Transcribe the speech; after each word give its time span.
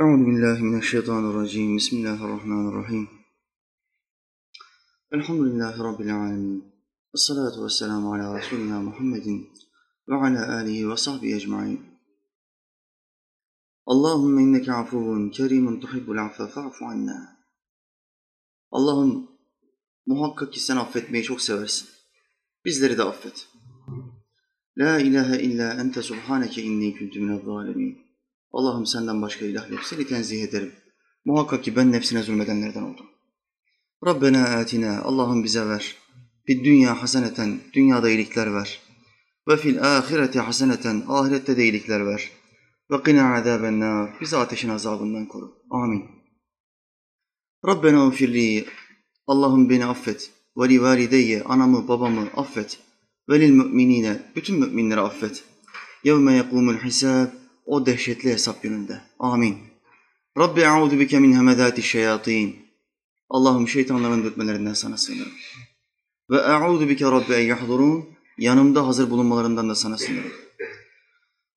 أعوذ 0.00 0.24
بالله 0.24 0.62
من 0.62 0.78
الشيطان 0.78 1.30
الرجيم 1.30 1.76
بسم 1.76 1.96
الله 1.96 2.24
الرحمن 2.24 2.68
الرحيم 2.68 3.06
الحمد 5.14 5.40
لله 5.40 5.82
رب 5.82 6.00
العالمين 6.00 6.62
الصلاة 7.14 7.56
والسلام 7.62 8.06
على 8.06 8.26
رسولنا 8.38 8.78
محمد 8.88 9.26
وعلى 10.08 10.40
آله 10.60 10.86
وصحبه 10.86 11.36
أجمعين 11.36 11.80
اللهم 13.92 14.38
إنك 14.38 14.68
عفو 14.68 15.30
كريم 15.30 15.80
تحب 15.80 16.06
العفو 16.10 16.46
فاعف 16.46 16.82
عنا 16.82 17.18
Allah'ım 18.70 19.30
muhakkak 20.06 20.52
ki 20.52 20.60
sen 20.60 20.76
affetmeyi 20.76 21.24
çok 21.24 21.40
seversin. 21.40 21.88
Bizleri 22.64 22.98
de 22.98 23.02
affet. 23.02 23.48
La 24.76 24.98
ilahe 24.98 25.42
illa 25.42 25.74
ente 25.74 26.02
subhaneke 26.02 26.62
inni 26.62 26.98
kuntu 26.98 27.20
minel. 27.20 28.07
Allah'ım 28.52 28.86
senden 28.86 29.22
başka 29.22 29.44
ilah 29.44 29.70
yok. 29.70 29.84
Seni 29.84 30.06
tenzih 30.06 30.42
ederim. 30.42 30.72
Muhakkak 31.24 31.64
ki 31.64 31.76
ben 31.76 31.92
nefsine 31.92 32.22
zulmedenlerden 32.22 32.82
oldum. 32.82 33.06
Rabbena 34.06 34.44
atina. 34.44 35.00
Allah'ım 35.02 35.44
bize 35.44 35.66
ver. 35.68 35.96
Bir 36.48 36.64
dünya 36.64 37.02
haseneten. 37.02 37.60
Dünyada 37.72 38.10
iyilikler 38.10 38.54
ver. 38.54 38.80
Ve 39.48 39.56
fil 39.56 39.82
ahireti 39.82 40.40
haseneten. 40.40 41.04
Ahirette 41.08 41.56
de 41.56 41.62
iyilikler 41.62 42.06
ver. 42.06 42.30
Ve 42.90 43.02
qina 43.02 43.34
azaben 43.34 43.80
nar. 43.80 44.10
Bizi 44.20 44.36
ateşin 44.36 44.68
azabından 44.68 45.26
koru. 45.26 45.52
Amin. 45.70 46.04
Rabbena 47.66 48.06
ufirli. 48.06 48.66
Allah'ım 49.26 49.70
beni 49.70 49.86
affet. 49.86 50.30
Ve 50.56 50.68
li 50.68 50.82
valideyye. 50.82 51.42
Anamı 51.42 51.88
babamı 51.88 52.28
affet. 52.36 52.78
Ve 53.28 53.40
lil 53.40 53.50
müminine. 53.50 54.22
Bütün 54.36 54.58
müminleri 54.58 55.00
affet. 55.00 55.44
Yevme 56.04 56.32
yekumul 56.32 56.76
hisab. 56.76 57.28
O 57.68 57.86
dehşetli 57.86 58.30
hesap 58.30 58.62
gününde. 58.62 59.00
Amin. 59.18 59.56
Rabbi 60.38 60.60
e'udu 60.60 61.00
bike 61.00 61.18
min 61.18 61.32
hemedati 61.32 61.82
şeyatin. 61.82 62.56
Allah'ım 63.30 63.68
şeytanların 63.68 64.24
dürtmelerinden 64.24 64.72
sana 64.72 64.96
sığınırım. 64.96 65.32
Ve 66.30 66.36
e'udu 66.36 66.88
bike 66.88 67.04
Rabbi 67.04 67.32
en 67.32 67.46
yahdurun. 67.46 68.04
Yanımda 68.38 68.86
hazır 68.86 69.10
bulunmalarından 69.10 69.68
da 69.68 69.74
sana 69.74 69.98
sığınırım. 69.98 70.32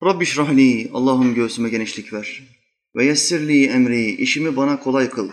Rabbi 0.04 0.26
şrahli. 0.26 0.90
Allah'ım 0.94 1.34
göğsüme 1.34 1.68
genişlik 1.68 2.12
ver. 2.12 2.42
Ve 2.96 3.04
yessirli 3.04 3.66
emri. 3.66 4.10
işimi 4.10 4.56
bana 4.56 4.80
kolay 4.80 5.10
kıl. 5.10 5.30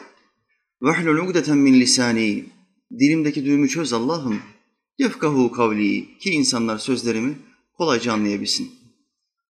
Ve 0.82 0.92
hlul 0.92 1.18
ugdeten 1.18 1.58
min 1.58 1.80
lisani. 1.80 2.46
Dilimdeki 3.00 3.46
düğümü 3.46 3.70
çöz 3.70 3.94
Allah'ım. 3.94 4.40
Yefkahu 4.98 5.52
kavli. 5.52 6.18
Ki 6.18 6.30
insanlar 6.30 6.78
sözlerimi 6.78 7.38
kolayca 7.74 8.14
anlayabilsin. 8.14 8.79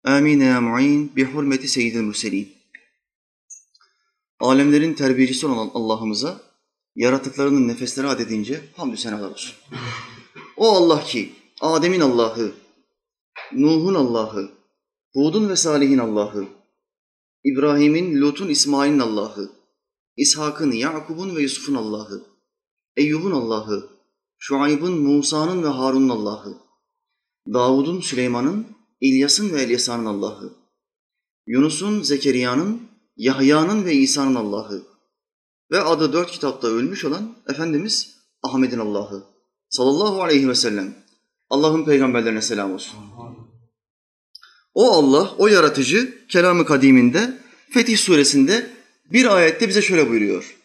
Amin 0.06 0.40
ya 0.40 0.60
mu'in 0.60 1.16
bi 1.16 1.24
hurmeti 1.24 1.68
seyyidil 1.68 2.02
murselin. 2.02 2.52
Alemlerin 4.40 4.94
terbiyecisi 4.94 5.46
olan 5.46 5.70
Allah'ımıza 5.74 6.40
yaratıklarının 6.96 7.68
nefesleri 7.68 8.06
adedince 8.06 8.60
hamdü 8.76 8.96
senalar 8.96 9.30
olsun. 9.30 9.54
O 10.56 10.72
Allah 10.72 11.04
ki 11.04 11.32
Adem'in 11.60 12.00
Allah'ı, 12.00 12.54
Nuh'un 13.52 13.94
Allah'ı, 13.94 14.50
Hud'un 15.12 15.48
ve 15.48 15.56
Salih'in 15.56 15.98
Allah'ı, 15.98 16.46
İbrahim'in, 17.44 18.20
Lut'un, 18.20 18.48
İsmail'in 18.48 18.98
Allah'ı, 18.98 19.52
İshak'ın, 20.16 20.72
Yakub'un 20.72 21.36
ve 21.36 21.42
Yusuf'un 21.42 21.74
Allah'ı, 21.74 22.26
Eyyub'un 22.96 23.30
Allah'ı, 23.30 23.90
Şuayb'ın, 24.38 25.02
Musa'nın 25.02 25.62
ve 25.62 25.68
Harun'un 25.68 26.08
Allah'ı, 26.08 26.58
Davud'un, 27.52 28.00
Süleyman'ın, 28.00 28.75
İlyas'ın 29.00 29.52
ve 29.52 29.62
Elyasa'nın 29.62 30.06
Allah'ı, 30.06 30.52
Yunus'un, 31.46 32.02
Zekeriya'nın, 32.02 32.82
Yahya'nın 33.16 33.84
ve 33.84 33.94
İsa'nın 33.94 34.34
Allah'ı 34.34 34.82
ve 35.70 35.80
adı 35.80 36.12
dört 36.12 36.30
kitapta 36.30 36.68
ölmüş 36.68 37.04
olan 37.04 37.36
Efendimiz 37.48 38.16
Ahmet'in 38.42 38.78
Allah'ı 38.78 39.24
sallallahu 39.68 40.22
aleyhi 40.22 40.48
ve 40.48 40.54
sellem. 40.54 40.94
Allah'ın 41.50 41.84
peygamberlerine 41.84 42.42
selam 42.42 42.72
olsun. 42.72 42.98
O 44.74 44.92
Allah, 44.92 45.34
o 45.38 45.46
yaratıcı 45.46 46.26
kelamı 46.28 46.66
kadiminde 46.66 47.38
Fetih 47.70 47.98
suresinde 47.98 48.70
bir 49.12 49.36
ayette 49.36 49.68
bize 49.68 49.82
şöyle 49.82 50.10
buyuruyor. 50.10 50.56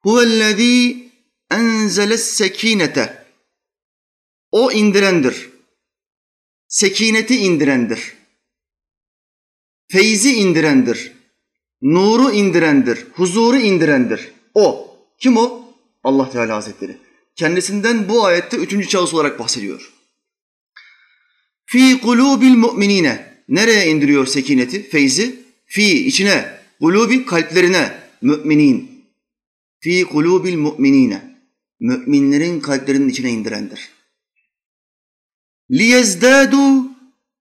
Huvellezî 0.00 1.10
enzeles 1.50 2.22
sekinete. 2.22 3.26
O 4.50 4.72
indirendir 4.72 5.51
sekineti 6.72 7.36
indirendir. 7.36 8.12
Feyzi 9.88 10.34
indirendir. 10.34 11.12
Nuru 11.82 12.32
indirendir. 12.32 13.06
Huzuru 13.12 13.56
indirendir. 13.56 14.32
O. 14.54 14.96
Kim 15.20 15.36
o? 15.36 15.74
Allah 16.04 16.30
Teala 16.30 16.56
Hazretleri. 16.56 16.96
Kendisinden 17.36 18.08
bu 18.08 18.24
ayette 18.24 18.56
üçüncü 18.56 18.90
şahıs 18.90 19.14
olarak 19.14 19.38
bahsediyor. 19.38 19.92
Fi 21.66 22.00
kulubil 22.00 22.54
mu'minine. 22.54 23.32
Nereye 23.48 23.90
indiriyor 23.90 24.26
sekineti, 24.26 24.88
feyzi? 24.88 25.42
Fi 25.66 26.06
içine, 26.06 26.58
kulubi 26.80 27.26
kalplerine, 27.26 27.98
müminin. 28.22 29.04
Fi 29.80 30.04
kulubil 30.04 30.56
mu'minine. 30.56 31.22
Müminlerin 31.80 32.60
kalplerinin 32.60 33.08
içine 33.08 33.30
indirendir 33.30 33.90
liyezdadu 35.71 36.91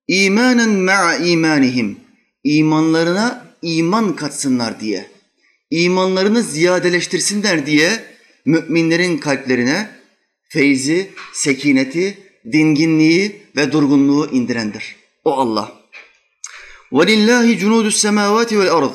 imanen 0.08 0.70
ma'a 0.70 1.16
imanihim. 1.16 2.00
İmanlarına 2.44 3.46
iman 3.62 4.16
katsınlar 4.16 4.80
diye. 4.80 5.10
İmanlarını 5.70 6.42
ziyadeleştirsinler 6.42 7.66
diye 7.66 8.04
müminlerin 8.44 9.18
kalplerine 9.18 9.90
feyzi, 10.48 11.10
sekineti, 11.32 12.18
dinginliği 12.52 13.42
ve 13.56 13.72
durgunluğu 13.72 14.30
indirendir. 14.32 14.96
O 15.24 15.32
Allah. 15.32 15.86
وَلِلَّهِ 16.92 17.58
جُنُودُ 17.60 17.86
السَّمَاوَاتِ 17.86 18.50
وَالْأَرْضِ 18.54 18.92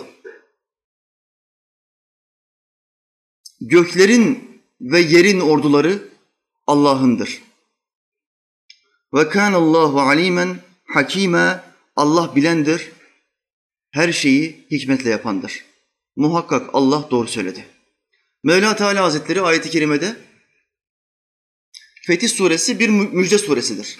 Göklerin 3.62 4.62
ve 4.81 5.00
yerin 5.00 5.40
orduları 5.40 6.09
Allah'ındır. 6.68 7.42
Ve 9.15 9.28
kânallâhu 9.28 10.00
alîmen 10.00 10.56
hakîmâ. 10.84 11.67
Allah 11.97 12.37
bilendir, 12.37 12.93
her 13.91 14.12
şeyi 14.12 14.67
hikmetle 14.71 15.11
yapandır. 15.11 15.65
Muhakkak 16.17 16.71
Allah 16.72 17.09
doğru 17.11 17.28
söyledi. 17.28 17.65
Mevla 18.44 18.77
Teala 18.77 19.05
Hazretleri 19.05 19.41
ayeti 19.41 19.71
kerimede 19.71 20.17
Fetih 22.06 22.28
suresi 22.28 22.78
bir 22.78 22.89
müjde 22.89 23.39
suresidir. 23.39 23.99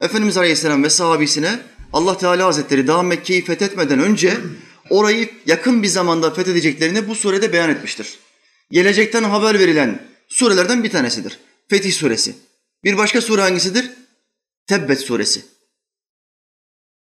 Efendimiz 0.00 0.36
Aleyhisselam 0.36 0.84
ve 0.84 0.90
sahabisine 0.90 1.60
Allah 1.92 2.18
Teala 2.18 2.46
Hazretleri 2.46 2.86
daha 2.86 3.02
Mekke'yi 3.02 3.44
fethetmeden 3.44 3.98
önce 3.98 4.36
orayı 4.90 5.30
yakın 5.46 5.82
bir 5.82 5.88
zamanda 5.88 6.34
fethedeceklerini 6.34 7.08
bu 7.08 7.14
surede 7.14 7.52
beyan 7.52 7.70
etmiştir. 7.70 8.18
Gelecekten 8.70 9.22
haber 9.22 9.58
verilen 9.58 10.02
surelerden 10.28 10.84
bir 10.84 10.90
tanesidir. 10.90 11.38
Fetih 11.68 11.92
suresi. 11.92 12.34
Bir 12.84 12.96
başka 12.96 13.20
sure 13.20 13.42
hangisidir? 13.42 13.90
Tebbet 14.66 15.00
suresi. 15.00 15.44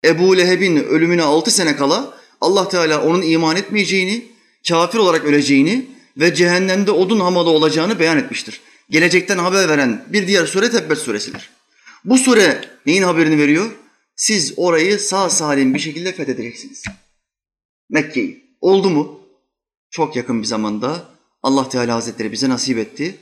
Ebu 0.04 0.36
Leheb'in 0.36 0.76
ölümüne 0.76 1.22
altı 1.22 1.50
sene 1.50 1.76
kala 1.76 2.18
Allah 2.40 2.68
Teala 2.68 3.04
onun 3.04 3.22
iman 3.22 3.56
etmeyeceğini, 3.56 4.26
kafir 4.68 4.98
olarak 4.98 5.24
öleceğini 5.24 5.86
ve 6.16 6.34
cehennemde 6.34 6.90
odun 6.90 7.20
hamalı 7.20 7.50
olacağını 7.50 7.98
beyan 7.98 8.18
etmiştir. 8.18 8.60
Gelecekten 8.90 9.38
haber 9.38 9.68
veren 9.68 10.04
bir 10.08 10.26
diğer 10.26 10.46
sure 10.46 10.70
Tebbet 10.70 10.98
suresidir. 10.98 11.50
Bu 12.04 12.18
sure 12.18 12.60
neyin 12.86 13.02
haberini 13.02 13.38
veriyor? 13.38 13.70
Siz 14.16 14.54
orayı 14.56 14.98
sağ 14.98 15.30
salim 15.30 15.74
bir 15.74 15.78
şekilde 15.78 16.12
fethedeceksiniz. 16.12 16.84
Mekke'yi. 17.90 18.56
Oldu 18.60 18.90
mu? 18.90 19.20
Çok 19.90 20.16
yakın 20.16 20.42
bir 20.42 20.46
zamanda 20.46 21.08
Allah 21.42 21.68
Teala 21.68 21.94
Hazretleri 21.94 22.32
bize 22.32 22.48
nasip 22.48 22.78
etti. 22.78 23.16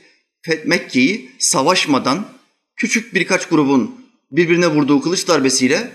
Mekke'yi 0.65 1.31
savaşmadan 1.39 2.27
küçük 2.75 3.13
birkaç 3.13 3.49
grubun 3.49 4.04
birbirine 4.37 4.67
vurduğu 4.67 5.01
kılıç 5.01 5.27
darbesiyle 5.27 5.91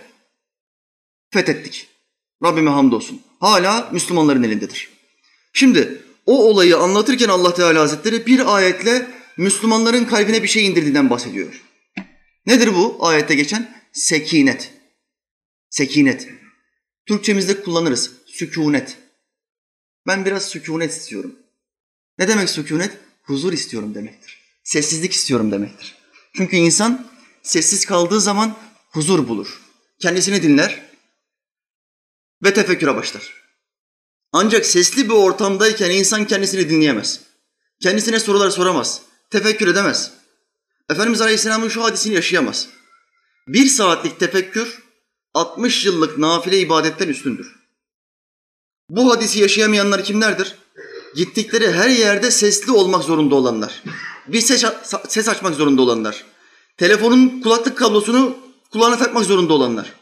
fethettik. 1.31 1.89
Rabbime 2.45 2.71
hamdolsun. 2.71 3.23
Hala 3.41 3.89
Müslümanların 3.93 4.43
elindedir. 4.43 4.89
Şimdi 5.53 6.03
o 6.27 6.45
olayı 6.45 6.79
anlatırken 6.79 7.29
Allah 7.29 7.55
Teala 7.55 7.81
Hazretleri 7.81 8.27
bir 8.27 8.57
ayetle 8.57 9.11
Müslümanların 9.37 10.05
kalbine 10.05 10.43
bir 10.43 10.49
şey 10.49 10.67
indirdiğinden 10.67 11.11
bahsediyor. 11.11 11.63
Nedir 12.47 12.75
bu 12.75 12.97
ayette 13.01 13.35
geçen? 13.35 13.83
Sekinet. 13.93 14.73
Sekinet. 15.71 16.29
Türkçemizde 17.07 17.63
kullanırız. 17.63 18.13
Sükunet. 18.27 18.97
Ben 20.07 20.25
biraz 20.25 20.49
sükunet 20.49 20.91
istiyorum. 20.91 21.37
Ne 22.19 22.29
demek 22.29 22.51
sükunet? 22.51 22.91
Huzur 23.23 23.53
istiyorum 23.53 23.95
demektir. 23.95 24.41
Sessizlik 24.65 25.13
istiyorum 25.13 25.53
demektir. 25.53 25.95
Çünkü 26.37 26.57
insan 26.57 27.11
sessiz 27.43 27.87
kaldığı 27.87 28.21
zaman 28.21 28.57
huzur 28.91 29.29
bulur. 29.29 29.61
Kendisini 29.99 30.43
dinler 30.43 30.83
ve 32.45 32.55
tefekküre 32.55 32.97
başlar. 32.97 33.35
Ancak 34.33 34.67
sesli 34.67 35.09
bir 35.09 35.15
ortamdayken 35.15 35.91
insan 35.91 36.27
kendisini 36.27 36.71
dinleyemez. 36.71 37.21
Kendisine 37.81 38.21
sorular 38.21 38.51
soramaz. 38.51 39.03
Tefekkür 39.31 39.69
edemez. 39.69 40.13
Efendimiz 40.91 41.21
Aleyhisselam'ın 41.21 41.69
şu 41.69 41.85
hadisini 41.85 42.15
yaşayamaz. 42.15 42.69
Bir 43.49 43.67
saatlik 43.67 44.21
tefekkür 44.21 44.83
60 45.35 45.87
yıllık 45.87 46.19
nafile 46.19 46.59
ibadetten 46.59 47.09
üstündür. 47.09 47.57
Bu 48.89 49.13
hadisi 49.13 49.41
yaşayamayanlar 49.41 50.05
kimlerdir? 50.05 50.55
Gittikleri 51.17 51.73
her 51.73 51.89
yerde 51.89 52.31
sesli 52.31 52.73
olmak 52.73 53.05
zorunda 53.05 53.35
olanlar. 53.35 53.83
Bir 54.27 54.41
ses, 54.41 54.65
ses 55.09 55.29
açmak 55.29 55.55
zorunda 55.55 55.83
olanlar. 55.83 56.25
Telefonun 56.81 57.41
kulaklık 57.41 57.79
kablosunu 57.79 58.39
kulağına 58.73 58.99
takmak 58.99 59.25
zorunda 59.25 59.53
olanlar. 59.53 59.93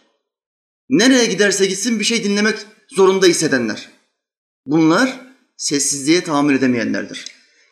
Nereye 0.89 1.27
giderse 1.27 1.67
gitsin 1.67 2.01
bir 2.01 2.05
şey 2.05 2.25
dinlemek 2.25 2.59
zorunda 2.89 3.27
hissedenler. 3.27 3.89
Bunlar 4.67 5.21
sessizliğe 5.57 6.25
tahammül 6.25 6.57
edemeyenlerdir. 6.57 7.25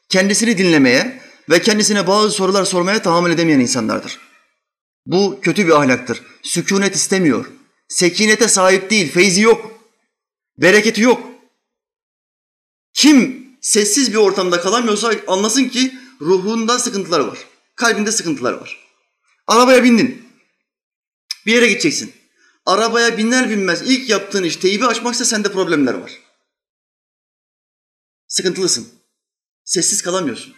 Kendisini 0.08 0.58
dinlemeye 0.58 1.23
ve 1.50 1.62
kendisine 1.62 2.06
bazı 2.06 2.31
sorular 2.31 2.64
sormaya 2.64 3.03
tahammül 3.03 3.31
edemeyen 3.31 3.61
insanlardır. 3.61 4.19
Bu 5.06 5.38
kötü 5.43 5.67
bir 5.67 5.73
ahlaktır. 5.73 6.23
Sükunet 6.43 6.94
istemiyor. 6.94 7.47
Sekinete 7.88 8.49
sahip 8.49 8.91
değil, 8.91 9.12
feyzi 9.12 9.41
yok. 9.41 9.81
Bereketi 10.58 11.03
yok. 11.03 11.23
Kim 12.94 13.47
sessiz 13.61 14.12
bir 14.12 14.19
ortamda 14.19 14.61
kalamıyorsa 14.61 15.12
anlasın 15.26 15.64
ki 15.64 15.94
ruhunda 16.20 16.79
sıkıntılar 16.79 17.20
var. 17.20 17.38
Kalbinde 17.76 18.12
sıkıntılar 18.12 18.53
var. 18.53 18.86
Arabaya 19.46 19.84
bindin. 19.84 20.28
Bir 21.46 21.52
yere 21.52 21.69
gideceksin. 21.69 22.14
Arabaya 22.66 23.19
biner 23.19 23.50
binmez 23.50 23.82
ilk 23.90 24.10
yaptığın 24.10 24.43
iş 24.43 24.56
teybi 24.56 24.87
açmaksa 24.87 25.25
sende 25.25 25.52
problemler 25.52 25.94
var. 25.94 26.12
Sıkıntılısın. 28.28 28.88
Sessiz 29.64 30.02
kalamıyorsun. 30.02 30.54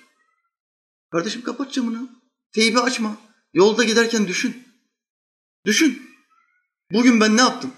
Kardeşim 1.13 1.43
kapat 1.43 1.73
camını. 1.73 2.09
Teybi 2.53 2.81
açma. 2.81 3.17
Yolda 3.55 3.85
giderken 3.85 4.29
düşün. 4.29 4.69
Düşün. 5.67 6.03
Bugün 6.93 7.21
ben 7.21 7.37
ne 7.37 7.41
yaptım? 7.41 7.73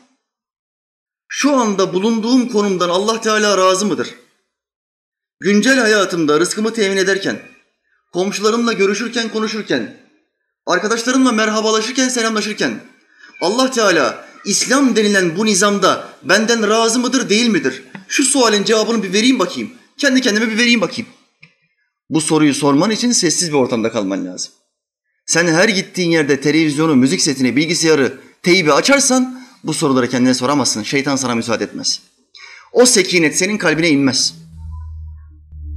Şu 1.29 1.57
anda 1.57 1.93
bulunduğum 1.95 2.49
konumdan 2.49 2.89
Allah 2.89 3.21
Teala 3.21 3.59
razı 3.59 3.87
mıdır? 3.87 4.15
Güncel 5.41 5.79
hayatımda 5.79 6.41
rızkımı 6.41 6.75
temin 6.75 6.97
ederken, 6.97 7.43
komşularımla 8.13 8.73
görüşürken, 8.73 9.29
konuşurken, 9.29 10.10
arkadaşlarımla 10.73 11.33
merhabalaşırken, 11.33 12.09
selamlaşırken, 12.09 12.81
Allah 13.41 13.71
Teala 13.71 14.25
İslam 14.45 14.97
denilen 14.97 15.37
bu 15.37 15.47
nizamda 15.47 16.09
benden 16.23 16.69
razı 16.69 16.99
mıdır, 16.99 17.29
değil 17.29 17.49
midir? 17.49 17.83
Şu 18.09 18.25
sualin 18.25 18.65
cevabını 18.65 19.03
bir 19.03 19.13
vereyim 19.13 19.39
bakayım. 19.39 19.71
Kendi 19.97 20.21
kendime 20.21 20.49
bir 20.49 20.59
vereyim 20.59 20.81
bakayım. 20.81 21.11
Bu 22.11 22.21
soruyu 22.21 22.55
sorman 22.55 22.91
için 22.91 23.13
sessiz 23.13 23.49
bir 23.49 23.57
ortamda 23.57 23.93
kalman 23.93 24.27
lazım. 24.27 24.53
Sen 25.27 25.47
her 25.47 25.69
gittiğin 25.69 26.11
yerde 26.11 26.41
televizyonu, 26.41 26.97
müzik 26.97 27.21
setini, 27.21 27.57
bilgisayarı, 27.57 28.21
teybi 28.43 28.73
açarsan 28.73 29.47
bu 29.65 29.75
soruları 29.75 30.09
kendine 30.09 30.35
soramazsın. 30.35 30.83
Şeytan 30.83 31.17
sana 31.17 31.35
müsaade 31.35 31.65
etmez. 31.65 32.01
O 32.73 32.87
sekinet 32.87 33.39
senin 33.39 33.59
kalbine 33.59 33.89
inmez. 33.89 34.35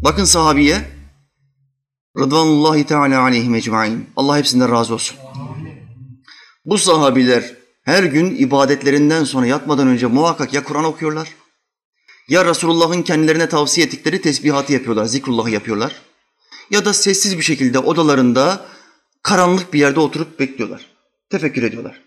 Bakın 0.03 0.25
sahabiye 0.25 0.81
Rıdvanullahi 2.19 2.85
Teala 2.85 3.21
aleyhim 3.21 3.55
ecmain. 3.55 4.09
Allah 4.15 4.37
hepsinden 4.37 4.71
razı 4.71 4.93
olsun. 4.93 5.17
Bu 6.65 6.77
sahabiler 6.77 7.57
her 7.83 8.03
gün 8.03 8.35
ibadetlerinden 8.35 9.23
sonra 9.23 9.45
yatmadan 9.45 9.87
önce 9.87 10.07
muhakkak 10.07 10.53
ya 10.53 10.63
Kur'an 10.63 10.83
okuyorlar 10.83 11.35
ya 12.27 12.45
Resulullah'ın 12.45 13.01
kendilerine 13.01 13.49
tavsiye 13.49 13.87
ettikleri 13.87 14.21
tesbihatı 14.21 14.73
yapıyorlar, 14.73 15.05
zikrullahı 15.05 15.49
yapıyorlar. 15.49 16.01
Ya 16.69 16.85
da 16.85 16.93
sessiz 16.93 17.37
bir 17.37 17.43
şekilde 17.43 17.79
odalarında 17.79 18.65
karanlık 19.23 19.73
bir 19.73 19.79
yerde 19.79 19.99
oturup 19.99 20.39
bekliyorlar. 20.39 20.85
Tefekkür 21.29 21.63
ediyorlar. 21.63 22.01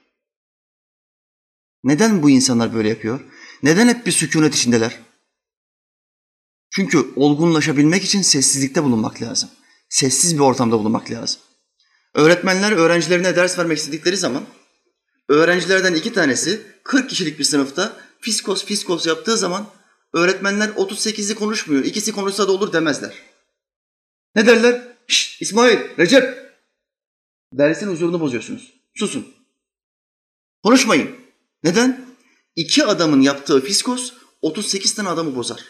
Neden 1.85 2.23
bu 2.23 2.31
insanlar 2.31 2.75
böyle 2.75 2.89
yapıyor? 2.89 3.21
Neden 3.63 3.89
hep 3.89 4.07
bir 4.07 4.13
sükunet 4.13 4.55
içindeler? 4.55 4.99
Çünkü 6.71 7.07
olgunlaşabilmek 7.17 8.05
için 8.05 8.23
sessizlikte 8.23 8.85
bulunmak 8.85 9.23
lazım. 9.23 9.51
Sessiz 9.89 10.35
bir 10.35 10.41
ortamda 10.41 10.79
bulunmak 10.79 11.11
lazım. 11.11 11.41
Öğretmenler 12.15 12.73
öğrencilerine 12.73 13.37
ders 13.37 13.59
vermek 13.59 13.79
istedikleri 13.79 14.17
zaman 14.17 14.47
öğrencilerden 15.29 15.95
iki 15.95 16.13
tanesi 16.13 16.63
40 16.85 17.11
kişilik 17.11 17.39
bir 17.39 17.45
sınıfta 17.45 17.97
fiskos 18.21 18.65
fiskos 18.65 19.07
yaptığı 19.07 19.37
zaman 19.37 19.67
öğretmenler 20.15 20.69
38'i 20.69 21.35
konuşmuyor, 21.35 21.85
ikisi 21.85 22.13
konuşsa 22.13 22.49
da 22.49 22.53
olur 22.53 22.73
demezler. 22.73 23.15
Ne 24.35 24.47
derler? 24.47 24.97
Şşt 25.09 25.43
İsmail, 25.43 25.79
Recep. 25.99 26.47
Dersin 27.53 27.89
huzurunu 27.89 28.21
bozuyorsunuz. 28.21 28.75
Susun. 28.95 29.35
Konuşmayın. 30.63 31.17
Neden? 31.65 32.07
İki 32.57 32.85
adamın 32.85 33.21
yaptığı 33.21 33.61
fiskos 33.61 34.13
38 34.43 34.95
tane 34.95 35.09
adamı 35.09 35.37
bozar. 35.37 35.65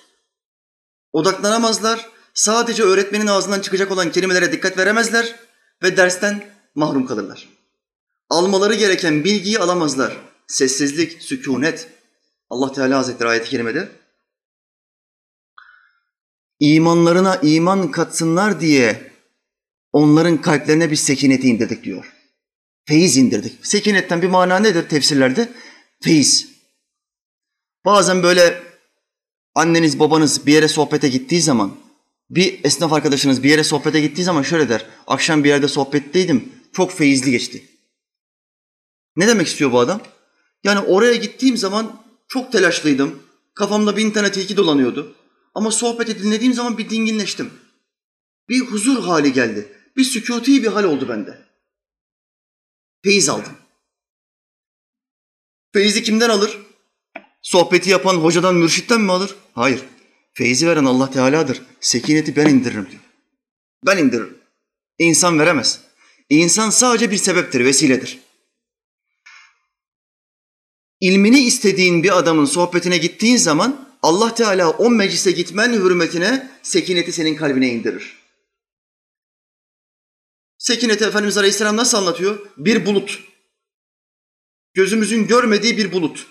Odaklanamazlar, 1.12 2.10
sadece 2.36 2.82
öğretmenin 2.82 3.26
ağzından 3.26 3.60
çıkacak 3.60 3.90
olan 3.90 4.12
kelimelere 4.12 4.52
dikkat 4.52 4.78
veremezler 4.78 5.34
ve 5.82 5.96
dersten 5.96 6.44
mahrum 6.74 7.06
kalırlar. 7.06 7.48
Almaları 8.30 8.74
gereken 8.74 9.24
bilgiyi 9.24 9.58
alamazlar. 9.58 10.16
Sessizlik, 10.46 11.22
sükunet. 11.22 11.88
Allah 12.50 12.72
Teala 12.72 12.98
Hazretleri 12.98 13.28
ayet-i 13.28 13.50
kerimede 13.50 13.88
imanlarına 16.60 17.36
iman 17.36 17.90
katsınlar 17.90 18.60
diye 18.60 19.12
onların 19.92 20.40
kalplerine 20.40 20.90
bir 20.90 20.96
sekineti 20.96 21.48
indirdik 21.48 21.84
diyor. 21.84 22.12
Feyiz 22.84 23.16
indirdik. 23.16 23.66
Sekinetten 23.66 24.22
bir 24.22 24.28
mana 24.28 24.58
nedir 24.58 24.88
tefsirlerde? 24.88 25.52
Feyiz. 26.00 26.48
Bazen 27.84 28.22
böyle 28.22 28.62
anneniz 29.54 29.98
babanız 29.98 30.46
bir 30.46 30.52
yere 30.52 30.68
sohbete 30.68 31.08
gittiği 31.08 31.42
zaman, 31.42 31.76
bir 32.30 32.64
esnaf 32.64 32.92
arkadaşınız 32.92 33.42
bir 33.42 33.50
yere 33.50 33.64
sohbete 33.64 34.00
gittiği 34.00 34.22
zaman 34.22 34.42
şöyle 34.42 34.68
der. 34.68 34.86
Akşam 35.06 35.44
bir 35.44 35.48
yerde 35.48 35.68
sohbetteydim, 35.68 36.52
çok 36.72 36.92
feyizli 36.92 37.30
geçti. 37.30 37.68
Ne 39.16 39.28
demek 39.28 39.46
istiyor 39.46 39.72
bu 39.72 39.78
adam? 39.80 40.00
Yani 40.64 40.80
oraya 40.80 41.14
gittiğim 41.14 41.56
zaman 41.56 42.02
çok 42.28 42.52
telaşlıydım. 42.52 43.22
Kafamda 43.54 43.96
bin 43.96 44.10
tane 44.10 44.32
tilki 44.32 44.56
dolanıyordu. 44.56 45.14
Ama 45.54 45.70
sohbeti 45.70 46.22
dinlediğim 46.22 46.54
zaman 46.54 46.78
bir 46.78 46.90
dinginleştim. 46.90 47.50
Bir 48.48 48.60
huzur 48.60 49.02
hali 49.02 49.32
geldi. 49.32 49.72
Bir 49.96 50.04
sükuti 50.04 50.62
bir 50.62 50.68
hal 50.68 50.84
oldu 50.84 51.08
bende. 51.08 51.46
Feyiz 53.04 53.28
aldım. 53.28 53.52
Feyizi 55.72 56.02
kimden 56.02 56.28
alır? 56.28 56.58
Sohbeti 57.42 57.90
yapan 57.90 58.14
hocadan, 58.14 58.54
mürşitten 58.54 59.00
mi 59.00 59.12
alır? 59.12 59.34
Hayır. 59.54 59.84
Feyzi 60.36 60.66
veren 60.66 60.84
Allah 60.84 61.10
Teala'dır. 61.10 61.62
Sekineti 61.80 62.36
ben 62.36 62.46
indiririm 62.46 62.90
diyor. 62.90 63.02
Ben 63.86 63.98
indiririm. 63.98 64.38
İnsan 64.98 65.38
veremez. 65.38 65.80
İnsan 66.30 66.70
sadece 66.70 67.10
bir 67.10 67.16
sebeptir, 67.16 67.64
vesiledir. 67.64 68.18
İlmini 71.00 71.40
istediğin 71.40 72.02
bir 72.02 72.18
adamın 72.18 72.44
sohbetine 72.44 72.98
gittiğin 72.98 73.36
zaman 73.36 73.96
Allah 74.02 74.34
Teala 74.34 74.70
o 74.70 74.90
meclise 74.90 75.30
gitmen 75.30 75.72
hürmetine 75.72 76.50
sekineti 76.62 77.12
senin 77.12 77.34
kalbine 77.34 77.68
indirir. 77.68 78.16
Sekineti 80.58 81.04
Efendimiz 81.04 81.38
Aleyhisselam 81.38 81.76
nasıl 81.76 81.98
anlatıyor? 81.98 82.46
Bir 82.56 82.86
bulut. 82.86 83.20
Gözümüzün 84.74 85.26
görmediği 85.26 85.78
bir 85.78 85.92
bulut. 85.92 86.26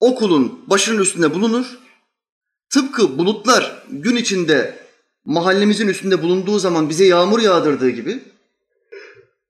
O 0.00 0.14
kulun 0.14 0.64
başının 0.70 1.02
üstünde 1.02 1.34
bulunur. 1.34 1.87
Tıpkı 2.70 3.18
bulutlar 3.18 3.82
gün 3.90 4.16
içinde 4.16 4.78
mahallemizin 5.24 5.88
üstünde 5.88 6.22
bulunduğu 6.22 6.58
zaman 6.58 6.88
bize 6.88 7.04
yağmur 7.04 7.40
yağdırdığı 7.40 7.90
gibi 7.90 8.22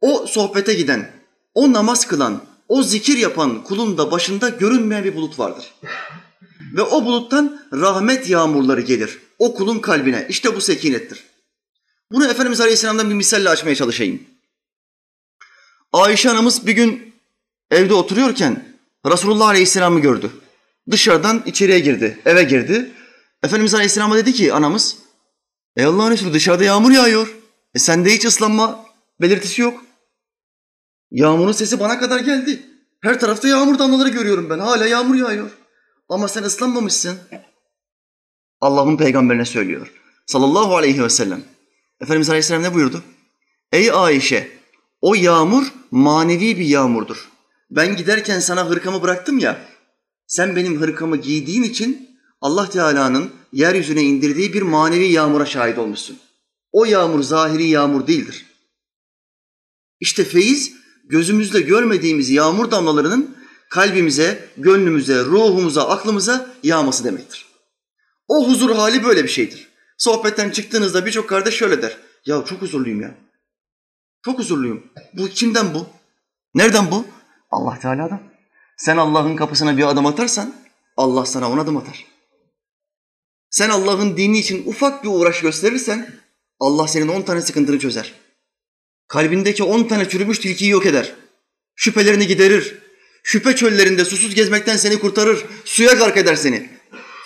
o 0.00 0.26
sohbete 0.26 0.74
giden, 0.74 1.10
o 1.54 1.72
namaz 1.72 2.06
kılan, 2.06 2.42
o 2.68 2.82
zikir 2.82 3.18
yapan 3.18 3.64
kulun 3.64 3.98
da 3.98 4.10
başında 4.10 4.48
görünmeyen 4.48 5.04
bir 5.04 5.16
bulut 5.16 5.38
vardır. 5.38 5.74
Ve 6.76 6.82
o 6.82 7.04
buluttan 7.04 7.60
rahmet 7.72 8.30
yağmurları 8.30 8.80
gelir. 8.80 9.18
O 9.38 9.54
kulun 9.54 9.78
kalbine. 9.78 10.26
İşte 10.28 10.56
bu 10.56 10.60
sekinettir. 10.60 11.24
Bunu 12.12 12.30
Efendimiz 12.30 12.60
Aleyhisselam'dan 12.60 13.10
bir 13.10 13.14
misalle 13.14 13.48
açmaya 13.48 13.74
çalışayım. 13.74 14.22
Ayşe 15.92 16.30
anamız 16.30 16.66
bir 16.66 16.72
gün 16.72 17.14
evde 17.70 17.94
oturuyorken 17.94 18.64
Resulullah 19.06 19.48
Aleyhisselam'ı 19.48 20.00
gördü. 20.00 20.30
Dışarıdan 20.90 21.42
içeriye 21.46 21.78
girdi, 21.78 22.18
eve 22.24 22.42
girdi. 22.42 22.90
Efendimiz 23.42 23.74
Aleyhisselam'a 23.74 24.16
dedi 24.16 24.32
ki 24.32 24.52
anamız, 24.52 24.96
Ey 25.76 25.84
Allah'ın 25.84 26.10
Resulü 26.10 26.32
dışarıda 26.32 26.64
yağmur 26.64 26.90
yağıyor. 26.90 27.34
E 27.74 27.78
sende 27.78 28.14
hiç 28.14 28.24
ıslanma 28.24 28.84
belirtisi 29.20 29.62
yok. 29.62 29.84
Yağmurun 31.10 31.52
sesi 31.52 31.80
bana 31.80 31.98
kadar 31.98 32.20
geldi. 32.20 32.62
Her 33.02 33.20
tarafta 33.20 33.48
yağmur 33.48 33.78
damlaları 33.78 34.08
görüyorum 34.08 34.50
ben. 34.50 34.58
Hala 34.58 34.86
yağmur 34.86 35.14
yağıyor. 35.14 35.50
Ama 36.08 36.28
sen 36.28 36.42
ıslanmamışsın. 36.42 37.18
Allah'ın 38.60 38.96
peygamberine 38.96 39.44
söylüyor. 39.44 39.92
Sallallahu 40.26 40.76
aleyhi 40.76 41.02
ve 41.02 41.10
sellem. 41.10 41.42
Efendimiz 42.00 42.30
Aleyhisselam 42.30 42.62
ne 42.62 42.74
buyurdu? 42.74 43.02
Ey 43.72 43.90
Ayşe, 43.92 44.48
o 45.00 45.14
yağmur 45.14 45.72
manevi 45.90 46.58
bir 46.58 46.64
yağmurdur. 46.64 47.28
Ben 47.70 47.96
giderken 47.96 48.40
sana 48.40 48.66
hırkamı 48.66 49.02
bıraktım 49.02 49.38
ya, 49.38 49.58
sen 50.26 50.56
benim 50.56 50.80
hırkamı 50.80 51.16
giydiğin 51.16 51.62
için 51.62 52.07
Allah 52.40 52.70
Teala'nın 52.70 53.30
yeryüzüne 53.52 54.02
indirdiği 54.02 54.52
bir 54.52 54.62
manevi 54.62 55.06
yağmura 55.06 55.46
şahit 55.46 55.78
olmuşsun. 55.78 56.18
O 56.72 56.84
yağmur 56.84 57.22
zahiri 57.22 57.68
yağmur 57.68 58.06
değildir. 58.06 58.46
İşte 60.00 60.24
feyiz 60.24 60.72
gözümüzde 61.04 61.60
görmediğimiz 61.60 62.30
yağmur 62.30 62.70
damlalarının 62.70 63.36
kalbimize, 63.70 64.48
gönlümüze, 64.56 65.24
ruhumuza, 65.24 65.88
aklımıza 65.88 66.54
yağması 66.62 67.04
demektir. 67.04 67.46
O 68.28 68.48
huzur 68.48 68.70
hali 68.70 69.04
böyle 69.04 69.24
bir 69.24 69.28
şeydir. 69.28 69.68
Sohbetten 69.98 70.50
çıktığınızda 70.50 71.06
birçok 71.06 71.28
kardeş 71.28 71.54
şöyle 71.54 71.82
der. 71.82 71.96
Ya 72.26 72.44
çok 72.44 72.62
huzurluyum 72.62 73.00
ya. 73.00 73.14
Çok 74.24 74.38
huzurluyum. 74.38 74.86
Bu 75.12 75.28
kimden 75.28 75.74
bu? 75.74 75.86
Nereden 76.54 76.90
bu? 76.90 77.04
Allah 77.50 77.78
Teala'dan. 77.78 78.20
Sen 78.76 78.96
Allah'ın 78.96 79.36
kapısına 79.36 79.76
bir 79.76 79.88
adım 79.88 80.06
atarsan 80.06 80.54
Allah 80.96 81.26
sana 81.26 81.50
on 81.50 81.58
adım 81.58 81.76
atar. 81.76 82.04
Sen 83.50 83.68
Allah'ın 83.70 84.16
dini 84.16 84.38
için 84.38 84.62
ufak 84.66 85.04
bir 85.04 85.08
uğraş 85.08 85.40
gösterirsen 85.40 86.14
Allah 86.60 86.88
senin 86.88 87.08
on 87.08 87.22
tane 87.22 87.42
sıkıntını 87.42 87.78
çözer. 87.78 88.14
Kalbindeki 89.08 89.62
on 89.62 89.84
tane 89.84 90.08
çürümüş 90.08 90.38
tilkiyi 90.38 90.70
yok 90.70 90.86
eder. 90.86 91.14
Şüphelerini 91.74 92.26
giderir. 92.26 92.78
Şüphe 93.22 93.56
çöllerinde 93.56 94.04
susuz 94.04 94.34
gezmekten 94.34 94.76
seni 94.76 94.98
kurtarır. 94.98 95.44
Suya 95.64 95.92
gark 95.92 96.16
eder 96.16 96.36
seni. 96.36 96.70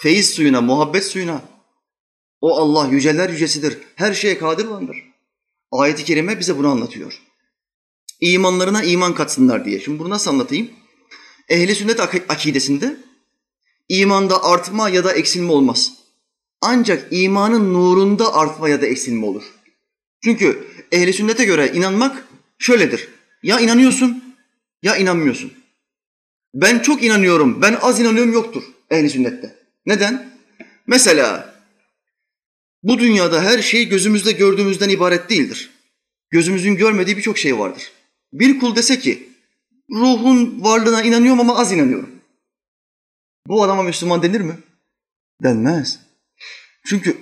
Feyiz 0.00 0.30
suyuna, 0.30 0.60
muhabbet 0.60 1.04
suyuna. 1.04 1.42
O 2.40 2.56
Allah 2.56 2.88
yüceler 2.88 3.30
yücesidir. 3.30 3.78
Her 3.94 4.14
şeye 4.14 4.38
kadir 4.38 4.64
olandır. 4.64 4.96
Ayet-i 5.72 6.04
kerime 6.04 6.40
bize 6.40 6.58
bunu 6.58 6.68
anlatıyor. 6.68 7.22
İmanlarına 8.20 8.82
iman 8.82 9.14
katsınlar 9.14 9.64
diye. 9.64 9.80
Şimdi 9.80 9.98
bunu 9.98 10.10
nasıl 10.10 10.30
anlatayım? 10.30 10.70
Ehli 11.48 11.74
sünnet 11.74 12.00
ak- 12.00 12.24
akidesinde 12.28 12.96
imanda 13.88 14.44
artma 14.44 14.88
ya 14.88 15.04
da 15.04 15.12
eksilme 15.12 15.52
olmaz. 15.52 15.92
Ancak 16.62 17.08
imanın 17.10 17.74
nurunda 17.74 18.34
artma 18.34 18.68
ya 18.68 18.82
da 18.82 18.86
eksilme 18.86 19.26
olur. 19.26 19.42
Çünkü 20.24 20.64
ehli 20.92 21.12
sünnete 21.12 21.44
göre 21.44 21.72
inanmak 21.74 22.28
şöyledir. 22.58 23.08
Ya 23.42 23.60
inanıyorsun 23.60 24.36
ya 24.82 24.96
inanmıyorsun. 24.96 25.52
Ben 26.54 26.78
çok 26.78 27.02
inanıyorum, 27.02 27.62
ben 27.62 27.78
az 27.82 28.00
inanıyorum 28.00 28.32
yoktur 28.32 28.62
ehli 28.90 29.10
sünnette. 29.10 29.56
Neden? 29.86 30.32
Mesela 30.86 31.54
bu 32.82 32.98
dünyada 32.98 33.42
her 33.42 33.62
şey 33.62 33.88
gözümüzde 33.88 34.32
gördüğümüzden 34.32 34.88
ibaret 34.88 35.30
değildir. 35.30 35.70
Gözümüzün 36.30 36.76
görmediği 36.76 37.16
birçok 37.16 37.38
şey 37.38 37.58
vardır. 37.58 37.92
Bir 38.32 38.58
kul 38.58 38.76
dese 38.76 38.98
ki 38.98 39.28
ruhun 39.90 40.64
varlığına 40.64 41.02
inanıyorum 41.02 41.40
ama 41.40 41.58
az 41.58 41.72
inanıyorum. 41.72 42.10
Bu 43.46 43.62
adama 43.62 43.82
Müslüman 43.82 44.22
denir 44.22 44.40
mi? 44.40 44.58
Denmez. 45.42 46.11
Çünkü 46.84 47.16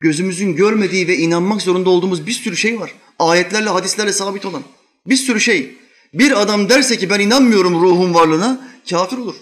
gözümüzün 0.00 0.56
görmediği 0.56 1.08
ve 1.08 1.16
inanmak 1.16 1.62
zorunda 1.62 1.90
olduğumuz 1.90 2.26
bir 2.26 2.32
sürü 2.32 2.56
şey 2.56 2.80
var. 2.80 2.94
Ayetlerle, 3.18 3.68
hadislerle 3.68 4.12
sabit 4.12 4.46
olan 4.46 4.62
bir 5.06 5.16
sürü 5.16 5.40
şey. 5.40 5.76
Bir 6.14 6.42
adam 6.42 6.68
derse 6.68 6.98
ki 6.98 7.10
ben 7.10 7.20
inanmıyorum 7.20 7.82
ruhun 7.82 8.14
varlığına, 8.14 8.70
kafir 8.90 9.18
olur. 9.18 9.34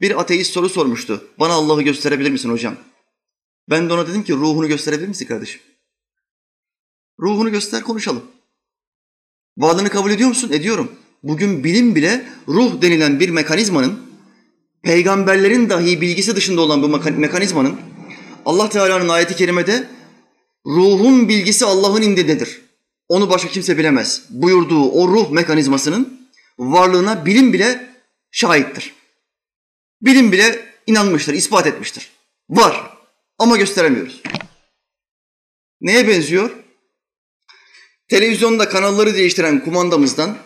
Bir 0.00 0.20
ateist 0.20 0.52
soru 0.52 0.68
sormuştu. 0.68 1.28
Bana 1.38 1.52
Allah'ı 1.52 1.82
gösterebilir 1.82 2.30
misin 2.30 2.50
hocam? 2.50 2.76
Ben 3.70 3.88
de 3.88 3.92
ona 3.92 4.08
dedim 4.08 4.24
ki 4.24 4.32
ruhunu 4.32 4.68
gösterebilir 4.68 5.08
misin 5.08 5.26
kardeşim? 5.26 5.60
Ruhunu 7.20 7.50
göster 7.50 7.82
konuşalım. 7.82 8.22
Varlığını 9.58 9.88
kabul 9.88 10.10
ediyor 10.10 10.28
musun? 10.28 10.52
Ediyorum. 10.52 10.92
Bugün 11.22 11.64
bilim 11.64 11.94
bile 11.94 12.26
ruh 12.48 12.82
denilen 12.82 13.20
bir 13.20 13.28
mekanizmanın, 13.28 13.98
peygamberlerin 14.82 15.70
dahi 15.70 16.00
bilgisi 16.00 16.36
dışında 16.36 16.60
olan 16.60 16.82
bu 16.82 17.00
mekanizmanın, 17.18 17.80
Allah 18.46 18.68
Teala'nın 18.68 19.08
ayeti 19.08 19.36
kerimede 19.36 19.88
ruhun 20.66 21.28
bilgisi 21.28 21.64
Allah'ın 21.64 22.02
indindedir. 22.02 22.60
Onu 23.08 23.30
başka 23.30 23.48
kimse 23.48 23.78
bilemez. 23.78 24.22
Buyurduğu 24.30 24.90
o 24.90 25.08
ruh 25.08 25.30
mekanizmasının 25.30 26.28
varlığına 26.58 27.26
bilim 27.26 27.52
bile 27.52 27.90
şahittir. 28.30 28.94
Bilim 30.02 30.32
bile 30.32 30.64
inanmıştır, 30.86 31.34
ispat 31.34 31.66
etmiştir. 31.66 32.10
Var 32.50 32.96
ama 33.38 33.56
gösteremiyoruz. 33.56 34.22
Neye 35.80 36.08
benziyor? 36.08 36.50
Televizyonda 38.08 38.68
kanalları 38.68 39.14
değiştiren 39.14 39.64
kumandamızdan 39.64 40.38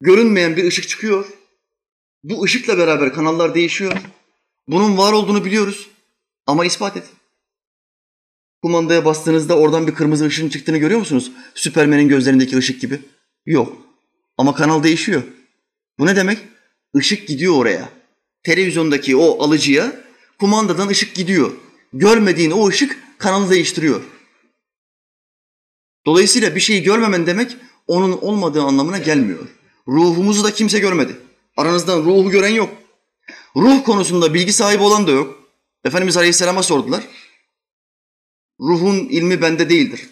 görünmeyen 0.00 0.56
bir 0.56 0.64
ışık 0.64 0.88
çıkıyor. 0.88 1.26
Bu 2.24 2.42
ışıkla 2.42 2.78
beraber 2.78 3.12
kanallar 3.12 3.54
değişiyor. 3.54 3.92
Bunun 4.68 4.98
var 4.98 5.12
olduğunu 5.12 5.44
biliyoruz 5.44 5.91
ama 6.46 6.64
ispat 6.64 6.96
et. 6.96 7.04
Kumandaya 8.62 9.04
bastığınızda 9.04 9.58
oradan 9.58 9.86
bir 9.86 9.94
kırmızı 9.94 10.26
ışığın 10.26 10.48
çıktığını 10.48 10.78
görüyor 10.78 11.00
musunuz? 11.00 11.32
Süpermen'in 11.54 12.08
gözlerindeki 12.08 12.56
ışık 12.56 12.80
gibi. 12.80 13.00
Yok. 13.46 13.76
Ama 14.38 14.54
kanal 14.54 14.82
değişiyor. 14.82 15.22
Bu 15.98 16.06
ne 16.06 16.16
demek? 16.16 16.38
Işık 16.94 17.28
gidiyor 17.28 17.54
oraya. 17.54 17.88
Televizyondaki 18.42 19.16
o 19.16 19.44
alıcıya 19.44 19.92
kumandadan 20.38 20.88
ışık 20.88 21.14
gidiyor. 21.14 21.52
Görmediğin 21.92 22.50
o 22.50 22.68
ışık 22.68 22.98
kanalı 23.18 23.50
değiştiriyor. 23.50 24.02
Dolayısıyla 26.06 26.54
bir 26.54 26.60
şeyi 26.60 26.82
görmemen 26.82 27.26
demek 27.26 27.56
onun 27.86 28.12
olmadığı 28.12 28.62
anlamına 28.62 28.98
gelmiyor. 28.98 29.48
Ruhumuzu 29.88 30.44
da 30.44 30.50
kimse 30.50 30.78
görmedi. 30.78 31.16
Aranızdan 31.56 32.04
ruhu 32.04 32.30
gören 32.30 32.54
yok. 32.54 32.70
Ruh 33.56 33.84
konusunda 33.84 34.34
bilgi 34.34 34.52
sahibi 34.52 34.82
olan 34.82 35.06
da 35.06 35.10
yok. 35.10 35.41
Efendimiz 35.84 36.16
Aleyhisselam'a 36.16 36.62
sordular. 36.62 37.04
Ruhun 38.60 38.96
ilmi 38.96 39.42
bende 39.42 39.70
değildir. 39.70 40.08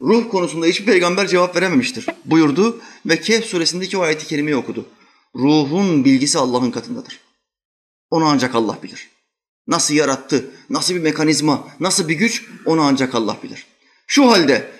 Ruh 0.00 0.30
konusunda 0.30 0.66
hiçbir 0.66 0.86
peygamber 0.86 1.26
cevap 1.26 1.56
verememiştir 1.56 2.06
buyurdu 2.24 2.80
ve 3.06 3.20
Kehf 3.20 3.44
suresindeki 3.44 3.98
o 3.98 4.00
ayeti 4.00 4.26
kerimeyi 4.26 4.56
okudu. 4.56 4.88
Ruhun 5.36 6.04
bilgisi 6.04 6.38
Allah'ın 6.38 6.70
katındadır. 6.70 7.20
Onu 8.10 8.24
ancak 8.24 8.54
Allah 8.54 8.78
bilir. 8.82 9.10
Nasıl 9.66 9.94
yarattı, 9.94 10.50
nasıl 10.70 10.94
bir 10.94 11.00
mekanizma, 11.00 11.68
nasıl 11.80 12.08
bir 12.08 12.14
güç 12.14 12.44
onu 12.64 12.82
ancak 12.82 13.14
Allah 13.14 13.36
bilir. 13.42 13.66
Şu 14.06 14.30
halde 14.30 14.70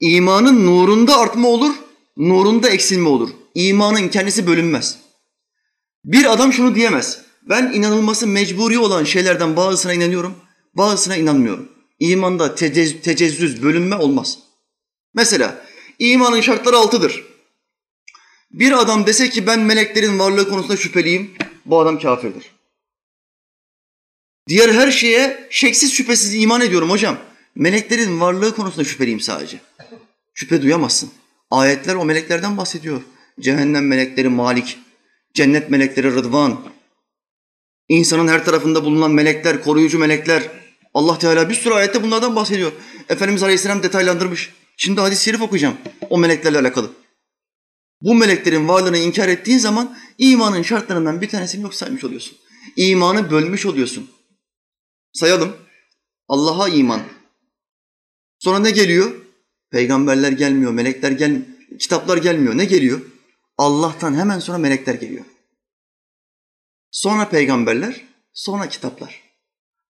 imanın 0.00 0.66
nurunda 0.66 1.18
artma 1.18 1.48
olur, 1.48 1.74
nurunda 2.16 2.68
eksilme 2.68 3.08
olur. 3.08 3.30
İmanın 3.54 4.08
kendisi 4.08 4.46
bölünmez. 4.46 4.98
Bir 6.04 6.32
adam 6.32 6.52
şunu 6.52 6.74
diyemez. 6.74 7.25
Ben 7.48 7.72
inanılması 7.72 8.26
mecburi 8.26 8.78
olan 8.78 9.04
şeylerden 9.04 9.56
bazısına 9.56 9.92
inanıyorum, 9.92 10.34
bazısına 10.74 11.16
inanmıyorum. 11.16 11.68
İmanda 11.98 12.54
tecez, 12.54 13.02
tecezzüz, 13.02 13.62
bölünme 13.62 13.96
olmaz. 13.96 14.38
Mesela 15.14 15.66
imanın 15.98 16.40
şartları 16.40 16.76
altıdır. 16.76 17.24
Bir 18.50 18.72
adam 18.72 19.06
dese 19.06 19.30
ki 19.30 19.46
ben 19.46 19.60
meleklerin 19.60 20.18
varlığı 20.18 20.48
konusunda 20.48 20.76
şüpheliyim, 20.76 21.34
bu 21.66 21.80
adam 21.80 21.98
kafirdir. 21.98 22.56
Diğer 24.48 24.68
her 24.68 24.90
şeye 24.90 25.48
şeksiz 25.50 25.92
şüphesiz 25.92 26.34
iman 26.34 26.60
ediyorum 26.60 26.90
hocam. 26.90 27.18
Meleklerin 27.54 28.20
varlığı 28.20 28.56
konusunda 28.56 28.84
şüpheliyim 28.84 29.20
sadece. 29.20 29.60
Şüphe 30.34 30.62
duyamazsın. 30.62 31.10
Ayetler 31.50 31.94
o 31.94 32.04
meleklerden 32.04 32.56
bahsediyor. 32.56 33.02
Cehennem 33.40 33.86
melekleri 33.86 34.28
Malik, 34.28 34.78
cennet 35.34 35.70
melekleri 35.70 36.14
Rıdvan, 36.14 36.60
insanın 37.88 38.28
her 38.28 38.44
tarafında 38.44 38.84
bulunan 38.84 39.10
melekler, 39.10 39.62
koruyucu 39.62 39.98
melekler. 39.98 40.50
Allah 40.94 41.18
Teala 41.18 41.50
bir 41.50 41.54
sürü 41.54 41.74
ayette 41.74 42.02
bunlardan 42.02 42.36
bahsediyor. 42.36 42.72
Efendimiz 43.08 43.42
Aleyhisselam 43.42 43.82
detaylandırmış. 43.82 44.52
Şimdi 44.76 45.00
hadis-i 45.00 45.24
şerif 45.24 45.42
okuyacağım 45.42 45.76
o 46.10 46.18
meleklerle 46.18 46.58
alakalı. 46.58 46.90
Bu 48.00 48.14
meleklerin 48.14 48.68
varlığını 48.68 48.98
inkar 48.98 49.28
ettiğin 49.28 49.58
zaman 49.58 49.96
imanın 50.18 50.62
şartlarından 50.62 51.20
bir 51.20 51.28
tanesini 51.28 51.62
yok 51.62 51.74
saymış 51.74 52.04
oluyorsun. 52.04 52.36
İmanı 52.76 53.30
bölmüş 53.30 53.66
oluyorsun. 53.66 54.10
Sayalım. 55.12 55.56
Allah'a 56.28 56.68
iman. 56.68 57.00
Sonra 58.38 58.58
ne 58.58 58.70
geliyor? 58.70 59.12
Peygamberler 59.70 60.32
gelmiyor, 60.32 60.72
melekler 60.72 61.10
gelmiyor, 61.10 61.44
kitaplar 61.78 62.16
gelmiyor. 62.16 62.58
Ne 62.58 62.64
geliyor? 62.64 63.00
Allah'tan 63.58 64.14
hemen 64.14 64.38
sonra 64.38 64.58
melekler 64.58 64.94
geliyor. 64.94 65.24
Sonra 66.96 67.28
peygamberler, 67.28 68.00
sonra 68.32 68.68
kitaplar. 68.68 69.22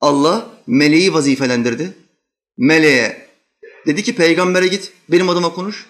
Allah 0.01 0.51
meleği 0.67 1.15
vazifelendirdi. 1.15 1.95
Meleğe 2.57 3.29
dedi 3.87 4.03
ki 4.03 4.15
peygambere 4.15 4.67
git, 4.67 4.93
benim 5.09 5.29
adıma 5.29 5.55
konuş. 5.55 5.87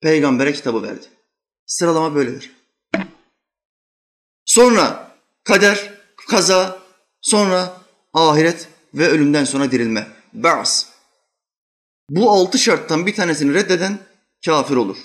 Peygambere 0.00 0.52
kitabı 0.52 0.82
verdi. 0.82 1.06
Sıralama 1.66 2.14
böyledir. 2.14 2.52
Sonra 4.44 5.16
kader, 5.44 5.94
kaza, 6.28 6.78
sonra 7.20 7.80
ahiret 8.14 8.68
ve 8.94 9.08
ölümden 9.08 9.44
sonra 9.44 9.70
dirilme. 9.70 10.08
Ba'as. 10.32 10.86
Bu 12.10 12.30
altı 12.30 12.58
şarttan 12.58 13.06
bir 13.06 13.14
tanesini 13.14 13.54
reddeden 13.54 13.98
kafir 14.44 14.76
olur. 14.76 14.96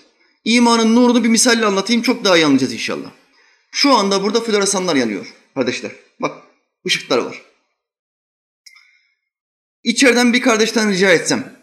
İmanın 0.44 0.96
nurunu 0.96 1.24
bir 1.24 1.30
misalle 1.30 1.66
anlatayım 1.66 2.02
çok 2.02 2.24
daha 2.24 2.38
iyi 2.38 2.46
anlayacağız 2.46 2.74
inşallah. 2.74 3.12
Şu 3.72 3.94
anda 3.94 4.24
burada 4.24 4.42
floresanlar 4.42 4.96
yanıyor 4.96 5.41
kardeşler. 5.54 5.92
Bak 6.20 6.44
ışıklar 6.88 7.18
var. 7.18 7.42
İçeriden 9.84 10.34
bir 10.34 10.42
kardeşten 10.42 10.90
rica 10.90 11.12
etsem 11.12 11.54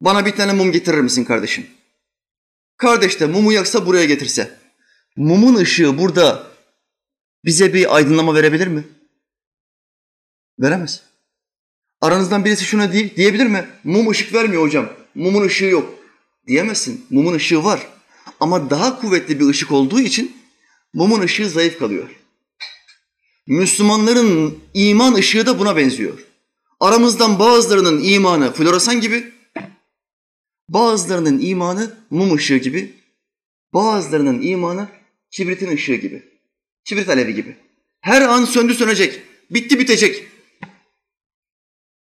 bana 0.00 0.26
bir 0.26 0.32
tane 0.32 0.52
mum 0.52 0.72
getirir 0.72 1.00
misin 1.00 1.24
kardeşim? 1.24 1.66
Kardeş 2.76 3.20
de 3.20 3.26
mumu 3.26 3.52
yaksa 3.52 3.86
buraya 3.86 4.04
getirse. 4.04 4.58
Mumun 5.16 5.54
ışığı 5.54 5.98
burada 5.98 6.46
bize 7.44 7.74
bir 7.74 7.96
aydınlama 7.96 8.34
verebilir 8.34 8.66
mi? 8.66 8.84
Veremez. 10.58 11.02
Aranızdan 12.00 12.44
birisi 12.44 12.64
şuna 12.64 12.92
diye, 12.92 13.16
diyebilir 13.16 13.46
mi? 13.46 13.66
Mum 13.84 14.10
ışık 14.10 14.34
vermiyor 14.34 14.62
hocam. 14.62 14.92
Mumun 15.14 15.46
ışığı 15.46 15.64
yok. 15.64 15.94
Diyemezsin. 16.46 17.06
Mumun 17.10 17.34
ışığı 17.34 17.64
var. 17.64 17.86
Ama 18.40 18.70
daha 18.70 19.00
kuvvetli 19.00 19.40
bir 19.40 19.46
ışık 19.46 19.72
olduğu 19.72 20.00
için 20.00 20.36
mumun 20.94 21.20
ışığı 21.20 21.50
zayıf 21.50 21.78
kalıyor. 21.78 22.19
Müslümanların 23.50 24.58
iman 24.74 25.14
ışığı 25.14 25.46
da 25.46 25.58
buna 25.58 25.76
benziyor. 25.76 26.26
Aramızdan 26.80 27.38
bazılarının 27.38 28.02
imanı 28.04 28.52
floresan 28.52 29.00
gibi, 29.00 29.32
bazılarının 30.68 31.40
imanı 31.40 31.96
mum 32.10 32.34
ışığı 32.34 32.56
gibi, 32.56 32.94
bazılarının 33.74 34.42
imanı 34.42 34.88
kibritin 35.30 35.72
ışığı 35.76 35.94
gibi, 35.94 36.22
kibrit 36.84 37.08
alevi 37.08 37.34
gibi. 37.34 37.56
Her 38.00 38.22
an 38.22 38.44
söndü 38.44 38.74
sönecek, 38.74 39.22
bitti 39.50 39.78
bitecek. 39.78 40.26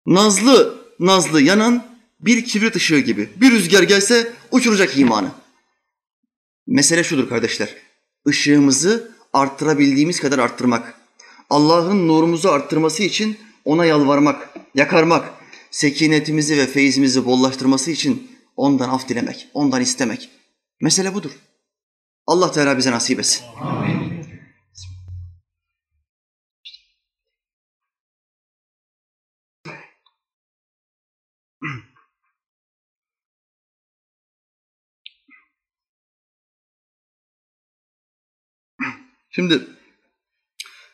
Nazlı 0.06 0.84
nazlı 1.00 1.42
yanan 1.42 1.86
bir 2.20 2.44
kibrit 2.44 2.76
ışığı 2.76 2.98
gibi. 2.98 3.28
Bir 3.36 3.50
rüzgar 3.50 3.82
gelse 3.82 4.32
uçuracak 4.50 4.98
imanı. 4.98 5.30
Mesele 6.66 7.04
şudur 7.04 7.28
kardeşler. 7.28 7.74
Işığımızı 8.26 9.12
arttırabildiğimiz 9.32 10.20
kadar 10.20 10.38
arttırmak. 10.38 10.97
Allah'ın 11.50 12.08
nurumuzu 12.08 12.48
arttırması 12.48 13.02
için 13.02 13.38
ona 13.64 13.84
yalvarmak, 13.84 14.54
yakarmak, 14.74 15.34
sekinetimizi 15.70 16.58
ve 16.58 16.66
feyizimizi 16.66 17.24
bollaştırması 17.24 17.90
için 17.90 18.30
ondan 18.56 18.88
af 18.88 19.08
dilemek, 19.08 19.48
ondan 19.54 19.82
istemek. 19.82 20.30
Mesele 20.80 21.14
budur. 21.14 21.30
Allah 22.26 22.52
Teala 22.52 22.78
bize 22.78 22.90
nasip 22.90 23.18
etsin. 23.20 23.44
Amin. 23.60 24.08
Şimdi 39.30 39.77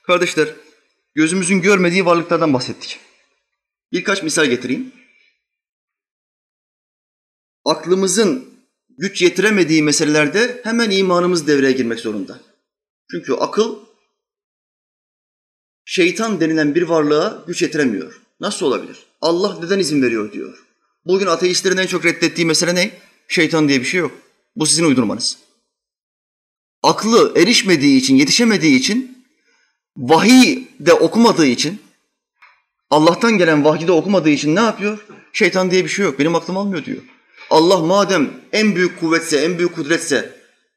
kardeşler 0.06 0.48
gözümüzün 1.14 1.62
görmediği 1.62 2.06
varlıklardan 2.06 2.54
bahsettik. 2.54 3.00
Birkaç 3.92 4.22
misal 4.22 4.46
getireyim. 4.46 4.92
Aklımızın 7.64 8.54
güç 8.98 9.22
yetiremediği 9.22 9.82
meselelerde 9.82 10.60
hemen 10.64 10.90
imanımız 10.90 11.46
devreye 11.46 11.72
girmek 11.72 12.00
zorunda. 12.00 12.40
Çünkü 13.10 13.32
akıl 13.32 13.78
şeytan 15.84 16.40
denilen 16.40 16.74
bir 16.74 16.82
varlığa 16.82 17.44
güç 17.46 17.62
yetiremiyor. 17.62 18.20
Nasıl 18.40 18.66
olabilir? 18.66 19.06
Allah 19.20 19.60
neden 19.62 19.78
izin 19.78 20.02
veriyor 20.02 20.32
diyor. 20.32 20.66
Bugün 21.04 21.26
ateistlerin 21.26 21.76
en 21.76 21.86
çok 21.86 22.04
reddettiği 22.04 22.46
mesele 22.46 22.74
ne? 22.74 22.98
Şeytan 23.28 23.68
diye 23.68 23.80
bir 23.80 23.84
şey 23.84 24.00
yok. 24.00 24.12
Bu 24.56 24.66
sizin 24.66 24.84
uydurmanız. 24.84 25.38
Aklı 26.82 27.32
erişmediği 27.36 28.00
için, 28.00 28.16
yetişemediği 28.16 28.78
için, 28.78 29.13
vahiy 29.96 30.68
de 30.80 30.92
okumadığı 30.92 31.46
için, 31.46 31.80
Allah'tan 32.90 33.38
gelen 33.38 33.64
vahyi 33.64 33.86
de 33.86 33.92
okumadığı 33.92 34.30
için 34.30 34.56
ne 34.56 34.60
yapıyor? 34.60 34.98
Şeytan 35.32 35.70
diye 35.70 35.84
bir 35.84 35.88
şey 35.88 36.04
yok. 36.04 36.18
Benim 36.18 36.34
aklım 36.34 36.56
almıyor 36.56 36.84
diyor. 36.84 37.02
Allah 37.50 37.78
madem 37.78 38.30
en 38.52 38.76
büyük 38.76 39.00
kuvvetse, 39.00 39.36
en 39.36 39.58
büyük 39.58 39.74
kudretse 39.74 40.32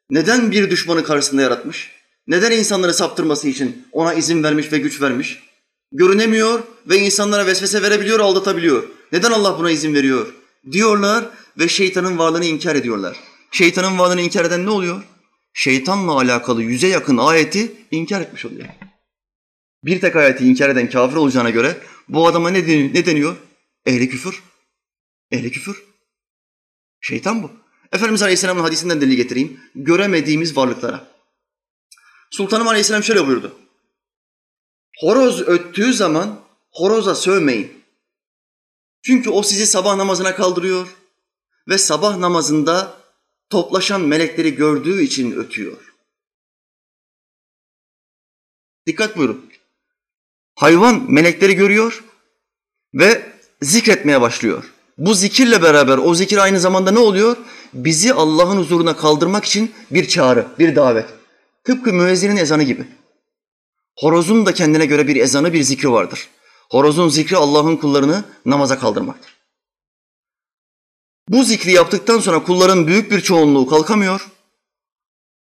neden 0.09 0.51
bir 0.51 0.69
düşmanı 0.69 1.03
karşısında 1.03 1.41
yaratmış? 1.41 1.91
Neden 2.27 2.51
insanları 2.51 2.93
saptırması 2.93 3.47
için 3.47 3.87
ona 3.91 4.13
izin 4.13 4.43
vermiş 4.43 4.71
ve 4.71 4.77
güç 4.77 5.01
vermiş? 5.01 5.43
Görünemiyor 5.91 6.59
ve 6.89 6.97
insanlara 6.97 7.45
vesvese 7.45 7.81
verebiliyor, 7.81 8.19
aldatabiliyor. 8.19 8.83
Neden 9.11 9.31
Allah 9.31 9.59
buna 9.59 9.71
izin 9.71 9.93
veriyor? 9.93 10.27
Diyorlar 10.71 11.25
ve 11.59 11.67
şeytanın 11.67 12.17
varlığını 12.17 12.45
inkar 12.45 12.75
ediyorlar. 12.75 13.17
Şeytanın 13.51 13.99
varlığını 13.99 14.21
inkar 14.21 14.45
eden 14.45 14.65
ne 14.65 14.69
oluyor? 14.69 15.03
Şeytanla 15.53 16.11
alakalı 16.11 16.63
yüze 16.63 16.87
yakın 16.87 17.17
ayeti 17.17 17.71
inkar 17.91 18.21
etmiş 18.21 18.45
oluyor. 18.45 18.67
Bir 19.87 20.01
tek 20.01 20.15
ayeti 20.15 20.45
inkar 20.45 20.69
eden 20.69 20.89
kafir 20.89 21.15
olacağına 21.15 21.49
göre 21.49 21.81
bu 22.09 22.27
adama 22.27 22.49
ne 22.49 22.67
deniyor? 22.67 22.93
Ne 22.93 23.05
deniyor? 23.05 23.35
Ehli 23.85 24.09
küfür. 24.09 24.43
Ehli 25.31 25.51
küfür. 25.51 25.83
Şeytan 27.01 27.43
bu. 27.43 27.51
Efendimiz 27.91 28.21
Aleyhisselam'ın 28.21 28.63
hadisinden 28.63 29.01
delil 29.01 29.15
getireyim. 29.15 29.59
Göremediğimiz 29.75 30.57
varlıklara. 30.57 31.07
Sultanım 32.31 32.67
Aleyhisselam 32.67 33.03
şöyle 33.03 33.27
buyurdu. 33.27 33.55
Horoz 34.99 35.41
öttüğü 35.41 35.93
zaman 35.93 36.39
horoza 36.71 37.15
sövmeyin. 37.15 37.83
Çünkü 39.01 39.29
o 39.29 39.43
sizi 39.43 39.67
sabah 39.67 39.95
namazına 39.95 40.35
kaldırıyor 40.35 40.87
ve 41.67 41.77
sabah 41.77 42.17
namazında 42.17 42.97
toplaşan 43.49 44.01
melekleri 44.01 44.55
gördüğü 44.55 45.01
için 45.01 45.31
ötüyor. 45.31 45.93
Dikkat 48.87 49.17
buyurun. 49.17 49.46
Hayvan 50.57 51.05
melekleri 51.11 51.55
görüyor 51.55 52.03
ve 52.93 53.31
zikretmeye 53.61 54.21
başlıyor. 54.21 54.63
Bu 54.97 55.13
zikirle 55.13 55.61
beraber 55.61 55.97
o 55.97 56.15
zikir 56.15 56.37
aynı 56.37 56.59
zamanda 56.59 56.91
ne 56.91 56.99
oluyor? 56.99 57.37
Bizi 57.73 58.13
Allah'ın 58.13 58.57
huzuruna 58.57 58.95
kaldırmak 58.95 59.45
için 59.45 59.71
bir 59.91 60.07
çağrı, 60.07 60.47
bir 60.59 60.75
davet. 60.75 61.05
Tıpkı 61.63 61.93
müezzinin 61.93 62.37
ezanı 62.37 62.63
gibi. 62.63 62.87
Horozun 63.95 64.45
da 64.45 64.53
kendine 64.53 64.85
göre 64.85 65.07
bir 65.07 65.15
ezanı, 65.15 65.53
bir 65.53 65.63
zikri 65.63 65.91
vardır. 65.91 66.27
Horozun 66.69 67.09
zikri 67.09 67.37
Allah'ın 67.37 67.75
kullarını 67.75 68.23
namaza 68.45 68.79
kaldırmaktır. 68.79 69.37
Bu 71.29 71.43
zikri 71.43 71.71
yaptıktan 71.71 72.19
sonra 72.19 72.43
kulların 72.43 72.87
büyük 72.87 73.11
bir 73.11 73.21
çoğunluğu 73.21 73.67
kalkamıyor. 73.67 74.27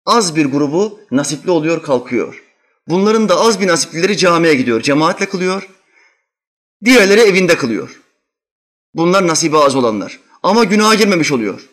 Az 0.05 0.35
bir 0.35 0.45
grubu 0.45 0.99
nasipli 1.11 1.51
oluyor, 1.51 1.83
kalkıyor. 1.83 2.50
Bunların 2.87 3.29
da 3.29 3.39
az 3.39 3.61
bir 3.61 3.67
nasiplileri 3.67 4.17
camiye 4.17 4.55
gidiyor, 4.55 4.81
cemaatle 4.81 5.29
kılıyor. 5.29 5.69
Diğerleri 6.85 7.19
evinde 7.19 7.57
kılıyor. 7.57 8.01
Bunlar 8.93 9.27
nasibi 9.27 9.57
az 9.57 9.75
olanlar. 9.75 10.19
Ama 10.43 10.63
günaha 10.63 10.97
girmemiş 10.97 11.31
oluyor. 11.31 11.69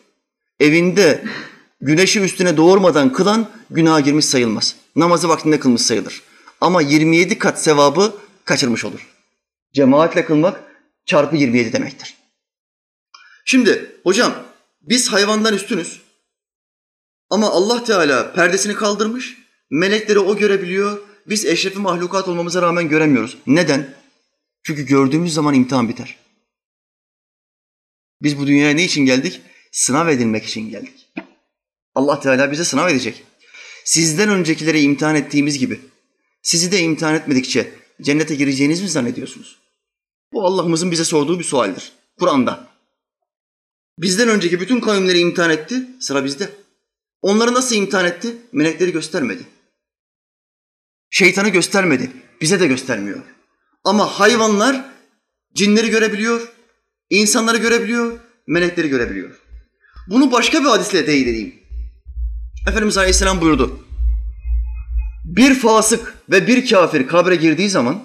Evinde 0.59 1.23
güneşi 1.81 2.21
üstüne 2.21 2.57
doğurmadan 2.57 3.13
kılan 3.13 3.49
günaha 3.69 4.03
girmiş 4.03 4.25
sayılmaz. 4.25 4.75
Namazı 4.95 5.29
vaktinde 5.29 5.59
kılmış 5.59 5.81
sayılır. 5.81 6.21
Ama 6.61 6.81
27 6.81 7.37
kat 7.37 7.63
sevabı 7.63 8.13
kaçırmış 8.45 8.85
olur. 8.85 9.07
Cemaatle 9.73 10.25
kılmak 10.25 10.63
çarpı 11.05 11.35
27 11.35 11.73
demektir. 11.73 12.15
Şimdi 13.45 13.95
hocam 14.03 14.33
biz 14.81 15.11
hayvandan 15.11 15.53
üstünüz. 15.53 16.01
Ama 17.29 17.49
Allah 17.49 17.83
Teala 17.83 18.33
perdesini 18.33 18.73
kaldırmış. 18.73 19.37
Melekleri 19.69 20.19
o 20.19 20.37
görebiliyor. 20.37 20.99
Biz 21.27 21.45
eşrefi 21.45 21.79
mahlukat 21.79 22.27
olmamıza 22.27 22.61
rağmen 22.61 22.89
göremiyoruz. 22.89 23.37
Neden? 23.47 23.93
Çünkü 24.63 24.85
gördüğümüz 24.85 25.33
zaman 25.33 25.53
imtihan 25.53 25.89
biter. 25.89 26.17
Biz 28.21 28.39
bu 28.39 28.47
dünyaya 28.47 28.73
ne 28.73 28.83
için 28.83 29.05
geldik? 29.05 29.41
Sınav 29.71 30.07
edilmek 30.07 30.45
için 30.45 30.69
geldik. 30.69 31.13
Allah 31.95 32.19
Teala 32.19 32.51
bize 32.51 32.65
sınav 32.65 32.89
edecek. 32.89 33.23
Sizden 33.85 34.29
öncekileri 34.29 34.81
imtihan 34.81 35.15
ettiğimiz 35.15 35.59
gibi 35.59 35.79
sizi 36.41 36.71
de 36.71 36.79
imtihan 36.79 37.15
etmedikçe 37.15 37.73
cennete 38.01 38.35
gireceğiniz 38.35 38.81
mi 38.81 38.89
zannediyorsunuz? 38.89 39.59
Bu 40.33 40.45
Allah'ımızın 40.45 40.91
bize 40.91 41.05
sorduğu 41.05 41.39
bir 41.39 41.43
sualdir. 41.43 41.91
Kur'an'da. 42.19 42.67
Bizden 43.99 44.29
önceki 44.29 44.59
bütün 44.59 44.79
kavimleri 44.79 45.19
imtihan 45.19 45.49
etti, 45.49 45.89
sıra 45.99 46.25
bizde. 46.25 46.49
Onları 47.21 47.53
nasıl 47.53 47.75
imtihan 47.75 48.05
etti? 48.05 48.37
Melekleri 48.51 48.91
göstermedi. 48.91 49.43
Şeytanı 51.09 51.49
göstermedi, 51.49 52.11
bize 52.41 52.59
de 52.59 52.67
göstermiyor. 52.67 53.19
Ama 53.83 54.05
hayvanlar 54.05 54.85
cinleri 55.53 55.89
görebiliyor, 55.89 56.47
insanları 57.09 57.57
görebiliyor, 57.57 58.19
melekleri 58.47 58.89
görebiliyor. 58.89 59.41
Bunu 60.07 60.31
başka 60.31 60.59
bir 60.59 60.69
hadisle 60.69 61.05
teyit 61.05 61.27
edeyim. 61.27 61.55
Efendimiz 62.67 62.97
Aleyhisselam 62.97 63.41
buyurdu. 63.41 63.79
Bir 65.25 65.55
fasık 65.55 66.15
ve 66.29 66.47
bir 66.47 66.69
kafir 66.69 67.07
kabre 67.07 67.35
girdiği 67.35 67.69
zaman 67.69 68.03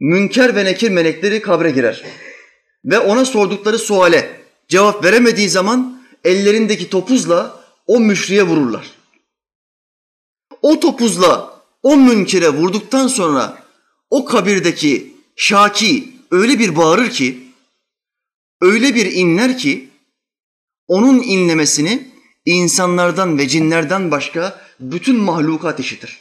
Münker 0.00 0.56
ve 0.56 0.64
nekir 0.64 0.90
melekleri 0.90 1.42
kabre 1.42 1.70
girer. 1.70 2.04
Ve 2.84 2.98
ona 2.98 3.24
sordukları 3.24 3.78
suale 3.78 4.40
cevap 4.68 5.04
veremediği 5.04 5.48
zaman 5.48 6.02
ellerindeki 6.24 6.90
topuzla 6.90 7.60
o 7.86 8.00
müşriye 8.00 8.42
vururlar. 8.42 8.90
O 10.64 10.80
topuzla 10.80 11.60
o 11.82 11.96
münkire 11.96 12.48
vurduktan 12.48 13.06
sonra 13.06 13.62
o 14.10 14.24
kabirdeki 14.24 15.16
şaki 15.36 16.12
öyle 16.30 16.58
bir 16.58 16.76
bağırır 16.76 17.10
ki, 17.10 17.48
öyle 18.60 18.94
bir 18.94 19.12
inler 19.12 19.58
ki, 19.58 19.88
onun 20.88 21.22
inlemesini 21.22 22.08
insanlardan 22.44 23.38
ve 23.38 23.48
cinlerden 23.48 24.10
başka 24.10 24.60
bütün 24.80 25.16
mahlukat 25.16 25.80
işitir. 25.80 26.20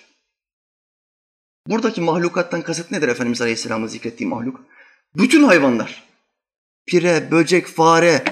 Buradaki 1.68 2.02
mahlukattan 2.02 2.62
kasıt 2.62 2.92
nedir 2.92 3.08
Efendimiz 3.08 3.42
Aleyhisselam'ın 3.42 3.88
zikrettiği 3.88 4.30
mahluk? 4.30 4.60
Bütün 5.16 5.44
hayvanlar. 5.44 6.04
Pire, 6.86 7.32
böcek, 7.32 7.68
fare, 7.68 8.24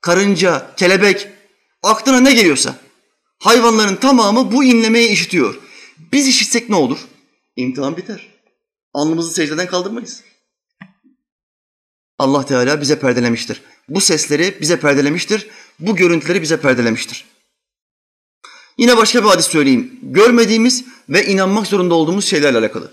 karınca, 0.00 0.74
kelebek, 0.76 1.28
aklına 1.82 2.20
ne 2.20 2.34
geliyorsa. 2.34 2.85
Hayvanların 3.38 3.96
tamamı 3.96 4.52
bu 4.52 4.64
inlemeyi 4.64 5.08
işitiyor. 5.08 5.58
Biz 6.12 6.28
işitsek 6.28 6.68
ne 6.68 6.76
olur? 6.76 6.98
İmtihan 7.56 7.96
biter. 7.96 8.28
Alnımızı 8.94 9.34
secdeden 9.34 9.66
kaldırmayız. 9.66 10.22
Allah 12.18 12.46
Teala 12.46 12.80
bize 12.80 12.98
perdelemiştir. 12.98 13.62
Bu 13.88 14.00
sesleri 14.00 14.60
bize 14.60 14.80
perdelemiştir. 14.80 15.48
Bu 15.78 15.96
görüntüleri 15.96 16.42
bize 16.42 16.60
perdelemiştir. 16.60 17.24
Yine 18.78 18.96
başka 18.96 19.24
bir 19.24 19.28
hadis 19.28 19.46
söyleyeyim. 19.46 19.98
Görmediğimiz 20.02 20.84
ve 21.08 21.26
inanmak 21.26 21.66
zorunda 21.66 21.94
olduğumuz 21.94 22.24
şeylerle 22.24 22.58
alakalı. 22.58 22.92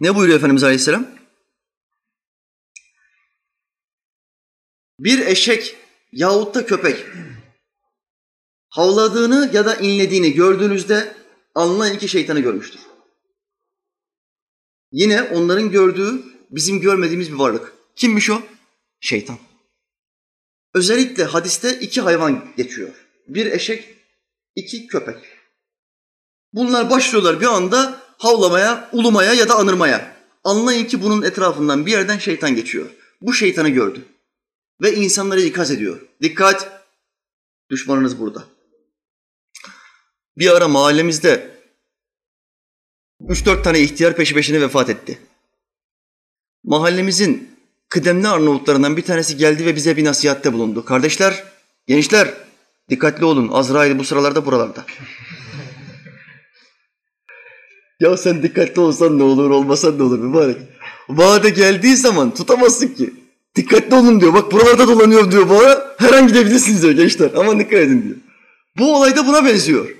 Ne 0.00 0.14
buyuruyor 0.14 0.38
Efendimiz 0.38 0.64
Aleyhisselam? 0.64 1.06
Bir 4.98 5.26
eşek 5.26 5.76
yahut 6.12 6.54
da 6.54 6.66
köpek 6.66 7.06
havladığını 8.68 9.50
ya 9.52 9.66
da 9.66 9.74
inlediğini 9.74 10.32
gördüğünüzde 10.32 11.16
anlayın 11.54 11.98
ki 11.98 12.08
şeytanı 12.08 12.40
görmüştür. 12.40 12.80
Yine 14.92 15.22
onların 15.22 15.70
gördüğü 15.70 16.22
bizim 16.50 16.80
görmediğimiz 16.80 17.32
bir 17.32 17.36
varlık. 17.36 17.72
Kimmiş 17.96 18.30
o? 18.30 18.42
Şeytan. 19.00 19.38
Özellikle 20.74 21.24
hadiste 21.24 21.80
iki 21.80 22.00
hayvan 22.00 22.52
geçiyor. 22.56 23.06
Bir 23.28 23.46
eşek, 23.46 23.96
iki 24.56 24.86
köpek. 24.86 25.16
Bunlar 26.52 26.90
başlıyorlar 26.90 27.40
bir 27.40 27.46
anda 27.46 27.99
havlamaya, 28.20 28.88
ulumaya 28.92 29.34
ya 29.34 29.48
da 29.48 29.54
anırmaya. 29.54 30.16
Anlayın 30.44 30.84
ki 30.84 31.02
bunun 31.02 31.22
etrafından 31.22 31.86
bir 31.86 31.92
yerden 31.92 32.18
şeytan 32.18 32.54
geçiyor. 32.54 32.90
Bu 33.20 33.32
şeytanı 33.32 33.68
gördü. 33.68 34.04
Ve 34.82 34.94
insanları 34.94 35.40
ikaz 35.40 35.70
ediyor. 35.70 36.00
Dikkat! 36.22 36.82
Düşmanınız 37.70 38.20
burada. 38.20 38.44
Bir 40.38 40.56
ara 40.56 40.68
mahallemizde 40.68 41.50
üç 43.28 43.46
dört 43.46 43.64
tane 43.64 43.80
ihtiyar 43.80 44.16
peşi 44.16 44.34
peşine 44.34 44.60
vefat 44.60 44.90
etti. 44.90 45.18
Mahallemizin 46.64 47.58
kıdemli 47.88 48.28
Arnavutlarından 48.28 48.96
bir 48.96 49.02
tanesi 49.02 49.36
geldi 49.36 49.66
ve 49.66 49.76
bize 49.76 49.96
bir 49.96 50.04
nasihatte 50.04 50.52
bulundu. 50.52 50.84
Kardeşler, 50.84 51.44
gençler 51.86 52.34
dikkatli 52.90 53.24
olun. 53.24 53.48
Azrail 53.52 53.98
bu 53.98 54.04
sıralarda 54.04 54.46
buralarda. 54.46 54.84
Ya 58.00 58.16
sen 58.16 58.42
dikkatli 58.42 58.80
olsan 58.80 59.18
ne 59.18 59.22
olur, 59.22 59.50
olmasan 59.50 59.98
ne 59.98 60.02
olur 60.02 60.18
mübarek. 60.18 60.56
Vade 61.08 61.50
geldiği 61.50 61.96
zaman 61.96 62.34
tutamazsın 62.34 62.88
ki. 62.88 63.14
Dikkatli 63.56 63.94
olun 63.94 64.20
diyor. 64.20 64.34
Bak 64.34 64.52
buralarda 64.52 64.88
dolanıyor 64.88 65.32
diyor 65.32 65.48
bana. 65.48 65.82
Her 65.98 66.12
an 66.12 66.28
gidebilirsiniz 66.28 66.82
diyor 66.82 66.92
gençler. 66.92 67.30
Aman 67.36 67.60
dikkat 67.60 67.78
edin 67.78 68.02
diyor. 68.02 68.16
Bu 68.78 68.96
olay 68.96 69.16
da 69.16 69.26
buna 69.26 69.44
benziyor. 69.44 69.96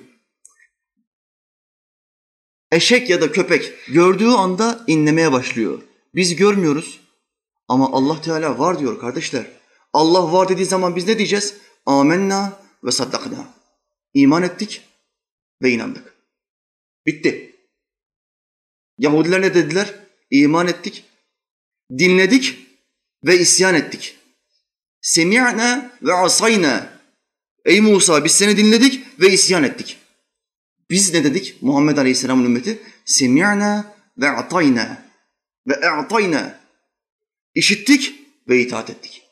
Eşek 2.72 3.10
ya 3.10 3.20
da 3.20 3.32
köpek 3.32 3.72
gördüğü 3.88 4.28
anda 4.28 4.84
inlemeye 4.86 5.32
başlıyor. 5.32 5.82
Biz 6.14 6.36
görmüyoruz 6.36 7.00
ama 7.68 7.92
Allah 7.92 8.20
Teala 8.20 8.58
var 8.58 8.78
diyor 8.78 9.00
kardeşler. 9.00 9.46
Allah 9.92 10.32
var 10.32 10.48
dediği 10.48 10.66
zaman 10.66 10.96
biz 10.96 11.06
ne 11.06 11.18
diyeceğiz? 11.18 11.54
Amenna 11.86 12.52
ve 12.84 12.90
saddakna. 12.90 13.54
İman 14.14 14.42
ettik 14.42 14.82
ve 15.62 15.70
inandık. 15.70 16.14
Bitti. 17.06 17.59
Yahudiler 19.00 19.42
ne 19.42 19.54
dediler? 19.54 19.94
İman 20.30 20.66
ettik, 20.66 21.04
dinledik 21.98 22.58
ve 23.24 23.38
isyan 23.38 23.74
ettik. 23.74 24.16
Semi'na 25.00 25.92
ve 26.02 26.12
asayna. 26.12 27.00
Ey 27.64 27.80
Musa 27.80 28.24
biz 28.24 28.32
seni 28.32 28.56
dinledik 28.56 29.20
ve 29.20 29.32
isyan 29.32 29.64
ettik. 29.64 29.98
Biz 30.90 31.14
ne 31.14 31.24
dedik? 31.24 31.62
Muhammed 31.62 31.96
Aleyhisselam'ın 31.96 32.44
ümmeti 32.44 32.82
semi'na 33.04 33.94
ve 34.18 34.28
atayna 34.28 35.02
ve 35.66 35.74
e'tayna. 35.74 36.60
İşittik 37.54 38.14
ve 38.48 38.60
itaat 38.60 38.90
ettik. 38.90 39.22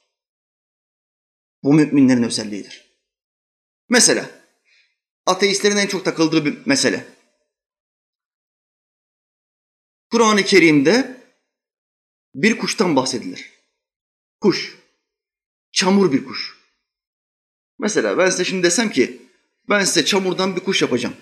Bu 1.63 1.75
müminlerin 1.75 2.23
özelliğidir. 2.23 2.85
Mesela 3.89 4.31
ateistlerin 5.27 5.77
en 5.77 5.87
çok 5.87 6.05
takıldığı 6.05 6.45
bir 6.45 6.67
mesele. 6.67 7.18
Kur'an-ı 10.11 10.43
Kerim'de 10.43 11.21
bir 12.35 12.59
kuştan 12.59 12.97
bahsedilir. 12.97 13.51
Kuş. 14.41 14.79
Çamur 15.73 16.13
bir 16.13 16.25
kuş. 16.25 16.59
Mesela 17.79 18.19
ben 18.19 18.31
size 18.31 18.45
şimdi 18.45 18.63
desem 18.63 18.91
ki 18.91 19.23
ben 19.69 19.85
size 19.85 20.05
çamurdan 20.05 20.57
bir 20.57 20.61
kuş 20.61 20.83
yapacağım. 20.83 21.17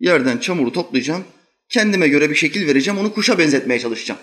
Yerden 0.00 0.38
çamuru 0.38 0.72
toplayacağım. 0.72 1.24
Kendime 1.68 2.08
göre 2.08 2.30
bir 2.30 2.34
şekil 2.34 2.66
vereceğim. 2.66 3.00
Onu 3.00 3.14
kuşa 3.14 3.38
benzetmeye 3.38 3.80
çalışacağım. 3.80 4.20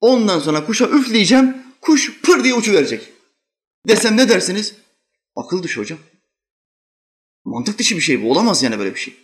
Ondan 0.00 0.38
sonra 0.38 0.66
kuşa 0.66 0.88
üfleyeceğim. 0.88 1.56
Kuş 1.80 2.20
pır 2.20 2.44
diye 2.44 2.54
uçu 2.54 2.72
verecek. 2.72 3.12
Desem 3.88 4.16
ne 4.16 4.28
dersiniz? 4.28 4.74
Akıl 5.36 5.62
dışı 5.62 5.80
hocam. 5.80 5.98
Mantık 7.44 7.78
dışı 7.78 7.96
bir 7.96 8.00
şey 8.00 8.22
bu. 8.22 8.30
Olamaz 8.30 8.62
yani 8.62 8.78
böyle 8.78 8.94
bir 8.94 9.00
şey. 9.00 9.14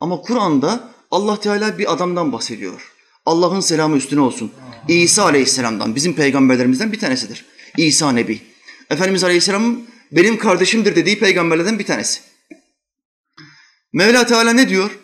Ama 0.00 0.20
Kur'an'da 0.20 0.94
Allah 1.10 1.40
Teala 1.40 1.78
bir 1.78 1.92
adamdan 1.92 2.32
bahsediyor. 2.32 2.92
Allah'ın 3.26 3.60
selamı 3.60 3.96
üstüne 3.96 4.20
olsun. 4.20 4.52
İsa 4.88 5.24
Aleyhisselam'dan, 5.24 5.94
bizim 5.94 6.14
peygamberlerimizden 6.14 6.92
bir 6.92 6.98
tanesidir. 6.98 7.44
İsa 7.76 8.12
Nebi. 8.12 8.42
Efendimiz 8.90 9.24
Aleyhisselam'ın 9.24 9.88
benim 10.12 10.38
kardeşimdir 10.38 10.96
dediği 10.96 11.18
peygamberlerden 11.18 11.78
bir 11.78 11.86
tanesi. 11.86 12.20
Mevla 13.92 14.26
Teala 14.26 14.52
ne 14.52 14.68
diyor? 14.68 14.98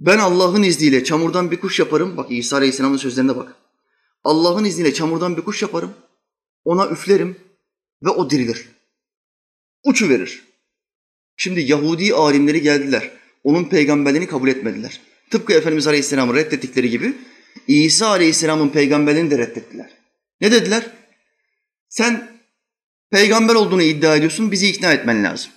Ben 0.00 0.18
Allah'ın 0.18 0.62
izniyle 0.62 1.04
çamurdan 1.04 1.50
bir 1.50 1.60
kuş 1.60 1.78
yaparım. 1.78 2.16
Bak 2.16 2.32
İsa 2.32 2.56
Aleyhisselam'ın 2.56 2.96
sözlerine 2.96 3.36
bak. 3.36 3.56
Allah'ın 4.24 4.64
izniyle 4.64 4.94
çamurdan 4.94 5.36
bir 5.36 5.42
kuş 5.42 5.62
yaparım. 5.62 5.94
Ona 6.64 6.88
üflerim 6.88 7.36
ve 8.02 8.10
o 8.10 8.30
dirilir. 8.30 8.68
Uçu 9.84 10.08
verir. 10.08 10.44
Şimdi 11.36 11.60
Yahudi 11.60 12.14
alimleri 12.14 12.62
geldiler. 12.62 13.10
Onun 13.44 13.64
peygamberliğini 13.64 14.26
kabul 14.26 14.48
etmediler. 14.48 15.00
Tıpkı 15.30 15.52
Efendimiz 15.52 15.86
Aleyhisselam'ı 15.86 16.34
reddettikleri 16.34 16.90
gibi 16.90 17.16
İsa 17.68 18.08
Aleyhisselam'ın 18.08 18.68
peygamberliğini 18.68 19.30
de 19.30 19.38
reddettiler. 19.38 19.90
Ne 20.40 20.52
dediler? 20.52 20.90
Sen 21.88 22.40
peygamber 23.10 23.54
olduğunu 23.54 23.82
iddia 23.82 24.16
ediyorsun, 24.16 24.52
bizi 24.52 24.68
ikna 24.68 24.92
etmen 24.92 25.24
lazım. 25.24 25.50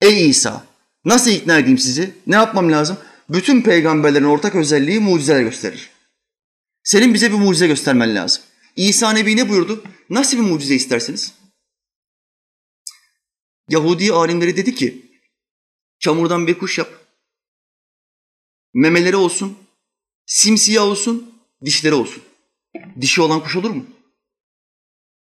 Ey 0.00 0.30
İsa, 0.30 0.66
nasıl 1.04 1.30
ikna 1.30 1.58
edeyim 1.58 1.78
sizi? 1.78 2.14
Ne 2.26 2.34
yapmam 2.34 2.72
lazım? 2.72 2.98
Bütün 3.28 3.62
peygamberlerin 3.62 4.24
ortak 4.24 4.54
özelliği 4.54 5.00
mucizeler 5.00 5.40
gösterir. 5.40 5.90
Senin 6.84 7.14
bize 7.14 7.32
bir 7.32 7.36
mucize 7.36 7.66
göstermen 7.66 8.14
lazım. 8.14 8.42
İsa 8.76 9.12
Nebi 9.12 9.36
ne 9.36 9.48
buyurdu? 9.48 9.84
Nasıl 10.10 10.36
bir 10.36 10.42
mucize 10.42 10.74
istersiniz? 10.74 11.32
Yahudi 13.68 14.12
alimleri 14.12 14.56
dedi 14.56 14.74
ki, 14.74 15.10
çamurdan 15.98 16.46
bir 16.46 16.58
kuş 16.58 16.78
yap, 16.78 17.01
memeleri 18.74 19.16
olsun, 19.16 19.58
simsiyah 20.26 20.84
olsun, 20.84 21.34
dişleri 21.64 21.94
olsun. 21.94 22.22
Dişi 23.00 23.22
olan 23.22 23.42
kuş 23.42 23.56
olur 23.56 23.70
mu? 23.70 23.86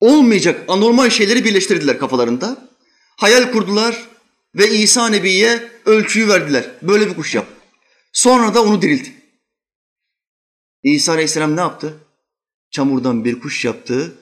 Olmayacak 0.00 0.64
anormal 0.68 1.10
şeyleri 1.10 1.44
birleştirdiler 1.44 1.98
kafalarında. 1.98 2.68
Hayal 3.16 3.52
kurdular 3.52 4.08
ve 4.54 4.70
İsa 4.70 5.08
Nebi'ye 5.08 5.72
ölçüyü 5.84 6.28
verdiler. 6.28 6.70
Böyle 6.82 7.10
bir 7.10 7.14
kuş 7.14 7.34
yap. 7.34 7.46
Sonra 8.12 8.54
da 8.54 8.62
onu 8.62 8.82
dirildi. 8.82 9.12
İsa 10.82 11.12
Aleyhisselam 11.12 11.56
ne 11.56 11.60
yaptı? 11.60 12.06
çamurdan 12.70 13.24
bir 13.24 13.40
kuş 13.40 13.64
yaptı, 13.64 14.14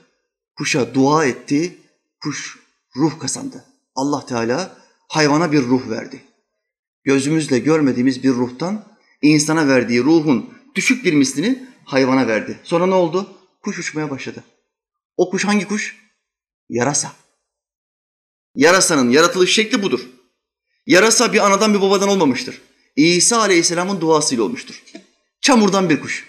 kuşa 0.56 0.94
dua 0.94 1.24
etti, 1.24 1.78
kuş 2.22 2.58
ruh 2.96 3.18
kazandı. 3.18 3.64
Allah 3.94 4.26
Teala 4.26 4.78
hayvana 5.08 5.52
bir 5.52 5.62
ruh 5.62 5.90
verdi. 5.90 6.24
Gözümüzle 7.04 7.58
görmediğimiz 7.58 8.22
bir 8.22 8.30
ruhtan 8.30 8.84
insana 9.24 9.68
verdiği 9.68 10.04
ruhun 10.04 10.54
düşük 10.74 11.04
bir 11.04 11.12
mislini 11.12 11.68
hayvana 11.84 12.28
verdi. 12.28 12.58
Sonra 12.62 12.86
ne 12.86 12.94
oldu? 12.94 13.36
Kuş 13.62 13.78
uçmaya 13.78 14.10
başladı. 14.10 14.44
O 15.16 15.30
kuş 15.30 15.44
hangi 15.44 15.68
kuş? 15.68 15.96
Yarasa. 16.68 17.12
Yarasanın 18.56 19.10
yaratılış 19.10 19.54
şekli 19.54 19.82
budur. 19.82 20.00
Yarasa 20.86 21.32
bir 21.32 21.46
anadan 21.46 21.74
bir 21.74 21.80
babadan 21.80 22.08
olmamıştır. 22.08 22.60
İsa 22.96 23.38
Aleyhisselam'ın 23.38 24.00
duasıyla 24.00 24.44
olmuştur. 24.44 24.82
Çamurdan 25.40 25.90
bir 25.90 26.00
kuş. 26.00 26.28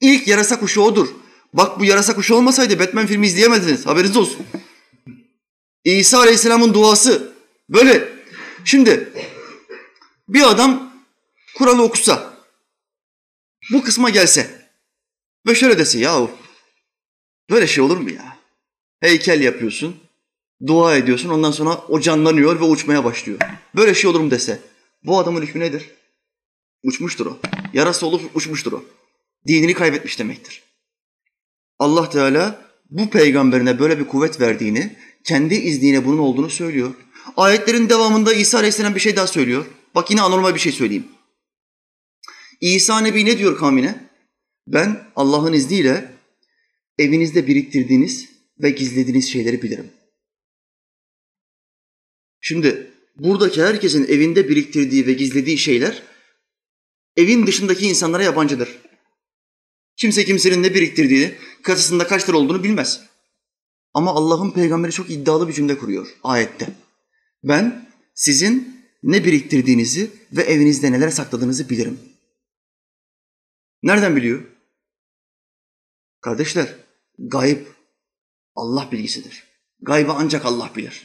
İlk 0.00 0.28
yarasa 0.28 0.60
kuşu 0.60 0.80
odur. 0.80 1.08
Bak 1.54 1.80
bu 1.80 1.84
yarasa 1.84 2.14
kuşu 2.14 2.34
olmasaydı 2.34 2.78
Batman 2.78 3.06
filmi 3.06 3.26
izleyemezdiniz. 3.26 3.86
Haberiniz 3.86 4.16
olsun. 4.16 4.46
İsa 5.84 6.18
Aleyhisselam'ın 6.18 6.74
duası 6.74 7.32
böyle. 7.68 8.08
Şimdi 8.64 9.12
bir 10.28 10.50
adam 10.50 10.91
kuralı 11.54 11.82
okusa, 11.82 12.36
bu 13.72 13.82
kısma 13.82 14.10
gelse 14.10 14.68
ve 15.46 15.54
şöyle 15.54 15.78
dese 15.78 15.98
yahu 15.98 16.30
böyle 17.50 17.66
şey 17.66 17.84
olur 17.84 17.96
mu 17.96 18.10
ya? 18.10 18.38
Heykel 19.00 19.40
yapıyorsun, 19.40 19.96
dua 20.66 20.96
ediyorsun 20.96 21.28
ondan 21.28 21.50
sonra 21.50 21.76
o 21.88 22.00
canlanıyor 22.00 22.60
ve 22.60 22.64
uçmaya 22.64 23.04
başlıyor. 23.04 23.38
Böyle 23.76 23.94
şey 23.94 24.10
olur 24.10 24.20
mu 24.20 24.30
dese 24.30 24.60
bu 25.04 25.18
adamın 25.18 25.42
hükmü 25.42 25.60
nedir? 25.60 25.90
Uçmuştur 26.82 27.26
o. 27.26 27.38
Yarası 27.72 28.06
olup 28.06 28.36
uçmuştur 28.36 28.72
o. 28.72 28.84
Dinini 29.46 29.74
kaybetmiş 29.74 30.18
demektir. 30.18 30.62
Allah 31.78 32.10
Teala 32.10 32.72
bu 32.90 33.10
peygamberine 33.10 33.78
böyle 33.78 33.98
bir 33.98 34.06
kuvvet 34.06 34.40
verdiğini, 34.40 34.96
kendi 35.24 35.54
izniyle 35.54 36.04
bunun 36.04 36.18
olduğunu 36.18 36.50
söylüyor. 36.50 36.94
Ayetlerin 37.36 37.88
devamında 37.88 38.34
İsa 38.34 38.58
Aleyhisselam 38.58 38.94
bir 38.94 39.00
şey 39.00 39.16
daha 39.16 39.26
söylüyor. 39.26 39.66
Bak 39.94 40.10
yine 40.10 40.22
anormal 40.22 40.54
bir 40.54 40.60
şey 40.60 40.72
söyleyeyim. 40.72 41.08
İsa 42.62 43.00
Nebi 43.00 43.24
ne 43.24 43.38
diyor 43.38 43.58
kavmine? 43.58 44.10
Ben 44.66 45.04
Allah'ın 45.16 45.52
izniyle 45.52 46.12
evinizde 46.98 47.46
biriktirdiğiniz 47.46 48.28
ve 48.58 48.70
gizlediğiniz 48.70 49.32
şeyleri 49.32 49.62
bilirim. 49.62 49.90
Şimdi 52.40 52.90
buradaki 53.16 53.62
herkesin 53.62 54.06
evinde 54.06 54.48
biriktirdiği 54.48 55.06
ve 55.06 55.12
gizlediği 55.12 55.58
şeyler 55.58 56.02
evin 57.16 57.46
dışındaki 57.46 57.86
insanlara 57.86 58.22
yabancıdır. 58.22 58.78
Kimse 59.96 60.24
kimsenin 60.24 60.62
ne 60.62 60.74
biriktirdiğini, 60.74 61.34
kasasında 61.62 62.06
kaç 62.06 62.28
lira 62.28 62.36
olduğunu 62.36 62.64
bilmez. 62.64 63.00
Ama 63.94 64.10
Allah'ın 64.10 64.50
peygamberi 64.50 64.92
çok 64.92 65.10
iddialı 65.10 65.48
bir 65.48 65.52
cümle 65.52 65.78
kuruyor 65.78 66.08
ayette. 66.24 66.68
Ben 67.44 67.88
sizin 68.14 68.82
ne 69.02 69.24
biriktirdiğinizi 69.24 70.10
ve 70.32 70.42
evinizde 70.42 70.92
neler 70.92 71.10
sakladığınızı 71.10 71.70
bilirim. 71.70 72.11
Nereden 73.82 74.16
biliyor? 74.16 74.42
Kardeşler, 76.20 76.74
gayb 77.18 77.58
Allah 78.54 78.88
bilgisidir. 78.92 79.44
Gaybı 79.80 80.12
ancak 80.12 80.46
Allah 80.46 80.70
bilir. 80.76 81.02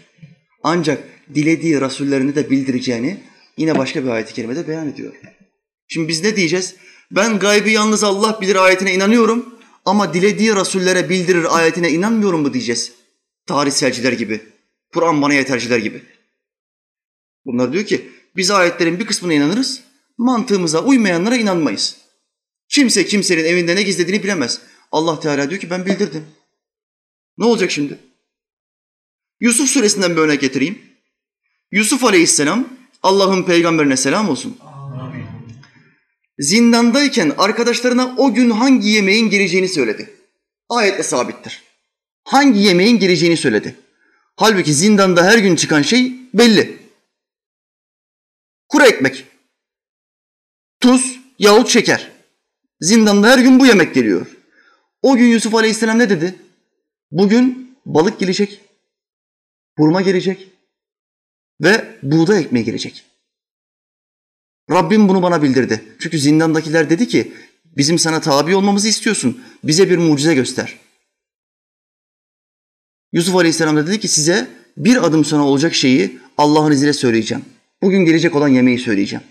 Ancak 0.64 1.04
dilediği 1.36 1.82
rasullerini 1.82 2.36
de 2.36 2.50
bildireceğini 2.50 3.24
yine 3.58 3.78
başka 3.78 4.04
bir 4.04 4.10
ayet-i 4.10 4.34
kerimede 4.34 4.68
beyan 4.68 4.90
ediyor. 4.90 5.14
Şimdi 5.88 6.08
biz 6.08 6.24
ne 6.24 6.36
diyeceğiz? 6.36 6.76
Ben 7.12 7.40
gaybı 7.40 7.70
yalnız 7.70 8.04
Allah 8.04 8.42
bilir 8.42 8.56
ayetine 8.56 8.94
inanıyorum 8.94 9.60
ama 9.86 10.14
dilediği 10.14 10.56
rasullere 10.56 11.10
bildirir 11.10 11.58
ayetine 11.58 11.92
inanmıyorum 11.92 12.42
mu 12.42 12.54
diyeceğiz? 12.54 12.94
Tarihselciler 13.46 14.14
gibi, 14.14 14.42
Kur'an 14.94 15.22
bana 15.22 15.34
yeterciler 15.34 15.78
gibi. 15.78 16.04
Bunlar 17.46 17.74
diyor 17.74 17.86
ki 17.86 18.12
biz 18.36 18.52
ayetlerin 18.52 19.00
bir 19.00 19.06
kısmına 19.06 19.34
inanırız, 19.34 19.84
mantığımıza 20.18 20.84
uymayanlara 20.84 21.36
inanmayız. 21.36 22.07
Kimse 22.70 23.06
kimsenin 23.06 23.46
evinde 23.46 23.76
ne 23.76 23.84
gizlediğini 23.84 24.24
bilemez. 24.24 24.62
Allah 24.92 25.20
Teala 25.20 25.50
diyor 25.50 25.62
ki 25.62 25.70
ben 25.70 25.86
bildirdim. 25.86 26.26
Ne 27.38 27.46
olacak 27.46 27.72
şimdi? 27.72 27.98
Yusuf 29.40 29.70
suresinden 29.70 30.16
bir 30.16 30.22
örnek 30.22 30.42
getireyim. 30.42 30.82
Yusuf 31.72 32.04
aleyhisselam 32.04 32.70
Allah'ın 33.04 33.44
peygamberine 33.44 33.98
selam 33.98 34.30
olsun. 34.30 34.58
Zindandayken 36.40 37.34
arkadaşlarına 37.38 38.16
o 38.18 38.34
gün 38.34 38.50
hangi 38.50 38.90
yemeğin 38.90 39.30
geleceğini 39.30 39.68
söyledi. 39.68 40.14
Ayetle 40.70 41.04
sabittir. 41.04 41.64
Hangi 42.24 42.60
yemeğin 42.60 43.00
geleceğini 43.00 43.38
söyledi. 43.38 43.76
Halbuki 44.36 44.74
zindanda 44.74 45.24
her 45.24 45.38
gün 45.38 45.56
çıkan 45.56 45.82
şey 45.82 46.14
belli. 46.34 46.78
Kuru 48.70 48.84
ekmek, 48.84 49.26
tuz 50.80 51.20
yahut 51.40 51.70
şeker. 51.70 52.17
Zindanda 52.82 53.30
her 53.30 53.40
gün 53.40 53.60
bu 53.60 53.66
yemek 53.66 53.96
geliyor. 53.96 54.38
O 55.02 55.16
gün 55.16 55.26
Yusuf 55.26 55.56
Aleyhisselam 55.56 56.00
ne 56.00 56.10
dedi? 56.10 56.36
Bugün 57.12 57.78
balık 57.86 58.20
gelecek, 58.20 58.62
hurma 59.78 60.02
gelecek 60.02 60.48
ve 61.62 62.00
buğday 62.04 62.42
ekmeği 62.42 62.66
gelecek. 62.66 63.04
Rabbim 64.72 65.10
bunu 65.10 65.22
bana 65.22 65.44
bildirdi. 65.44 65.84
Çünkü 66.00 66.20
zindandakiler 66.20 66.90
dedi 66.90 67.08
ki 67.08 67.34
bizim 67.66 68.00
sana 68.00 68.22
tabi 68.22 68.56
olmamızı 68.56 68.88
istiyorsun. 68.88 69.42
Bize 69.64 69.90
bir 69.90 69.98
mucize 69.98 70.34
göster. 70.34 70.78
Yusuf 73.14 73.36
Aleyhisselam 73.36 73.78
da 73.78 73.88
dedi 73.88 74.00
ki 74.00 74.08
size 74.08 74.48
bir 74.78 75.06
adım 75.06 75.26
sonra 75.26 75.44
olacak 75.44 75.76
şeyi 75.76 76.20
Allah'ın 76.38 76.72
izniyle 76.72 76.94
söyleyeceğim. 76.94 77.46
Bugün 77.82 78.06
gelecek 78.06 78.36
olan 78.36 78.48
yemeği 78.48 78.80
söyleyeceğim. 78.80 79.24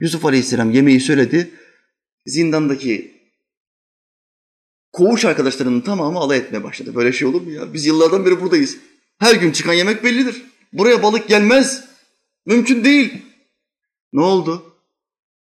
Yusuf 0.00 0.24
Aleyhisselam 0.24 0.70
yemeği 0.70 1.00
söyledi. 1.00 1.50
Zindandaki 2.26 3.22
koğuş 4.92 5.24
arkadaşlarının 5.24 5.80
tamamı 5.80 6.18
alay 6.18 6.38
etmeye 6.38 6.64
başladı. 6.64 6.94
Böyle 6.94 7.12
şey 7.12 7.28
olur 7.28 7.42
mu 7.42 7.50
ya? 7.50 7.74
Biz 7.74 7.86
yıllardan 7.86 8.26
beri 8.26 8.40
buradayız. 8.40 8.78
Her 9.18 9.34
gün 9.34 9.52
çıkan 9.52 9.72
yemek 9.72 10.04
bellidir. 10.04 10.42
Buraya 10.72 11.02
balık 11.02 11.28
gelmez. 11.28 11.84
Mümkün 12.46 12.84
değil. 12.84 13.22
Ne 14.12 14.20
oldu? 14.20 14.76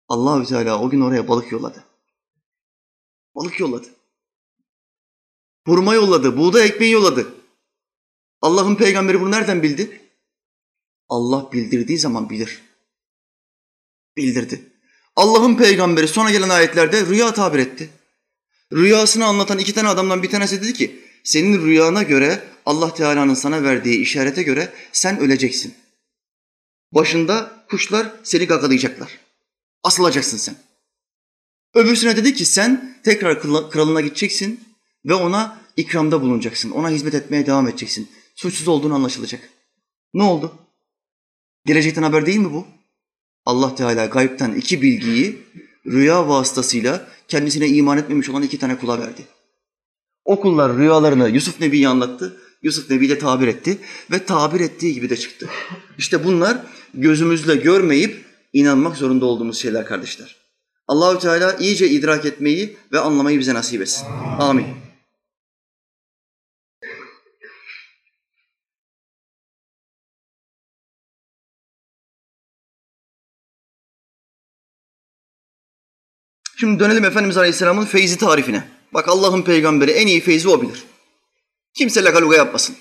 Allahü 0.08 0.46
Teala 0.46 0.82
o 0.82 0.90
gün 0.90 1.00
oraya 1.00 1.28
balık 1.28 1.52
yolladı. 1.52 1.84
Balık 3.34 3.60
yolladı. 3.60 3.88
Hurma 5.66 5.94
yolladı, 5.94 6.36
buğday 6.36 6.66
ekmeği 6.66 6.92
yolladı. 6.92 7.34
Allah'ın 8.40 8.74
peygamberi 8.76 9.20
bunu 9.20 9.30
nereden 9.30 9.62
bildi? 9.62 10.00
Allah 11.08 11.52
bildirdiği 11.52 11.98
zaman 11.98 12.30
bilir. 12.30 12.62
Bildirdi. 14.16 14.71
Allah'ın 15.16 15.56
peygamberi 15.56 16.08
sonra 16.08 16.30
gelen 16.30 16.48
ayetlerde 16.48 17.06
rüya 17.06 17.34
tabir 17.34 17.58
etti. 17.58 17.90
Rüyasını 18.72 19.26
anlatan 19.26 19.58
iki 19.58 19.74
tane 19.74 19.88
adamdan 19.88 20.22
bir 20.22 20.30
tanesi 20.30 20.62
dedi 20.62 20.72
ki, 20.72 21.00
senin 21.24 21.64
rüyana 21.64 22.02
göre 22.02 22.42
Allah 22.66 22.94
Teala'nın 22.94 23.34
sana 23.34 23.62
verdiği 23.62 24.00
işarete 24.00 24.42
göre 24.42 24.72
sen 24.92 25.18
öleceksin. 25.18 25.74
Başında 26.92 27.64
kuşlar 27.70 28.12
seni 28.22 28.46
gagalayacaklar. 28.46 29.18
Asılacaksın 29.82 30.38
sen. 30.38 30.54
Öbürsüne 31.74 32.16
dedi 32.16 32.34
ki 32.34 32.44
sen 32.44 32.98
tekrar 33.04 33.42
kralına 33.70 34.00
gideceksin 34.00 34.60
ve 35.04 35.14
ona 35.14 35.60
ikramda 35.76 36.22
bulunacaksın. 36.22 36.70
Ona 36.70 36.90
hizmet 36.90 37.14
etmeye 37.14 37.46
devam 37.46 37.68
edeceksin. 37.68 38.10
Suçsuz 38.34 38.68
olduğunu 38.68 38.94
anlaşılacak. 38.94 39.48
Ne 40.14 40.22
oldu? 40.22 40.58
Gelecekten 41.66 42.02
haber 42.02 42.26
değil 42.26 42.38
mi 42.38 42.52
bu? 42.52 42.66
Allah 43.46 43.74
Teala 43.74 44.06
gaybten 44.06 44.54
iki 44.54 44.82
bilgiyi 44.82 45.38
rüya 45.86 46.28
vasıtasıyla 46.28 47.08
kendisine 47.28 47.68
iman 47.68 47.98
etmemiş 47.98 48.28
olan 48.28 48.42
iki 48.42 48.58
tane 48.58 48.78
kula 48.78 49.00
verdi. 49.00 49.22
O 50.24 50.40
kullar 50.40 50.76
rüyalarını 50.76 51.28
Yusuf 51.28 51.60
Nebi'ye 51.60 51.88
anlattı. 51.88 52.36
Yusuf 52.62 52.90
Nebi 52.90 53.08
de 53.08 53.18
tabir 53.18 53.48
etti 53.48 53.78
ve 54.10 54.24
tabir 54.24 54.60
ettiği 54.60 54.94
gibi 54.94 55.10
de 55.10 55.16
çıktı. 55.16 55.48
İşte 55.98 56.24
bunlar 56.24 56.58
gözümüzle 56.94 57.56
görmeyip 57.56 58.24
inanmak 58.52 58.96
zorunda 58.96 59.26
olduğumuz 59.26 59.58
şeyler 59.58 59.86
kardeşler. 59.86 60.36
Allahü 60.88 61.18
Teala 61.18 61.56
iyice 61.56 61.88
idrak 61.88 62.24
etmeyi 62.24 62.76
ve 62.92 63.00
anlamayı 63.00 63.38
bize 63.38 63.54
nasip 63.54 63.82
etsin. 63.82 64.06
Amin. 64.38 64.66
Şimdi 76.62 76.80
dönelim 76.80 77.04
Efendimiz 77.04 77.36
Aleyhisselam'ın 77.36 77.84
feyzi 77.84 78.18
tarifine. 78.18 78.64
Bak 78.94 79.08
Allah'ın 79.08 79.42
peygamberi 79.42 79.90
en 79.90 80.06
iyi 80.06 80.20
feyzi 80.20 80.48
o 80.48 80.62
bilir. 80.62 80.84
Kimse 81.74 82.04
lagaluga 82.04 82.36
yapmasın. 82.36 82.76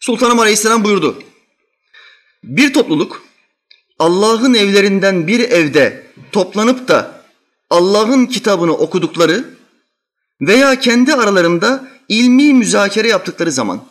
Sultanım 0.00 0.40
Aleyhisselam 0.40 0.84
buyurdu. 0.84 1.22
Bir 2.44 2.72
topluluk 2.72 3.22
Allah'ın 3.98 4.54
evlerinden 4.54 5.26
bir 5.26 5.40
evde 5.40 6.06
toplanıp 6.32 6.88
da 6.88 7.22
Allah'ın 7.70 8.26
kitabını 8.26 8.72
okudukları 8.72 9.44
veya 10.40 10.80
kendi 10.80 11.14
aralarında 11.14 11.88
ilmi 12.08 12.54
müzakere 12.54 13.08
yaptıkları 13.08 13.52
zaman 13.52 13.84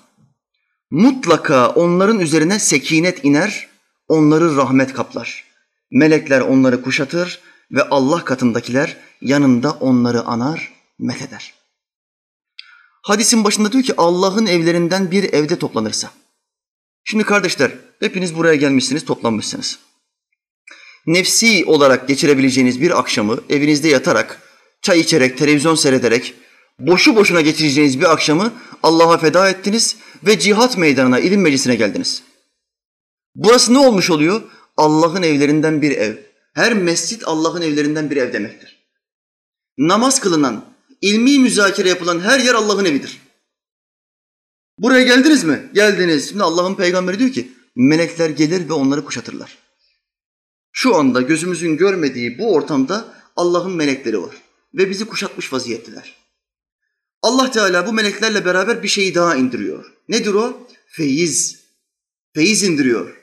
mutlaka 0.92 1.70
onların 1.70 2.20
üzerine 2.20 2.60
sekinet 2.60 3.26
iner, 3.26 3.68
onları 4.08 4.56
rahmet 4.56 4.94
kaplar. 4.94 5.46
Melekler 5.92 6.42
onları 6.42 6.82
kuşatır 6.82 7.40
ve 7.72 7.84
Allah 7.84 8.26
katındakiler 8.26 8.98
yanında 9.22 9.72
onları 9.72 10.22
anar, 10.22 10.74
metheder. 11.00 11.54
Hadisin 13.02 13.44
başında 13.44 13.72
diyor 13.72 13.84
ki 13.84 13.94
Allah'ın 13.98 14.46
evlerinden 14.46 15.12
bir 15.12 15.34
evde 15.34 15.60
toplanırsa. 15.60 16.12
Şimdi 17.04 17.24
kardeşler 17.24 17.72
hepiniz 18.00 18.36
buraya 18.36 18.56
gelmişsiniz, 18.56 19.06
toplanmışsınız. 19.06 19.80
Nefsi 21.06 21.66
olarak 21.66 22.08
geçirebileceğiniz 22.08 22.82
bir 22.82 23.00
akşamı 23.00 23.40
evinizde 23.50 23.88
yatarak, 23.88 24.42
çay 24.82 25.00
içerek, 25.00 25.38
televizyon 25.38 25.76
seyrederek, 25.76 26.34
boşu 26.80 27.16
boşuna 27.16 27.42
geçireceğiniz 27.42 28.00
bir 28.00 28.12
akşamı 28.12 28.54
Allah'a 28.84 29.18
feda 29.18 29.50
ettiniz 29.50 29.96
ve 30.26 30.40
cihat 30.40 30.78
meydanına, 30.78 31.20
ilim 31.20 31.42
meclisine 31.42 31.76
geldiniz. 31.76 32.24
Burası 33.36 33.74
ne 33.74 33.78
olmuş 33.78 34.10
oluyor? 34.10 34.42
Allah'ın 34.78 35.24
evlerinden 35.24 35.82
bir 35.82 35.92
ev. 35.92 36.31
Her 36.54 36.74
mescit 36.74 37.28
Allah'ın 37.28 37.62
evlerinden 37.62 38.10
bir 38.10 38.18
ev 38.18 38.34
demektir. 38.34 38.82
Namaz 39.78 40.20
kılınan, 40.20 40.66
ilmi 41.02 41.40
müzakere 41.40 41.90
yapılan 41.90 42.20
her 42.20 42.40
yer 42.40 42.54
Allah'ın 42.54 42.86
evidir. 42.86 43.22
Buraya 44.78 45.04
geldiniz 45.04 45.44
mi? 45.44 45.70
Geldiniz. 45.74 46.30
Şimdi 46.30 46.44
Allah'ın 46.44 46.76
peygamberi 46.76 47.20
diyor 47.20 47.32
ki 47.32 47.52
melekler 47.76 48.30
gelir 48.30 48.70
ve 48.70 48.74
onları 48.74 49.06
kuşatırlar. 49.06 49.58
Şu 50.72 50.96
anda 50.96 51.22
gözümüzün 51.22 51.78
görmediği 51.78 52.40
bu 52.40 52.54
ortamda 52.54 53.14
Allah'ın 53.36 53.76
melekleri 53.76 54.22
var 54.22 54.36
ve 54.74 54.90
bizi 54.90 55.06
kuşatmış 55.06 55.54
vaziyetteler. 55.54 56.16
Allah 57.22 57.52
Teala 57.52 57.88
bu 57.88 57.94
meleklerle 57.94 58.46
beraber 58.46 58.84
bir 58.84 58.88
şeyi 58.88 59.16
daha 59.16 59.36
indiriyor. 59.36 59.94
Nedir 60.10 60.34
o? 60.34 60.68
Feyiz. 60.88 61.60
Feyiz 62.34 62.64
indiriyor. 62.64 63.21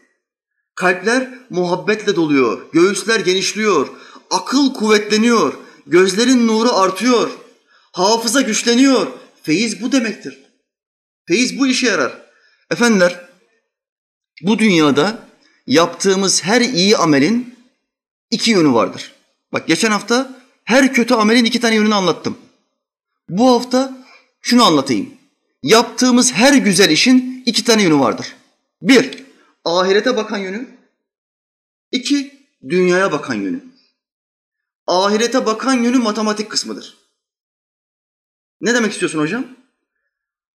Kalpler 0.78 1.28
muhabbetle 1.50 2.16
doluyor, 2.16 2.72
göğüsler 2.72 3.20
genişliyor, 3.20 3.88
akıl 4.30 4.74
kuvvetleniyor, 4.74 5.54
gözlerin 5.86 6.46
nuru 6.46 6.74
artıyor, 6.74 7.30
hafıza 7.92 8.40
güçleniyor. 8.40 9.06
Feyiz 9.42 9.82
bu 9.82 9.92
demektir. 9.92 10.38
Feyiz 11.26 11.58
bu 11.58 11.66
işe 11.66 11.86
yarar. 11.86 12.22
Efendiler, 12.70 13.28
bu 14.42 14.58
dünyada 14.58 15.18
yaptığımız 15.66 16.44
her 16.44 16.60
iyi 16.60 16.96
amelin 16.96 17.54
iki 18.30 18.50
yönü 18.50 18.72
vardır. 18.72 19.12
Bak 19.52 19.66
geçen 19.66 19.90
hafta 19.90 20.40
her 20.64 20.94
kötü 20.94 21.14
amelin 21.14 21.44
iki 21.44 21.60
tane 21.60 21.74
yönünü 21.74 21.94
anlattım. 21.94 22.38
Bu 23.28 23.50
hafta 23.50 24.06
şunu 24.40 24.64
anlatayım. 24.64 25.10
Yaptığımız 25.62 26.32
her 26.32 26.54
güzel 26.54 26.90
işin 26.90 27.42
iki 27.46 27.64
tane 27.64 27.82
yönü 27.82 27.98
vardır. 27.98 28.26
Bir, 28.82 29.27
ahirete 29.76 30.16
bakan 30.16 30.38
yönü. 30.38 30.68
İki, 31.92 32.48
dünyaya 32.68 33.12
bakan 33.12 33.34
yönü. 33.34 33.64
Ahirete 34.86 35.46
bakan 35.46 35.74
yönü 35.74 35.98
matematik 35.98 36.50
kısmıdır. 36.50 36.96
Ne 38.60 38.74
demek 38.74 38.92
istiyorsun 38.92 39.18
hocam? 39.18 39.46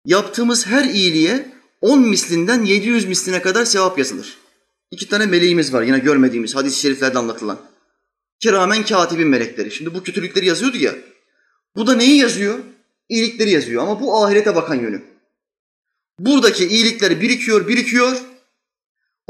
Yaptığımız 0.05 0.66
her 0.66 0.85
iyiliğe 0.85 1.55
10 1.81 2.01
mislinden 2.01 2.64
700 2.64 3.05
misline 3.05 3.42
kadar 3.42 3.64
sevap 3.64 3.99
yazılır. 3.99 4.38
İki 4.90 5.09
tane 5.09 5.27
meleğimiz 5.27 5.73
var 5.73 5.83
yine 5.83 5.99
görmediğimiz 5.99 6.55
hadis-i 6.57 6.81
şeriflerde 6.81 7.18
anlatılan. 7.18 7.61
Kiramen 8.40 8.85
katibin 8.85 9.29
melekleri. 9.29 9.70
Şimdi 9.70 9.94
bu 9.94 10.03
kötülükleri 10.03 10.46
yazıyordu 10.46 10.77
ya. 10.77 10.94
Bu 11.77 11.87
da 11.87 11.94
neyi 11.94 12.18
yazıyor? 12.18 12.59
İyilikleri 13.09 13.51
yazıyor 13.51 13.83
ama 13.83 14.01
bu 14.01 14.25
ahirete 14.25 14.55
bakan 14.55 14.75
yönü. 14.75 15.03
Buradaki 16.18 16.66
iyilikler 16.66 17.20
birikiyor, 17.20 17.68
birikiyor. 17.68 18.30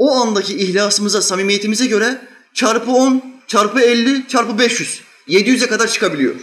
O 0.01 0.11
andaki 0.11 0.57
ihlasımıza, 0.57 1.21
samimiyetimize 1.21 1.85
göre 1.85 2.21
çarpı 2.53 2.91
10, 2.91 3.23
çarpı 3.47 3.81
50, 3.81 4.27
çarpı 4.27 4.59
500. 4.59 5.01
700'e 5.27 5.67
kadar 5.67 5.87
çıkabiliyor. 5.87 6.35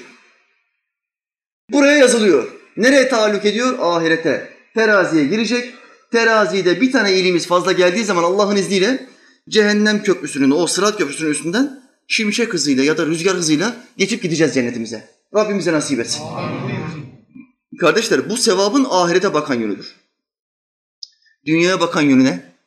Buraya 1.73 1.97
yazılıyor. 1.97 2.49
Nereye 2.77 3.09
taalluk 3.09 3.45
ediyor? 3.45 3.79
Ahirete. 3.81 4.53
Teraziye 4.75 5.25
girecek. 5.25 5.75
Terazide 6.13 6.81
bir 6.81 6.93
tane 6.93 7.15
iyiliğimiz 7.15 7.47
fazla 7.47 7.73
geldiği 7.73 8.05
zaman 8.05 8.23
Allah'ın 8.23 8.57
izniyle 8.57 9.07
cehennem 9.49 10.03
köprüsünün, 10.03 10.51
o 10.51 10.67
sırat 10.67 10.99
köprüsünün 10.99 11.31
üstünden 11.31 11.83
şimşek 12.07 12.55
hızıyla 12.55 12.85
ya 12.85 12.99
da 12.99 13.07
rüzgar 13.07 13.37
hızıyla 13.37 13.77
geçip 13.97 14.23
gideceğiz 14.23 14.55
cennetimize. 14.55 15.09
Rabbimize 15.35 15.73
nasip 15.73 16.01
etsin. 16.01 16.23
Kardeşler 17.81 18.31
bu 18.31 18.37
sevabın 18.37 18.87
ahirete 18.91 19.35
bakan 19.35 19.55
yönüdür. 19.55 19.95
Dünyaya 21.47 21.81
bakan 21.81 22.03
yönüne 22.03 22.58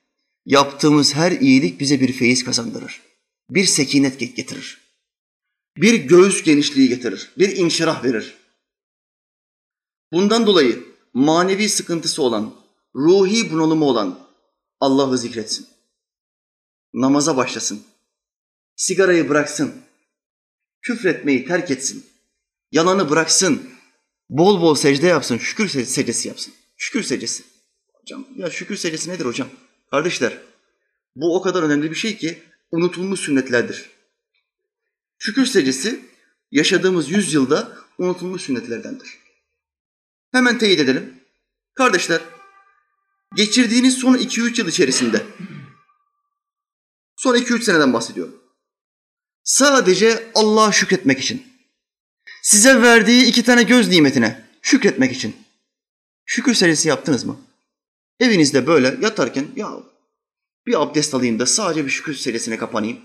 yaptığımız 0.46 1.16
her 1.16 1.32
iyilik 1.32 1.80
bize 1.80 2.00
bir 2.00 2.14
feyiz 2.14 2.44
kazandırır. 2.44 3.02
Bir 3.50 3.66
sekinet 3.66 4.20
getirir. 4.20 4.82
Bir 5.78 5.94
göğüs 5.94 6.44
genişliği 6.44 6.90
getirir. 6.90 7.32
Bir 7.38 7.58
inşirah 7.58 8.04
verir. 8.04 8.38
Bundan 10.12 10.48
dolayı 10.48 10.84
manevi 11.14 11.70
sıkıntısı 11.70 12.22
olan, 12.22 12.56
ruhi 12.96 13.52
bunalımı 13.52 13.86
olan 13.86 14.20
Allah'ı 14.80 15.18
zikretsin. 15.18 15.68
Namaza 16.94 17.38
başlasın. 17.38 17.84
Sigarayı 18.76 19.30
bıraksın. 19.30 19.74
Küfretmeyi 20.82 21.46
terk 21.46 21.72
etsin. 21.72 22.06
Yalanı 22.72 23.10
bıraksın. 23.10 23.70
Bol 24.30 24.62
bol 24.62 24.76
secde 24.76 25.08
yapsın. 25.08 25.38
Şükür 25.38 25.68
secdesi 25.86 26.28
yapsın. 26.28 26.54
Şükür 26.78 27.04
secdesi. 27.04 27.44
Hocam 27.94 28.28
ya 28.36 28.50
şükür 28.52 28.78
secdesi 28.78 29.10
nedir 29.10 29.26
hocam? 29.26 29.48
Kardeşler 29.92 30.38
bu 31.16 31.36
o 31.36 31.42
kadar 31.42 31.64
önemli 31.64 31.92
bir 31.92 31.96
şey 31.96 32.18
ki 32.18 32.44
unutulmuş 32.72 33.20
sünnetlerdir. 33.20 33.90
Şükür 35.18 35.46
secdesi 35.46 36.06
yaşadığımız 36.52 37.12
yüzyılda 37.12 37.78
unutulmuş 37.98 38.42
sünnetlerdendir. 38.42 39.18
Hemen 40.32 40.58
teyit 40.58 40.80
edelim. 40.80 41.24
Kardeşler, 41.74 42.22
geçirdiğiniz 43.36 43.98
son 43.98 44.18
2-3 44.18 44.60
yıl 44.60 44.68
içerisinde, 44.68 45.26
son 47.16 47.36
2-3 47.36 47.62
seneden 47.62 47.94
bahsediyorum. 47.94 48.44
Sadece 49.44 50.32
Allah'a 50.36 50.72
şükretmek 50.72 51.20
için, 51.20 51.44
size 52.44 52.82
verdiği 52.82 53.26
iki 53.26 53.44
tane 53.44 53.64
göz 53.64 53.88
nimetine 53.88 54.46
şükretmek 54.62 55.12
için 55.12 55.36
şükür 56.26 56.54
serisi 56.54 56.88
yaptınız 56.88 57.24
mı? 57.24 57.51
Evinizde 58.22 58.68
böyle 58.68 58.98
yatarken 59.02 59.46
ya 59.56 59.72
bir 60.66 60.82
abdest 60.82 61.14
alayım 61.14 61.40
da 61.40 61.46
sadece 61.46 61.86
bir 61.86 61.90
şükür 61.90 62.14
serisine 62.14 62.58
kapanayım. 62.58 62.98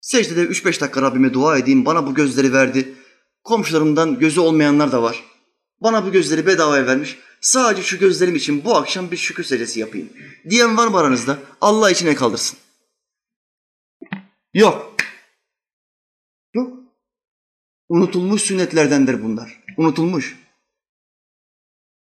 Secdede 0.00 0.42
3-5 0.42 0.80
dakika 0.80 1.02
Rabbime 1.02 1.34
dua 1.34 1.58
edeyim. 1.58 1.84
Bana 1.84 2.06
bu 2.06 2.14
gözleri 2.14 2.52
verdi. 2.52 2.94
Komşularımdan 3.44 4.18
gözü 4.18 4.40
olmayanlar 4.40 4.92
da 4.92 5.02
var. 5.02 5.24
Bana 5.80 6.06
bu 6.06 6.12
gözleri 6.12 6.46
bedavaya 6.46 6.86
vermiş. 6.86 7.18
Sadece 7.40 7.82
şu 7.82 7.98
gözlerim 7.98 8.36
için 8.36 8.64
bu 8.64 8.76
akşam 8.76 9.10
bir 9.10 9.16
şükür 9.16 9.44
secdesi 9.44 9.80
yapayım. 9.80 10.08
Diyen 10.50 10.76
var 10.76 10.86
mı 10.86 10.98
aranızda? 10.98 11.38
Allah 11.60 11.90
içine 11.90 12.14
kaldırsın. 12.14 12.58
Yok. 14.54 14.96
Yok. 16.54 16.78
Unutulmuş 17.88 18.42
sünnetlerdendir 18.42 19.22
bunlar. 19.22 19.62
Unutulmuş. 19.76 20.36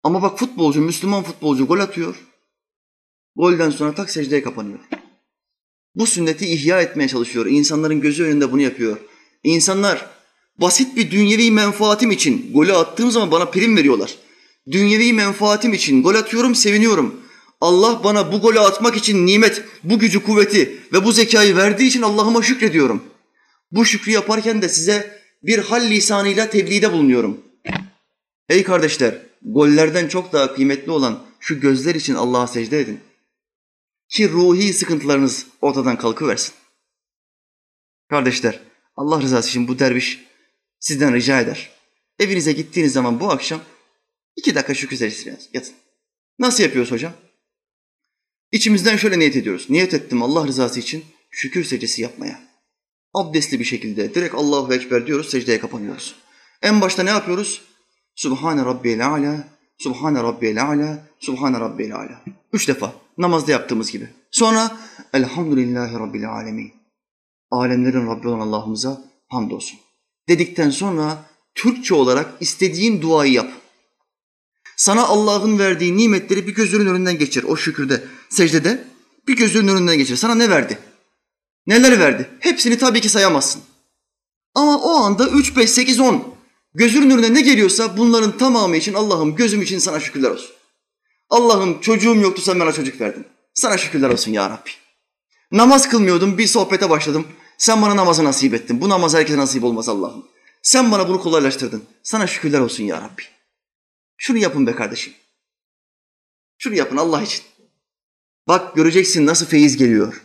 Ama 0.07 0.23
bak 0.23 0.38
futbolcu, 0.38 0.81
Müslüman 0.81 1.23
futbolcu 1.23 1.66
gol 1.66 1.78
atıyor. 1.78 2.16
Golden 3.37 3.70
sonra 3.70 3.95
tak 3.95 4.11
secdeye 4.11 4.43
kapanıyor. 4.43 4.78
Bu 5.95 6.07
sünneti 6.07 6.47
ihya 6.47 6.83
etmeye 6.83 7.09
çalışıyor. 7.09 7.47
İnsanların 7.47 8.01
gözü 8.01 8.24
önünde 8.24 8.53
bunu 8.53 8.61
yapıyor. 8.61 8.97
İnsanlar 9.45 10.07
basit 10.59 10.97
bir 10.97 11.11
dünyevi 11.11 11.51
menfaatim 11.51 12.11
için 12.11 12.53
golü 12.53 12.72
attığım 12.72 13.11
zaman 13.11 13.31
bana 13.31 13.45
prim 13.45 13.76
veriyorlar. 13.76 14.14
Dünyevi 14.70 15.12
menfaatim 15.12 15.72
için 15.72 16.03
gol 16.03 16.14
atıyorum, 16.14 16.55
seviniyorum. 16.55 17.20
Allah 17.61 18.01
bana 18.05 18.33
bu 18.33 18.41
golü 18.41 18.61
atmak 18.61 18.97
için 18.97 19.26
nimet, 19.26 19.64
bu 19.85 19.99
gücü, 19.99 20.22
kuvveti 20.22 20.81
ve 20.93 21.05
bu 21.05 21.12
zekayı 21.12 21.57
verdiği 21.57 21.87
için 21.87 22.03
Allah'ıma 22.03 22.43
şükrediyorum. 22.43 23.03
Bu 23.70 23.85
şükrü 23.85 24.12
yaparken 24.12 24.62
de 24.62 24.68
size 24.68 25.20
bir 25.43 25.59
hal 25.59 25.91
lisanıyla 25.91 26.51
tebliğde 26.51 26.93
bulunuyorum. 26.93 27.41
Ey 28.49 28.62
kardeşler, 28.62 29.26
gollerden 29.47 30.09
çok 30.09 30.32
daha 30.32 30.55
kıymetli 30.55 30.92
olan 30.92 31.26
şu 31.40 31.61
gözler 31.61 31.94
için 31.94 32.14
Allah'a 32.14 32.47
secde 32.47 32.80
edin. 32.80 33.01
Ki 34.09 34.30
ruhi 34.30 34.72
sıkıntılarınız 34.72 35.47
ortadan 35.61 35.99
kalkıversin. 35.99 36.55
Kardeşler, 38.11 38.61
Allah 38.97 39.20
rızası 39.22 39.49
için 39.49 39.68
bu 39.68 39.78
derviş 39.78 40.24
sizden 40.78 41.14
rica 41.14 41.40
eder. 41.40 41.70
Evinize 42.18 42.53
gittiğiniz 42.53 42.92
zaman 42.92 43.20
bu 43.20 43.30
akşam 43.30 43.61
iki 44.36 44.55
dakika 44.55 44.74
şükür 44.74 44.97
secdesine 44.97 45.38
yatın. 45.53 45.74
Nasıl 46.38 46.62
yapıyoruz 46.62 46.90
hocam? 46.90 47.12
İçimizden 48.53 48.97
şöyle 48.97 49.18
niyet 49.18 49.36
ediyoruz. 49.36 49.66
Niyet 49.70 49.94
ettim 49.94 50.22
Allah 50.22 50.47
rızası 50.47 50.80
için 50.80 51.05
şükür 51.30 51.64
secdesi 51.64 52.03
yapmaya. 52.03 52.40
Abdestli 53.14 53.61
bir 53.61 53.64
şekilde 53.64 54.14
direkt 54.14 54.34
Allahu 54.34 54.74
Ekber 54.74 55.07
diyoruz, 55.07 55.30
secdeye 55.30 55.61
kapanıyoruz. 55.61 56.14
En 56.62 56.80
başta 56.80 57.03
ne 57.03 57.11
yapıyoruz? 57.11 57.62
Subhane 58.17 58.64
Rabbiyel 58.64 59.07
Ala, 59.07 59.49
Subhane 59.79 60.23
Rabbiyel 60.23 60.64
Ala, 60.64 60.99
Subhane 61.21 61.61
Rabbiyel 61.61 61.95
Ala. 61.95 62.23
Üç 62.53 62.69
defa 62.69 62.93
namazda 63.19 63.53
yaptığımız 63.53 63.91
gibi. 63.91 64.09
Sonra 64.31 64.79
Elhamdülillahi 65.12 65.95
Rabbil 65.95 66.31
Alemin. 66.31 66.73
Alemlerin 67.51 68.07
Rabbi 68.07 68.29
olan 68.29 68.41
Allah'ımıza 68.41 69.01
hamdolsun. 69.29 69.79
Dedikten 70.29 70.71
sonra 70.71 71.25
Türkçe 71.55 71.95
olarak 71.95 72.35
istediğin 72.41 73.03
duayı 73.03 73.33
yap. 73.33 73.51
Sana 74.77 75.07
Allah'ın 75.07 75.59
verdiği 75.59 75.97
nimetleri 75.97 76.47
bir 76.47 76.55
gözünün 76.55 76.87
önünden 76.87 77.19
geçir. 77.19 77.45
O 77.45 77.57
şükürde, 77.57 78.05
secdede 78.29 78.85
bir 79.29 79.37
gözünün 79.37 79.69
önünden 79.69 79.99
geçir. 79.99 80.17
Sana 80.17 80.35
ne 80.35 80.51
verdi? 80.51 80.79
Neler 81.67 81.99
verdi? 81.99 82.31
Hepsini 82.41 82.79
tabii 82.79 83.01
ki 83.01 83.09
sayamazsın. 83.09 83.62
Ama 84.55 84.79
o 84.79 84.91
anda 84.91 85.29
3, 85.29 85.57
5, 85.57 85.71
8, 85.71 86.01
10 86.01 86.36
gözünün 86.77 87.11
önüne 87.11 87.35
ne 87.35 87.41
geliyorsa 87.41 87.97
bunların 87.97 88.39
tamamı 88.39 88.77
için 88.77 88.95
Allah'ım 88.95 89.37
gözüm 89.37 89.62
için 89.62 89.79
sana 89.79 90.01
şükürler 90.01 90.31
olsun. 90.31 90.51
Allah'ım 91.31 91.81
çocuğum 91.81 92.14
yoktu 92.14 92.43
sen 92.43 92.61
bana 92.61 92.72
çocuk 92.72 93.01
verdin. 93.01 93.27
Sana 93.55 93.79
şükürler 93.79 94.11
olsun 94.11 94.33
ya 94.33 94.51
Rabbi. 94.51 94.70
Namaz 95.53 95.89
kılmıyordum 95.89 96.39
bir 96.39 96.47
sohbete 96.47 96.91
başladım. 96.91 97.27
Sen 97.59 97.83
bana 97.83 97.97
namazı 97.97 98.24
nasip 98.24 98.55
ettin. 98.55 98.81
Bu 98.81 98.89
namaz 98.89 99.14
herkese 99.14 99.39
nasip 99.39 99.64
olmaz 99.64 99.89
Allah'ım. 99.89 100.27
Sen 100.62 100.93
bana 100.93 101.09
bunu 101.09 101.20
kolaylaştırdın. 101.20 101.85
Sana 102.03 102.27
şükürler 102.27 102.61
olsun 102.61 102.85
ya 102.85 102.97
Rabbi. 102.97 103.22
Şunu 104.16 104.39
yapın 104.39 104.66
be 104.66 104.74
kardeşim. 104.74 105.12
Şunu 106.59 106.74
yapın 106.74 106.97
Allah 106.97 107.22
için. 107.22 107.43
Bak 108.49 108.77
göreceksin 108.77 109.27
nasıl 109.27 109.47
feyiz 109.47 109.77
geliyor. 109.77 110.22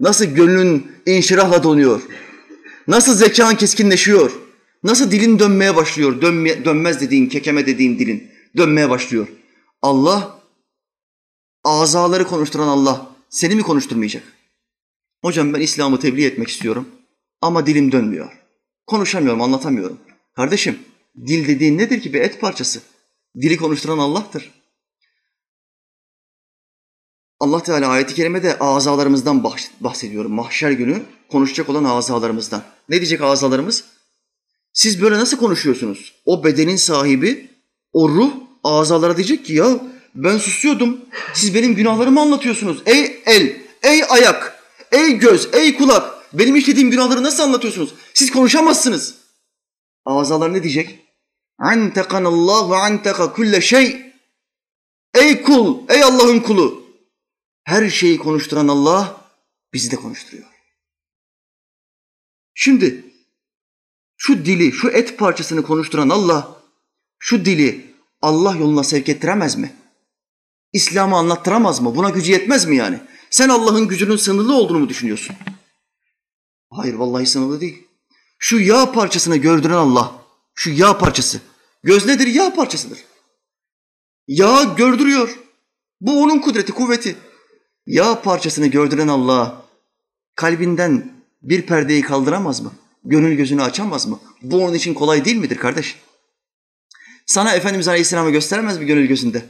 Nasıl 0.00 0.24
gönlün 0.24 0.92
inşirahla 1.06 1.62
donuyor. 1.62 2.02
Nasıl 2.88 3.14
zekan 3.14 3.56
keskinleşiyor. 3.56 4.32
Nasıl 4.82 5.10
dilin 5.10 5.38
dönmeye 5.38 5.76
başlıyor. 5.76 6.20
Dönme, 6.20 6.64
dönmez 6.64 7.00
dediğin, 7.00 7.28
kekeme 7.28 7.66
dediğin 7.66 7.98
dilin 7.98 8.30
dönmeye 8.56 8.90
başlıyor. 8.90 9.28
Allah, 9.82 10.40
azaları 11.64 12.26
konuşturan 12.26 12.68
Allah 12.68 13.16
seni 13.30 13.54
mi 13.54 13.62
konuşturmayacak? 13.62 14.22
Hocam 15.22 15.54
ben 15.54 15.60
İslam'ı 15.60 16.00
tebliğ 16.00 16.24
etmek 16.24 16.48
istiyorum 16.48 16.88
ama 17.40 17.66
dilim 17.66 17.92
dönmüyor. 17.92 18.32
Konuşamıyorum, 18.86 19.42
anlatamıyorum. 19.42 19.98
Kardeşim, 20.36 20.78
dil 21.26 21.48
dediğin 21.48 21.78
nedir 21.78 22.00
ki 22.00 22.14
bir 22.14 22.20
et 22.20 22.40
parçası? 22.40 22.80
Dili 23.36 23.56
konuşturan 23.56 23.98
Allah'tır. 23.98 24.50
Allah 27.40 27.62
Teala 27.62 27.88
ayeti 27.88 28.14
kerimede 28.14 28.58
azalarımızdan 28.58 29.44
bahsediyor. 29.80 30.24
Mahşer 30.24 30.70
günü 30.70 31.02
konuşacak 31.28 31.68
olan 31.68 31.84
azalarımızdan. 31.84 32.62
Ne 32.88 32.96
diyecek 32.96 33.20
azalarımız? 33.20 33.84
Siz 34.72 35.02
böyle 35.02 35.18
nasıl 35.18 35.36
konuşuyorsunuz? 35.36 36.14
O 36.24 36.44
bedenin 36.44 36.76
sahibi, 36.76 37.50
o 37.92 38.08
ruh 38.08 38.32
azalara 38.64 39.16
diyecek 39.16 39.46
ki 39.46 39.54
ya 39.54 39.80
ben 40.14 40.38
susuyordum. 40.38 41.00
Siz 41.34 41.54
benim 41.54 41.74
günahlarımı 41.74 42.20
anlatıyorsunuz. 42.20 42.82
Ey 42.86 43.22
el, 43.26 43.56
ey 43.82 44.04
ayak, 44.08 44.64
ey 44.92 45.12
göz, 45.12 45.48
ey 45.54 45.76
kulak. 45.76 46.22
Benim 46.32 46.56
işlediğim 46.56 46.90
günahları 46.90 47.22
nasıl 47.22 47.42
anlatıyorsunuz? 47.42 47.94
Siz 48.14 48.30
konuşamazsınız. 48.30 49.14
Azalar 50.04 50.52
ne 50.52 50.62
diyecek? 50.62 50.98
Antekanallah 51.58 52.70
ve 52.70 52.76
anteka 52.76 53.32
kulle 53.32 53.60
şey. 53.60 54.12
Ey 55.14 55.42
kul, 55.42 55.88
ey 55.88 56.02
Allah'ın 56.02 56.40
kulu. 56.40 56.82
Her 57.64 57.90
şeyi 57.90 58.18
konuşturan 58.18 58.68
Allah 58.68 59.26
bizi 59.72 59.90
de 59.90 59.96
konuşturuyor. 59.96 60.48
Şimdi 62.54 63.11
şu 64.24 64.44
dili, 64.44 64.72
şu 64.72 64.88
et 64.88 65.18
parçasını 65.18 65.62
konuşturan 65.62 66.08
Allah 66.08 66.56
şu 67.18 67.44
dili 67.44 67.94
Allah 68.22 68.56
yoluna 68.56 68.84
sevk 68.84 69.08
ettiremez 69.08 69.56
mi? 69.56 69.72
İslam'ı 70.72 71.16
anlattıramaz 71.16 71.80
mı? 71.80 71.96
Buna 71.96 72.10
gücü 72.10 72.32
yetmez 72.32 72.64
mi 72.64 72.76
yani? 72.76 73.00
Sen 73.30 73.48
Allah'ın 73.48 73.88
gücünün 73.88 74.16
sınırlı 74.16 74.54
olduğunu 74.54 74.78
mu 74.78 74.88
düşünüyorsun? 74.88 75.36
Hayır 76.70 76.94
vallahi 76.94 77.26
sınırlı 77.26 77.60
değil. 77.60 77.86
Şu 78.38 78.60
yağ 78.60 78.92
parçasını 78.92 79.36
gördüren 79.36 79.74
Allah, 79.74 80.12
şu 80.54 80.70
yağ 80.70 80.98
parçası. 80.98 81.40
Göz 81.82 82.06
nedir? 82.06 82.26
Yağ 82.26 82.54
parçasıdır. 82.54 82.98
Yağ 84.28 84.62
gördürüyor. 84.62 85.38
Bu 86.00 86.22
onun 86.22 86.38
kudreti, 86.38 86.72
kuvveti. 86.72 87.16
Yağ 87.86 88.22
parçasını 88.22 88.66
gördüren 88.66 89.08
Allah 89.08 89.62
kalbinden 90.34 91.12
bir 91.42 91.62
perdeyi 91.62 92.02
kaldıramaz 92.02 92.60
mı? 92.60 92.72
Gönül 93.04 93.36
gözünü 93.36 93.62
açamaz 93.62 94.06
mı? 94.06 94.20
Bu 94.42 94.64
onun 94.64 94.74
için 94.74 94.94
kolay 94.94 95.24
değil 95.24 95.36
midir 95.36 95.56
kardeş? 95.56 95.96
Sana 97.26 97.54
Efendimiz 97.54 97.88
Aleyhisselam'ı 97.88 98.30
gösteremez 98.30 98.78
mi 98.78 98.86
gönül 98.86 99.06
gözünde? 99.06 99.44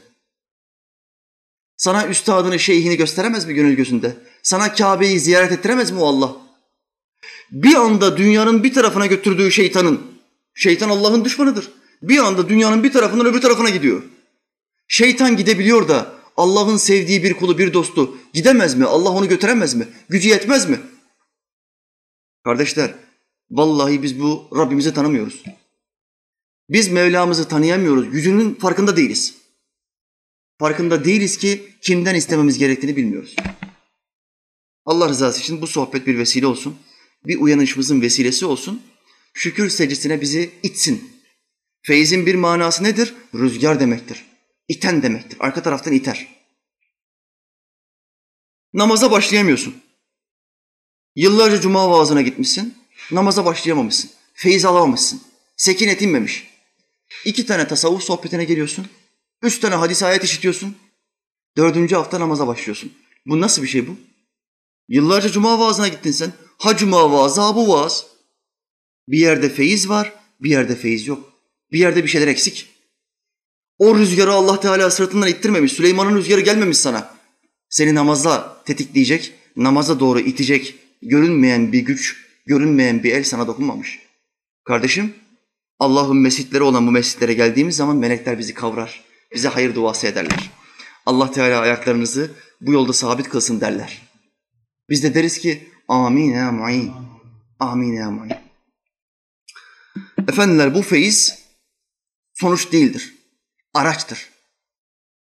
Sana 1.77 2.07
üstadını, 2.07 2.59
şeyhini 2.59 2.97
gösteremez 2.97 3.47
mi 3.47 3.55
gönül 3.55 3.77
gözünde? 3.77 4.17
Sana 4.43 4.75
Kabe'yi 4.75 5.21
ziyaret 5.21 5.53
ettiremez 5.53 5.91
mi 5.91 6.01
o 6.01 6.07
Allah? 6.07 6.37
Bir 7.51 7.75
anda 7.75 8.17
dünyanın 8.17 8.65
bir 8.65 8.75
tarafına 8.75 9.07
götürdüğü 9.07 9.53
şeytanın, 9.53 10.01
şeytan 10.55 10.89
Allah'ın 10.89 11.25
düşmanıdır. 11.25 11.73
Bir 12.03 12.19
anda 12.19 12.49
dünyanın 12.49 12.85
bir 12.85 12.93
tarafından 12.93 13.27
öbür 13.27 13.41
tarafına 13.41 13.71
gidiyor. 13.71 14.03
Şeytan 14.89 15.37
gidebiliyor 15.37 15.89
da 15.89 16.15
Allah'ın 16.37 16.77
sevdiği 16.77 17.23
bir 17.23 17.35
kulu, 17.35 17.59
bir 17.59 17.73
dostu 17.73 18.19
gidemez 18.35 18.75
mi? 18.75 18.85
Allah 18.85 19.11
onu 19.11 19.29
götüremez 19.29 19.75
mi? 19.75 19.89
Gücü 20.09 20.29
yetmez 20.29 20.69
mi? 20.69 20.81
Kardeşler, 22.45 22.95
vallahi 23.53 24.03
biz 24.03 24.21
bu 24.21 24.49
Rabbimizi 24.57 24.95
tanımıyoruz. 24.95 25.43
Biz 26.69 26.89
Mevlamızı 26.89 27.49
tanıyamıyoruz, 27.49 28.11
gücünün 28.11 28.55
farkında 28.55 28.97
değiliz. 28.97 29.35
Farkında 30.59 31.05
değiliz 31.05 31.39
ki 31.39 31.73
kimden 31.81 32.15
istememiz 32.15 32.59
gerektiğini 32.59 32.97
bilmiyoruz. 32.97 33.37
Allah 34.85 35.09
rızası 35.09 35.41
için 35.41 35.63
bu 35.63 35.67
sohbet 35.67 36.07
bir 36.07 36.19
vesile 36.19 36.47
olsun. 36.47 36.77
Bir 37.27 37.41
uyanışımızın 37.41 38.03
vesilesi 38.03 38.47
olsun. 38.47 38.83
Şükür 39.35 39.71
secdesine 39.71 40.21
bizi 40.21 40.51
itsin. 40.63 41.13
Feyzin 41.83 42.27
bir 42.27 42.35
manası 42.35 42.85
nedir? 42.85 43.15
Rüzgar 43.35 43.81
demektir. 43.81 44.25
İten 44.69 45.03
demektir. 45.03 45.37
Arka 45.41 45.63
taraftan 45.63 45.93
iter. 45.93 46.29
Namaza 48.73 49.11
başlayamıyorsun. 49.11 49.75
Yıllarca 51.17 51.61
cuma 51.61 51.91
vaazına 51.91 52.23
gitmişsin. 52.23 52.82
Namaza 53.11 53.45
başlayamamışsın. 53.45 54.11
Feyiz 54.35 54.65
alamamışsın. 54.65 55.21
Sekinet 55.57 56.03
inmemiş. 56.03 56.49
İki 57.25 57.47
tane 57.47 57.69
tasavvuf 57.69 58.03
sohbetine 58.03 58.45
geliyorsun. 58.45 58.87
Üç 59.43 59.59
tane 59.59 59.75
hadis 59.75 60.03
ayet 60.03 60.25
işitiyorsun. 60.25 60.77
Dördüncü 61.57 61.95
hafta 61.95 62.21
namaza 62.21 62.47
başlıyorsun. 62.47 62.93
Bu 63.27 63.41
nasıl 63.41 63.63
bir 63.63 63.69
şey 63.69 63.89
bu? 63.89 63.97
Yıllarca 64.89 65.31
cuma 65.31 65.59
vaazına 65.59 65.89
gittin 65.89 66.13
sen. 66.13 66.33
Ha 66.59 66.77
cuma 66.77 67.13
vaazı, 67.13 67.41
ha 67.41 67.57
bu 67.57 67.69
vaaz. 67.69 68.07
Bir 69.09 69.19
yerde 69.19 69.49
feyiz 69.49 69.89
var, 69.89 70.13
bir 70.41 70.51
yerde 70.51 70.77
feyiz 70.77 71.07
yok. 71.07 71.33
Bir 71.73 71.79
yerde 71.79 72.05
bir 72.05 72.09
şeyler 72.09 72.29
eksik. 72.29 72.69
O 73.79 73.99
rüzgarı 73.99 74.33
Allah 74.33 74.61
Teala 74.61 74.91
sırtından 74.91 75.29
ittirmemiş. 75.29 75.73
Süleyman'ın 75.73 76.17
rüzgarı 76.17 76.41
gelmemiş 76.41 76.79
sana. 76.79 77.15
Seni 77.69 77.95
namaza 77.95 78.63
tetikleyecek, 78.65 79.33
namaza 79.57 80.01
doğru 80.01 80.21
itecek, 80.21 80.75
görünmeyen 81.03 81.73
bir 81.73 81.81
güç, 81.81 82.17
görünmeyen 82.47 83.03
bir 83.03 83.13
el 83.13 83.25
sana 83.25 83.47
dokunmamış. 83.47 83.99
Kardeşim, 84.65 85.15
Allah'ın 85.79 86.17
mescitleri 86.17 86.63
olan 86.63 86.87
bu 86.87 86.91
mescitlere 86.91 87.35
geldiğimiz 87.35 87.77
zaman 87.77 87.97
melekler 87.97 88.39
bizi 88.39 88.55
kavrar. 88.55 89.05
Bize 89.35 89.49
hayır 89.49 89.75
duası 89.75 90.07
ederler. 90.07 90.51
Allah 91.07 91.31
Teala 91.31 91.61
ayaklarınızı 91.61 92.31
bu 92.61 92.73
yolda 92.73 92.93
sabit 92.93 93.29
kılsın 93.29 93.61
derler. 93.61 94.03
Biz 94.91 95.03
de 95.03 95.15
deriz 95.15 95.39
ki 95.39 95.69
amin 95.89 96.33
ya 96.33 96.53
mu'in. 96.53 96.93
Amin 97.61 97.93
ya 97.93 98.11
mu'in. 98.11 98.33
Efendiler 100.29 100.75
bu 100.75 100.83
feyiz 100.83 101.39
sonuç 102.35 102.73
değildir. 102.73 103.15
Araçtır. 103.75 104.31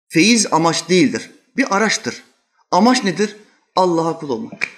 Feyiz 0.08 0.52
amaç 0.52 0.88
değildir. 0.88 1.30
Bir 1.56 1.76
araçtır. 1.76 2.22
Amaç 2.70 3.04
nedir? 3.04 3.36
Allah'a 3.76 4.18
kul 4.18 4.28
olmak. 4.28 4.68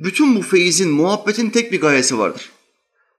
Bütün 0.00 0.36
bu 0.36 0.42
feyizin, 0.42 0.90
muhabbetin 0.90 1.50
tek 1.50 1.72
bir 1.72 1.80
gayesi 1.80 2.18
vardır. 2.18 2.50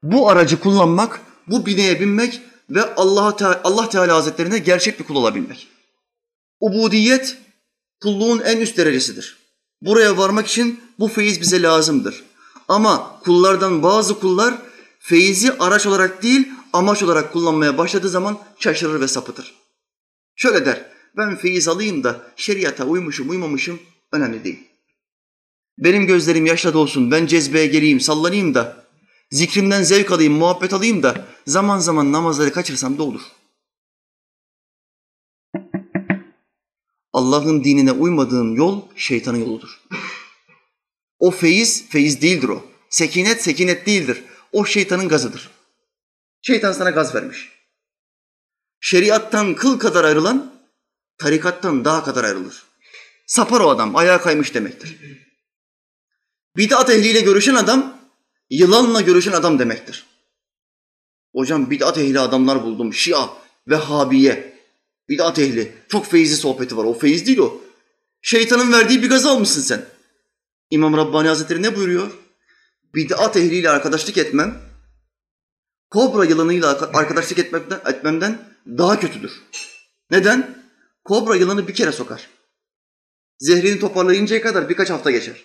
Bu 0.03 0.29
aracı 0.29 0.59
kullanmak, 0.59 1.21
bu 1.47 1.65
bineye 1.65 1.99
binmek 1.99 2.41
ve 2.69 2.95
Allah 2.95 3.35
Teala, 3.35 3.61
Allah 3.63 3.89
Teala 3.89 4.15
Hazretlerine 4.15 4.59
gerçek 4.59 4.99
bir 4.99 5.03
kul 5.03 5.15
olabilmek. 5.15 5.67
Ubudiyet 6.59 7.37
kulluğun 8.01 8.39
en 8.39 8.57
üst 8.57 8.77
derecesidir. 8.77 9.37
Buraya 9.81 10.17
varmak 10.17 10.47
için 10.47 10.79
bu 10.99 11.07
feyiz 11.07 11.41
bize 11.41 11.61
lazımdır. 11.61 12.23
Ama 12.67 13.19
kullardan 13.23 13.83
bazı 13.83 14.19
kullar 14.19 14.53
feyizi 14.99 15.57
araç 15.59 15.85
olarak 15.85 16.23
değil 16.23 16.47
amaç 16.73 17.03
olarak 17.03 17.33
kullanmaya 17.33 17.77
başladığı 17.77 18.09
zaman 18.09 18.39
şaşırır 18.59 19.01
ve 19.01 19.07
sapıtır. 19.07 19.55
Şöyle 20.35 20.65
der, 20.65 20.91
ben 21.17 21.35
feyiz 21.35 21.67
alayım 21.67 22.03
da 22.03 22.21
şeriata 22.35 22.85
uymuşum 22.85 23.29
uymamışım 23.29 23.79
önemli 24.11 24.43
değil. 24.43 24.66
Benim 25.77 26.07
gözlerim 26.07 26.45
yaşla 26.45 26.73
dolsun, 26.73 27.11
ben 27.11 27.25
cezbeye 27.25 27.67
geleyim, 27.67 27.99
sallanayım 27.99 28.53
da 28.53 28.87
Zikrimden 29.31 29.83
zevk 29.83 30.11
alayım, 30.11 30.33
muhabbet 30.33 30.73
alayım 30.73 31.03
da 31.03 31.25
zaman 31.47 31.79
zaman 31.79 32.11
namazları 32.11 32.51
kaçırsam 32.51 32.97
da 32.97 33.03
olur. 33.03 33.21
Allah'ın 37.13 37.63
dinine 37.63 37.91
uymadığın 37.91 38.55
yol 38.55 38.81
şeytanın 38.95 39.37
yoludur. 39.37 39.81
O 41.19 41.31
feyiz, 41.31 41.89
feyiz 41.89 42.21
değildir 42.21 42.49
o. 42.49 42.65
Sekinet, 42.89 43.43
sekinet 43.43 43.85
değildir. 43.85 44.23
O 44.51 44.65
şeytanın 44.65 45.07
gazıdır. 45.07 45.49
Şeytan 46.41 46.71
sana 46.71 46.89
gaz 46.89 47.15
vermiş. 47.15 47.51
Şeriattan 48.79 49.55
kıl 49.55 49.79
kadar 49.79 50.03
ayrılan, 50.03 50.53
tarikattan 51.17 51.85
daha 51.85 52.03
kadar 52.03 52.23
ayrılır. 52.23 52.63
Sapar 53.25 53.61
o 53.61 53.69
adam, 53.69 53.95
ayağa 53.95 54.21
kaymış 54.21 54.53
demektir. 54.53 54.97
Bid'at 56.57 56.89
ehliyle 56.89 57.21
görüşen 57.21 57.55
adam, 57.55 57.97
yılanla 58.49 59.01
görüşen 59.01 59.31
adam 59.31 59.59
demektir. 59.59 60.05
Hocam 61.35 61.69
bid'at 61.69 61.97
ehli 61.97 62.19
adamlar 62.19 62.63
buldum. 62.63 62.93
Şia, 62.93 63.29
Vehhabiye, 63.67 64.63
bid'at 65.09 65.39
ehli. 65.39 65.73
Çok 65.87 66.05
feyizli 66.05 66.35
sohbeti 66.35 66.77
var. 66.77 66.83
O 66.83 66.93
feyiz 66.93 67.27
değil 67.27 67.37
o. 67.37 67.61
Şeytanın 68.21 68.71
verdiği 68.71 69.03
bir 69.03 69.09
gaz 69.09 69.25
almışsın 69.25 69.61
sen. 69.61 69.85
İmam 70.69 70.97
Rabbani 70.97 71.27
Hazretleri 71.27 71.61
ne 71.61 71.75
buyuruyor? 71.75 72.11
Bid'at 72.95 73.37
ehliyle 73.37 73.69
arkadaşlık 73.69 74.17
etmem, 74.17 74.61
kobra 75.89 76.25
yılanıyla 76.25 76.89
arkadaşlık 76.93 77.39
etmemden, 77.39 77.79
etmemden 77.85 78.39
daha 78.67 78.99
kötüdür. 78.99 79.31
Neden? 80.11 80.63
Kobra 81.03 81.35
yılanı 81.35 81.67
bir 81.67 81.73
kere 81.73 81.91
sokar. 81.91 82.27
Zehrini 83.39 83.79
toparlayıncaya 83.79 84.41
kadar 84.41 84.69
birkaç 84.69 84.89
hafta 84.89 85.11
geçer. 85.11 85.43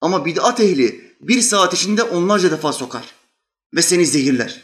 Ama 0.00 0.24
bid'at 0.24 0.60
ehli 0.60 1.14
bir 1.20 1.40
saat 1.40 1.74
içinde 1.74 2.02
onlarca 2.02 2.50
defa 2.50 2.72
sokar 2.72 3.04
ve 3.74 3.82
seni 3.82 4.06
zehirler. 4.06 4.62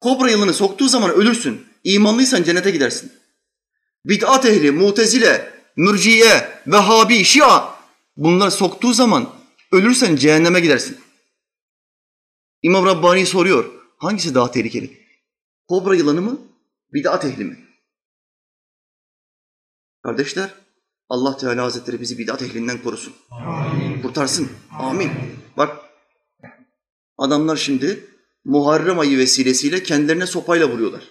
Kobra 0.00 0.30
yılanı 0.30 0.54
soktuğu 0.54 0.88
zaman 0.88 1.10
ölürsün. 1.10 1.66
İmanlıysan 1.84 2.42
cennete 2.42 2.70
gidersin. 2.70 3.12
Bid'at 4.04 4.44
ehli, 4.46 4.70
mutezile, 4.70 5.62
mürciye, 5.76 6.62
vehhabi, 6.66 7.24
şia 7.24 7.74
bunlar 8.16 8.50
soktuğu 8.50 8.92
zaman 8.92 9.34
ölürsen 9.72 10.16
cehenneme 10.16 10.60
gidersin. 10.60 10.98
İmam 12.62 12.86
Rabbani 12.86 13.26
soruyor. 13.26 13.72
Hangisi 13.98 14.34
daha 14.34 14.50
tehlikeli? 14.50 15.06
Kobra 15.68 15.94
yılanı 15.94 16.22
mı? 16.22 16.38
Bid'at 16.92 17.24
ehli 17.24 17.44
mi? 17.44 17.58
Kardeşler, 20.02 20.54
Allah 21.08 21.36
Teala 21.36 21.64
Hazretleri 21.64 22.00
bizi 22.00 22.18
bid'at 22.18 22.42
ehlinden 22.42 22.82
korusun. 22.82 23.12
Amin. 23.30 24.02
Kurtarsın. 24.02 24.48
Amin. 24.78 25.10
Bak, 25.56 25.76
adamlar 27.18 27.56
şimdi 27.56 28.06
Muharrem 28.44 28.98
ayı 28.98 29.18
vesilesiyle 29.18 29.82
kendilerine 29.82 30.26
sopayla 30.26 30.70
vuruyorlar. 30.70 31.02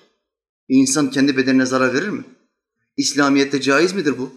İnsan 0.69 1.09
kendi 1.09 1.37
bedenine 1.37 1.65
zarar 1.65 1.93
verir 1.93 2.09
mi? 2.09 2.23
İslamiyet'te 2.97 3.61
caiz 3.61 3.93
midir 3.93 4.17
bu? 4.17 4.33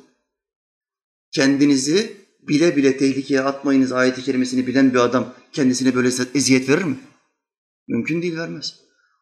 Kendinizi 1.31 2.17
bile 2.41 2.77
bile 2.77 2.97
tehlikeye 2.97 3.41
atmayınız 3.41 3.93
ayeti 3.93 4.23
kerimesini 4.23 4.67
bilen 4.67 4.95
bir 4.95 4.99
adam 4.99 5.35
kendisine 5.53 5.95
böyle 5.95 6.09
eziyet 6.35 6.69
verir 6.69 6.85
mi? 6.85 6.99
Mümkün 7.89 8.23
değil 8.23 8.37
vermez. 8.37 8.75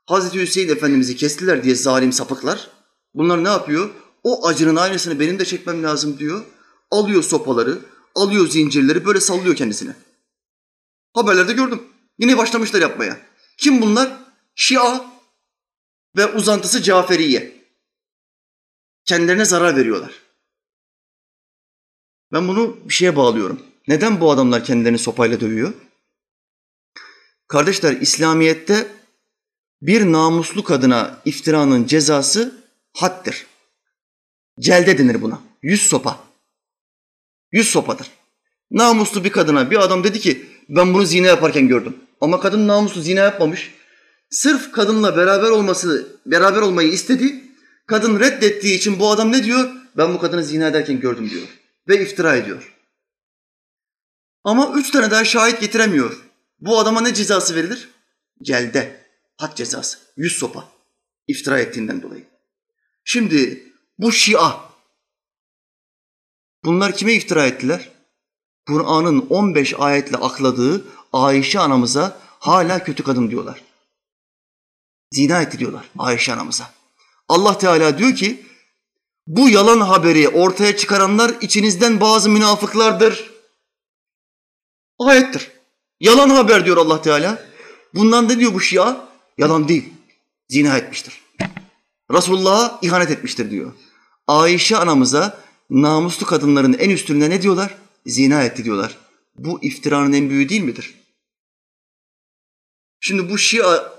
Hazreti 0.07 0.41
Hüseyin 0.41 0.69
Efendimiz'i 0.69 1.17
kestiler 1.17 1.65
diye 1.65 1.75
zalim 1.75 2.13
sapıklar. 2.13 2.71
Bunlar 3.15 3.45
ne 3.45 3.49
yapıyor? 3.49 3.91
O 4.27 4.47
acının 4.47 4.77
aynısını 4.77 5.21
benim 5.21 5.39
de 5.39 5.45
çekmem 5.45 5.83
lazım 5.83 6.19
diyor. 6.19 6.45
Alıyor 6.91 7.23
sopaları, 7.23 7.79
alıyor 8.15 8.49
zincirleri 8.49 9.05
böyle 9.05 9.21
sallıyor 9.21 9.57
kendisine. 9.57 9.97
Haberlerde 11.15 11.53
gördüm. 11.53 11.83
Yine 12.19 12.37
başlamışlar 12.39 12.81
yapmaya. 12.81 13.21
Kim 13.59 13.83
bunlar? 13.83 14.17
Şia 14.55 15.05
ve 16.17 16.27
uzantısı 16.27 16.83
Caferiye. 16.83 17.65
Kendilerine 19.05 19.45
zarar 19.45 19.77
veriyorlar. 19.77 20.13
Ben 22.33 22.49
bunu 22.49 22.77
bir 22.85 22.95
şeye 22.95 23.17
bağlıyorum. 23.17 23.63
Neden 23.89 24.21
bu 24.21 24.31
adamlar 24.31 24.65
kendilerini 24.65 24.99
sopayla 24.99 25.41
dövüyor? 25.41 25.75
Kardeşler 27.49 27.93
İslamiyet'te 27.93 28.89
bir 29.83 30.13
namuslu 30.13 30.65
kadına 30.65 31.21
iftiranın 31.25 31.87
cezası 31.87 32.63
haddir. 32.93 33.47
Celde 34.61 34.99
denir 34.99 35.23
buna. 35.23 35.41
Yüz 35.63 35.83
sopa. 35.83 36.25
Yüz 37.53 37.69
sopadır. 37.69 38.11
Namuslu 38.71 39.25
bir 39.25 39.31
kadına 39.31 39.71
bir 39.71 39.77
adam 39.77 40.05
dedi 40.05 40.21
ki 40.21 40.47
ben 40.69 40.95
bunu 40.95 41.07
zina 41.07 41.27
yaparken 41.27 41.69
gördüm. 41.69 41.97
Ama 42.21 42.41
kadın 42.41 42.69
namuslu 42.69 43.01
zina 43.03 43.21
yapmamış. 43.21 43.75
Sırf 44.31 44.73
kadınla 44.73 45.17
beraber 45.17 45.51
olması, 45.51 46.19
beraber 46.27 46.63
olmayı 46.63 46.89
istedi. 46.89 47.45
Kadın 47.87 48.21
reddettiği 48.21 48.75
için 48.77 48.99
bu 48.99 49.11
adam 49.11 49.33
ne 49.33 49.45
diyor? 49.45 49.71
Ben 49.97 50.15
bu 50.15 50.19
kadını 50.19 50.45
zina 50.45 50.69
ederken 50.69 51.01
gördüm 51.01 51.31
diyor. 51.31 51.47
Ve 51.89 52.03
iftira 52.03 52.37
ediyor. 52.37 52.77
Ama 54.45 54.73
üç 54.77 54.91
tane 54.91 55.11
daha 55.11 55.25
şahit 55.25 55.61
getiremiyor. 55.61 56.25
Bu 56.61 56.79
adama 56.79 57.01
ne 57.01 57.15
cezası 57.15 57.55
verilir? 57.55 57.89
Celde. 58.43 59.07
Had 59.37 59.57
cezası. 59.57 59.99
Yüz 60.17 60.33
sopa. 60.33 60.69
İftira 61.27 61.61
ettiğinden 61.61 62.03
dolayı. 62.03 62.25
Şimdi 63.05 63.63
bu 63.99 64.13
Şia. 64.13 64.57
Bunlar 66.65 66.97
kime 66.97 67.13
iftira 67.13 67.47
ettiler? 67.47 67.91
Kur'an'ın 68.67 69.27
15 69.31 69.75
ayetle 69.79 70.17
akladığı 70.17 70.85
Ayşe 71.13 71.61
anamıza 71.61 72.21
hala 72.39 72.85
kötü 72.85 73.03
kadın 73.03 73.31
diyorlar. 73.31 73.63
Zina 75.13 75.43
etti 75.43 75.59
diyorlar 75.59 75.91
Ayşe 75.99 76.33
anamıza. 76.33 76.71
Allah 77.29 77.59
Teala 77.59 77.99
diyor 77.99 78.15
ki 78.15 78.47
bu 79.27 79.49
yalan 79.49 79.81
haberi 79.81 80.29
ortaya 80.29 80.77
çıkaranlar 80.77 81.35
içinizden 81.41 82.01
bazı 82.01 82.31
münafıklardır. 82.31 83.31
Ayettir. 84.99 85.51
Yalan 86.01 86.31
haber 86.31 86.65
diyor 86.65 86.77
Allah 86.77 87.03
Teala. 87.03 87.47
Bundan 87.95 88.29
ne 88.29 88.39
diyor 88.39 88.55
bu 88.55 88.61
Şia? 88.61 89.09
Yalan 89.39 89.69
değil. 89.69 89.93
Zina 90.49 90.77
etmiştir. 90.77 91.23
Resulullah'a 92.13 92.79
ihanet 92.83 93.11
etmiştir 93.11 93.51
diyor. 93.51 93.73
Ayşe 94.27 94.77
anamıza 94.77 95.41
namuslu 95.71 96.27
kadınların 96.27 96.73
en 96.73 96.91
üstünde 96.91 97.31
ne 97.31 97.43
diyorlar? 97.43 97.75
Zina 98.07 98.43
etti 98.43 98.65
diyorlar. 98.65 98.99
Bu 99.39 99.65
iftiranın 99.65 100.13
en 100.13 100.31
büyüğü 100.31 100.49
değil 100.49 100.63
midir? 100.63 100.95
Şimdi 103.01 103.31
bu 103.31 103.39
Şia 103.39 103.93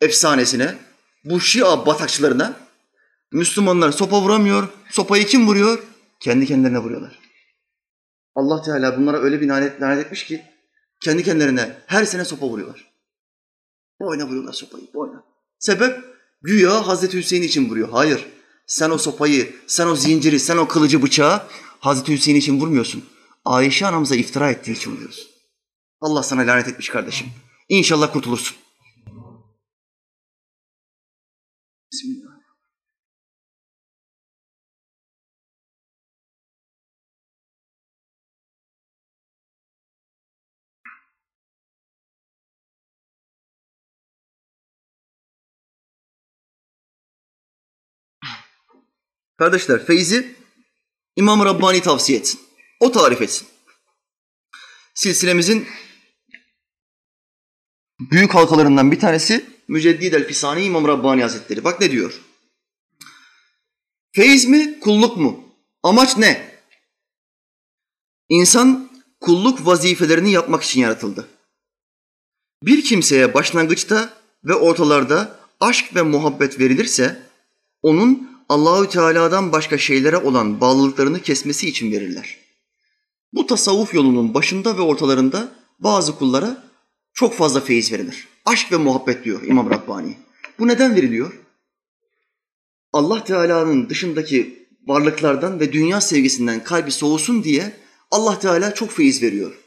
efsanesine, 0.00 0.78
bu 1.24 1.40
Şia 1.40 1.86
batakçılarına 1.86 2.56
Müslümanlar 3.32 3.92
sopa 3.92 4.20
vuramıyor. 4.20 4.68
Sopayı 4.90 5.26
kim 5.26 5.46
vuruyor? 5.46 5.82
Kendi 6.20 6.46
kendilerine 6.46 6.78
vuruyorlar. 6.78 7.18
Allah 8.34 8.62
Teala 8.62 8.98
bunlara 8.98 9.18
öyle 9.18 9.40
bir 9.40 9.48
lanet, 9.48 9.80
lanet 9.82 10.06
etmiş 10.06 10.24
ki 10.24 10.42
kendi 11.00 11.24
kendilerine 11.24 11.76
her 11.86 12.04
sene 12.04 12.24
sopa 12.24 12.46
vuruyorlar. 12.46 12.92
Boyna 14.00 14.26
vuruyorlar 14.26 14.52
sopayı, 14.52 14.84
boyna. 14.94 15.24
Sebep 15.58 16.04
güya 16.42 16.86
Hazreti 16.86 17.18
Hüseyin 17.18 17.42
için 17.42 17.70
vuruyor. 17.70 17.88
Hayır. 17.88 18.26
Sen 18.66 18.90
o 18.90 18.98
sopayı, 18.98 19.56
sen 19.66 19.86
o 19.86 19.96
zinciri, 19.96 20.40
sen 20.40 20.56
o 20.56 20.68
kılıcı 20.68 21.02
bıçağı 21.02 21.48
Hazreti 21.80 22.12
Hüseyin 22.12 22.38
için 22.38 22.60
vurmuyorsun. 22.60 23.04
Ayşe 23.44 23.86
anamıza 23.86 24.16
iftira 24.16 24.50
ettiği 24.50 24.72
için 24.72 24.92
vuruyorsun. 24.92 25.26
Allah 26.00 26.22
sana 26.22 26.40
lanet 26.40 26.68
etmiş 26.68 26.88
kardeşim. 26.88 27.26
İnşallah 27.68 28.12
kurtulursun. 28.12 28.56
Bismillah. 31.92 32.21
Kardeşler 49.42 49.86
feyzi 49.86 50.36
İmam 51.16 51.44
Rabbani 51.44 51.82
tavsiye 51.82 52.18
etsin. 52.18 52.40
O 52.80 52.92
tarif 52.92 53.22
etsin. 53.22 53.48
Silsilemizin 54.94 55.68
büyük 58.00 58.34
halkalarından 58.34 58.92
bir 58.92 59.00
tanesi 59.00 59.46
Müceddid 59.68 60.12
el-Fisani 60.12 60.64
İmam 60.64 60.88
Rabbani 60.88 61.22
Hazretleri. 61.22 61.64
Bak 61.64 61.80
ne 61.80 61.90
diyor? 61.90 62.20
Feyiz 64.12 64.44
mi, 64.44 64.80
kulluk 64.80 65.16
mu? 65.16 65.54
Amaç 65.82 66.16
ne? 66.16 66.58
İnsan 68.28 68.90
kulluk 69.20 69.66
vazifelerini 69.66 70.30
yapmak 70.30 70.62
için 70.62 70.80
yaratıldı. 70.80 71.28
Bir 72.62 72.84
kimseye 72.84 73.34
başlangıçta 73.34 74.18
ve 74.44 74.54
ortalarda 74.54 75.40
aşk 75.60 75.94
ve 75.94 76.02
muhabbet 76.02 76.60
verilirse 76.60 77.22
onun 77.82 78.31
Allahü 78.48 78.88
Teala'dan 78.88 79.52
başka 79.52 79.78
şeylere 79.78 80.16
olan 80.16 80.60
bağlılıklarını 80.60 81.22
kesmesi 81.22 81.68
için 81.68 81.92
verirler. 81.92 82.36
Bu 83.32 83.46
tasavvuf 83.46 83.94
yolunun 83.94 84.34
başında 84.34 84.76
ve 84.76 84.80
ortalarında 84.80 85.52
bazı 85.78 86.18
kullara 86.18 86.64
çok 87.14 87.34
fazla 87.34 87.60
feyiz 87.60 87.92
verilir. 87.92 88.28
Aşk 88.44 88.72
ve 88.72 88.76
muhabbet 88.76 89.24
diyor 89.24 89.42
İmam 89.42 89.70
Rabbani. 89.70 90.16
Bu 90.58 90.68
neden 90.68 90.96
veriliyor? 90.96 91.32
Allah 92.92 93.24
Teala'nın 93.24 93.88
dışındaki 93.88 94.68
varlıklardan 94.86 95.60
ve 95.60 95.72
dünya 95.72 96.00
sevgisinden 96.00 96.64
kalbi 96.64 96.90
soğusun 96.90 97.44
diye 97.44 97.76
Allah 98.10 98.38
Teala 98.38 98.74
çok 98.74 98.90
feyiz 98.90 99.22
veriyor. 99.22 99.58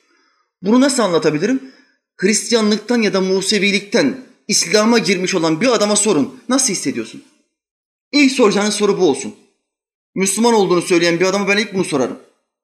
Bunu 0.61 0.81
nasıl 0.81 1.03
anlatabilirim? 1.03 1.71
Hristiyanlıktan 2.17 3.01
ya 3.01 3.13
da 3.13 3.21
Musevilikten 3.21 4.25
İslam'a 4.47 4.97
girmiş 4.97 5.35
olan 5.35 5.61
bir 5.61 5.67
adama 5.67 5.95
sorun. 5.95 6.39
Nasıl 6.49 6.73
hissediyorsun? 6.73 7.23
İlk 8.15 8.31
soracağınız 8.31 8.73
soru 8.73 8.99
bu 8.99 9.09
olsun. 9.09 9.35
Müslüman 10.15 10.53
olduğunu 10.53 10.81
söyleyen 10.81 11.19
bir 11.19 11.25
adama 11.25 11.47
ben 11.47 11.57
ilk 11.57 11.73
bunu 11.73 11.83
sorarım. 11.83 12.19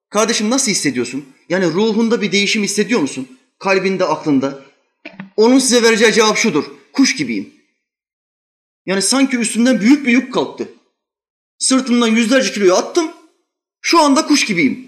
Kardeşim 0.09 0.49
nasıl 0.49 0.71
hissediyorsun? 0.71 1.25
Yani 1.49 1.65
ruhunda 1.65 2.21
bir 2.21 2.31
değişim 2.31 2.63
hissediyor 2.63 2.99
musun? 2.99 3.39
Kalbinde, 3.59 4.05
aklında. 4.05 4.61
Onun 5.37 5.59
size 5.59 5.83
vereceği 5.83 6.13
cevap 6.13 6.37
şudur. 6.37 6.63
Kuş 6.93 7.15
gibiyim. 7.15 7.53
Yani 8.85 9.01
sanki 9.01 9.37
üstümden 9.37 9.79
büyük 9.79 10.05
bir 10.05 10.11
yük 10.11 10.33
kalktı. 10.33 10.69
Sırtımdan 11.57 12.07
yüzlerce 12.07 12.53
kiloyu 12.53 12.75
attım. 12.75 13.11
Şu 13.81 13.99
anda 13.99 14.27
kuş 14.27 14.45
gibiyim. 14.45 14.87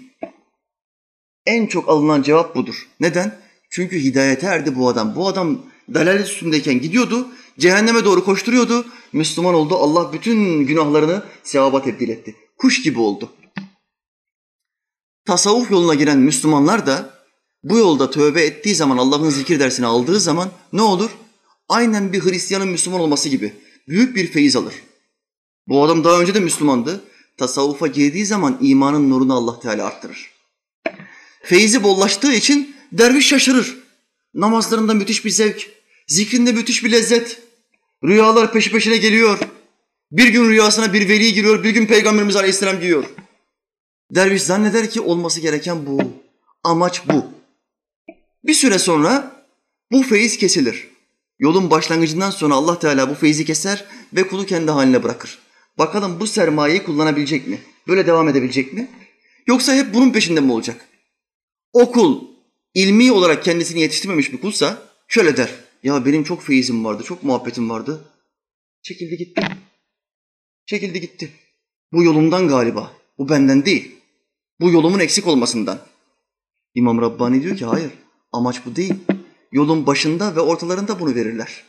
En 1.46 1.66
çok 1.66 1.88
alınan 1.88 2.22
cevap 2.22 2.56
budur. 2.56 2.88
Neden? 3.00 3.38
Çünkü 3.70 3.98
hidayete 3.98 4.46
erdi 4.46 4.76
bu 4.76 4.88
adam. 4.88 5.16
Bu 5.16 5.28
adam 5.28 5.62
dalalet 5.94 6.28
üstündeyken 6.28 6.80
gidiyordu. 6.80 7.28
Cehenneme 7.58 8.04
doğru 8.04 8.24
koşturuyordu. 8.24 8.86
Müslüman 9.12 9.54
oldu. 9.54 9.76
Allah 9.76 10.12
bütün 10.12 10.66
günahlarını 10.66 11.22
sevaba 11.42 11.82
tebdil 11.82 12.08
etti. 12.08 12.36
Kuş 12.58 12.82
gibi 12.82 13.00
oldu. 13.00 13.32
Tasavvuf 15.26 15.70
yoluna 15.70 15.94
giren 15.94 16.18
Müslümanlar 16.18 16.86
da 16.86 17.24
bu 17.62 17.78
yolda 17.78 18.10
tövbe 18.10 18.42
ettiği 18.42 18.74
zaman 18.74 18.96
Allah'ın 18.96 19.30
zikir 19.30 19.60
dersini 19.60 19.86
aldığı 19.86 20.20
zaman 20.20 20.50
ne 20.72 20.82
olur? 20.82 21.10
Aynen 21.68 22.12
bir 22.12 22.24
Hristiyanın 22.24 22.68
Müslüman 22.68 23.00
olması 23.00 23.28
gibi 23.28 23.52
büyük 23.88 24.16
bir 24.16 24.26
feyiz 24.26 24.56
alır. 24.56 24.74
Bu 25.66 25.84
adam 25.84 26.04
daha 26.04 26.20
önce 26.20 26.34
de 26.34 26.40
Müslümandı. 26.40 27.04
Tasavvufa 27.36 27.86
girdiği 27.86 28.26
zaman 28.26 28.58
imanın 28.60 29.10
nurunu 29.10 29.34
Allah 29.34 29.60
Teala 29.60 29.86
arttırır. 29.86 30.30
Feyzi 31.42 31.82
bollaştığı 31.82 32.32
için 32.32 32.76
derviş 32.92 33.28
şaşırır. 33.28 33.78
Namazlarında 34.34 34.94
müthiş 34.94 35.24
bir 35.24 35.30
zevk, 35.30 35.70
zikrinde 36.06 36.52
müthiş 36.52 36.84
bir 36.84 36.92
lezzet. 36.92 37.42
Rüyalar 38.04 38.52
peşi 38.52 38.72
peşine 38.72 38.96
geliyor. 38.96 39.38
Bir 40.12 40.28
gün 40.28 40.48
rüyasına 40.48 40.92
bir 40.92 41.08
veli 41.08 41.32
giriyor, 41.34 41.64
bir 41.64 41.70
gün 41.70 41.86
Peygamberimiz 41.86 42.36
Aleyhisselam 42.36 42.80
giriyor. 42.80 43.04
Derviş 44.10 44.42
zanneder 44.42 44.90
ki 44.90 45.00
olması 45.00 45.40
gereken 45.40 45.86
bu. 45.86 46.00
Amaç 46.64 47.02
bu. 47.08 47.26
Bir 48.44 48.54
süre 48.54 48.78
sonra 48.78 49.44
bu 49.92 50.02
feyiz 50.02 50.38
kesilir. 50.38 50.88
Yolun 51.38 51.70
başlangıcından 51.70 52.30
sonra 52.30 52.54
Allah 52.54 52.78
Teala 52.78 53.10
bu 53.10 53.14
feyzi 53.14 53.44
keser 53.44 53.84
ve 54.12 54.26
kulu 54.26 54.46
kendi 54.46 54.70
haline 54.70 55.02
bırakır. 55.02 55.38
Bakalım 55.78 56.20
bu 56.20 56.26
sermayeyi 56.26 56.82
kullanabilecek 56.82 57.48
mi? 57.48 57.58
Böyle 57.88 58.06
devam 58.06 58.28
edebilecek 58.28 58.72
mi? 58.72 58.90
Yoksa 59.46 59.74
hep 59.74 59.94
bunun 59.94 60.12
peşinde 60.12 60.40
mi 60.40 60.52
olacak? 60.52 60.88
O 61.72 61.92
kul 61.92 62.24
ilmi 62.74 63.12
olarak 63.12 63.44
kendisini 63.44 63.80
yetiştirmemiş 63.80 64.32
bir 64.32 64.40
kulsa 64.40 64.82
şöyle 65.08 65.36
der. 65.36 65.63
Ya 65.84 66.04
benim 66.04 66.24
çok 66.24 66.42
feyizim 66.42 66.84
vardı, 66.84 67.02
çok 67.02 67.22
muhabbetim 67.22 67.70
vardı. 67.70 68.04
Çekildi 68.82 69.16
gitti. 69.16 69.42
Çekildi 70.66 71.00
gitti. 71.00 71.32
Bu 71.92 72.04
yolumdan 72.04 72.48
galiba. 72.48 72.92
Bu 73.18 73.28
benden 73.28 73.64
değil. 73.64 73.94
Bu 74.60 74.70
yolumun 74.70 74.98
eksik 74.98 75.26
olmasından. 75.26 75.78
İmam 76.74 77.00
Rabbani 77.00 77.42
diyor 77.42 77.56
ki 77.56 77.64
hayır. 77.64 77.90
Amaç 78.32 78.66
bu 78.66 78.76
değil. 78.76 78.94
Yolun 79.52 79.86
başında 79.86 80.36
ve 80.36 80.40
ortalarında 80.40 81.00
bunu 81.00 81.14
verirler. 81.14 81.64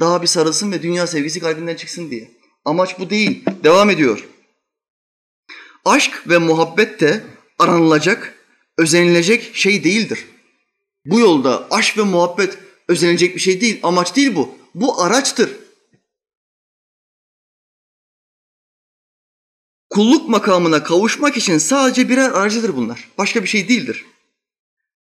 Daha 0.00 0.22
bir 0.22 0.26
sarılsın 0.26 0.72
ve 0.72 0.82
dünya 0.82 1.06
sevgisi 1.06 1.40
kalbinden 1.40 1.76
çıksın 1.76 2.10
diye. 2.10 2.30
Amaç 2.64 2.98
bu 2.98 3.10
değil. 3.10 3.44
Devam 3.64 3.90
ediyor. 3.90 4.28
Aşk 5.84 6.28
ve 6.28 6.38
muhabbet 6.38 7.00
de 7.00 7.24
aranılacak, 7.58 8.38
özenilecek 8.78 9.56
şey 9.56 9.84
değildir. 9.84 10.26
Bu 11.04 11.20
yolda 11.20 11.66
aşk 11.70 11.98
ve 11.98 12.02
muhabbet 12.02 12.65
özenilecek 12.88 13.34
bir 13.34 13.40
şey 13.40 13.60
değil, 13.60 13.80
amaç 13.82 14.16
değil 14.16 14.34
bu. 14.34 14.58
Bu 14.74 15.02
araçtır. 15.02 15.50
Kulluk 19.90 20.28
makamına 20.28 20.82
kavuşmak 20.82 21.36
için 21.36 21.58
sadece 21.58 22.08
birer 22.08 22.30
aracıdır 22.30 22.76
bunlar. 22.76 23.08
Başka 23.18 23.42
bir 23.42 23.48
şey 23.48 23.68
değildir. 23.68 24.04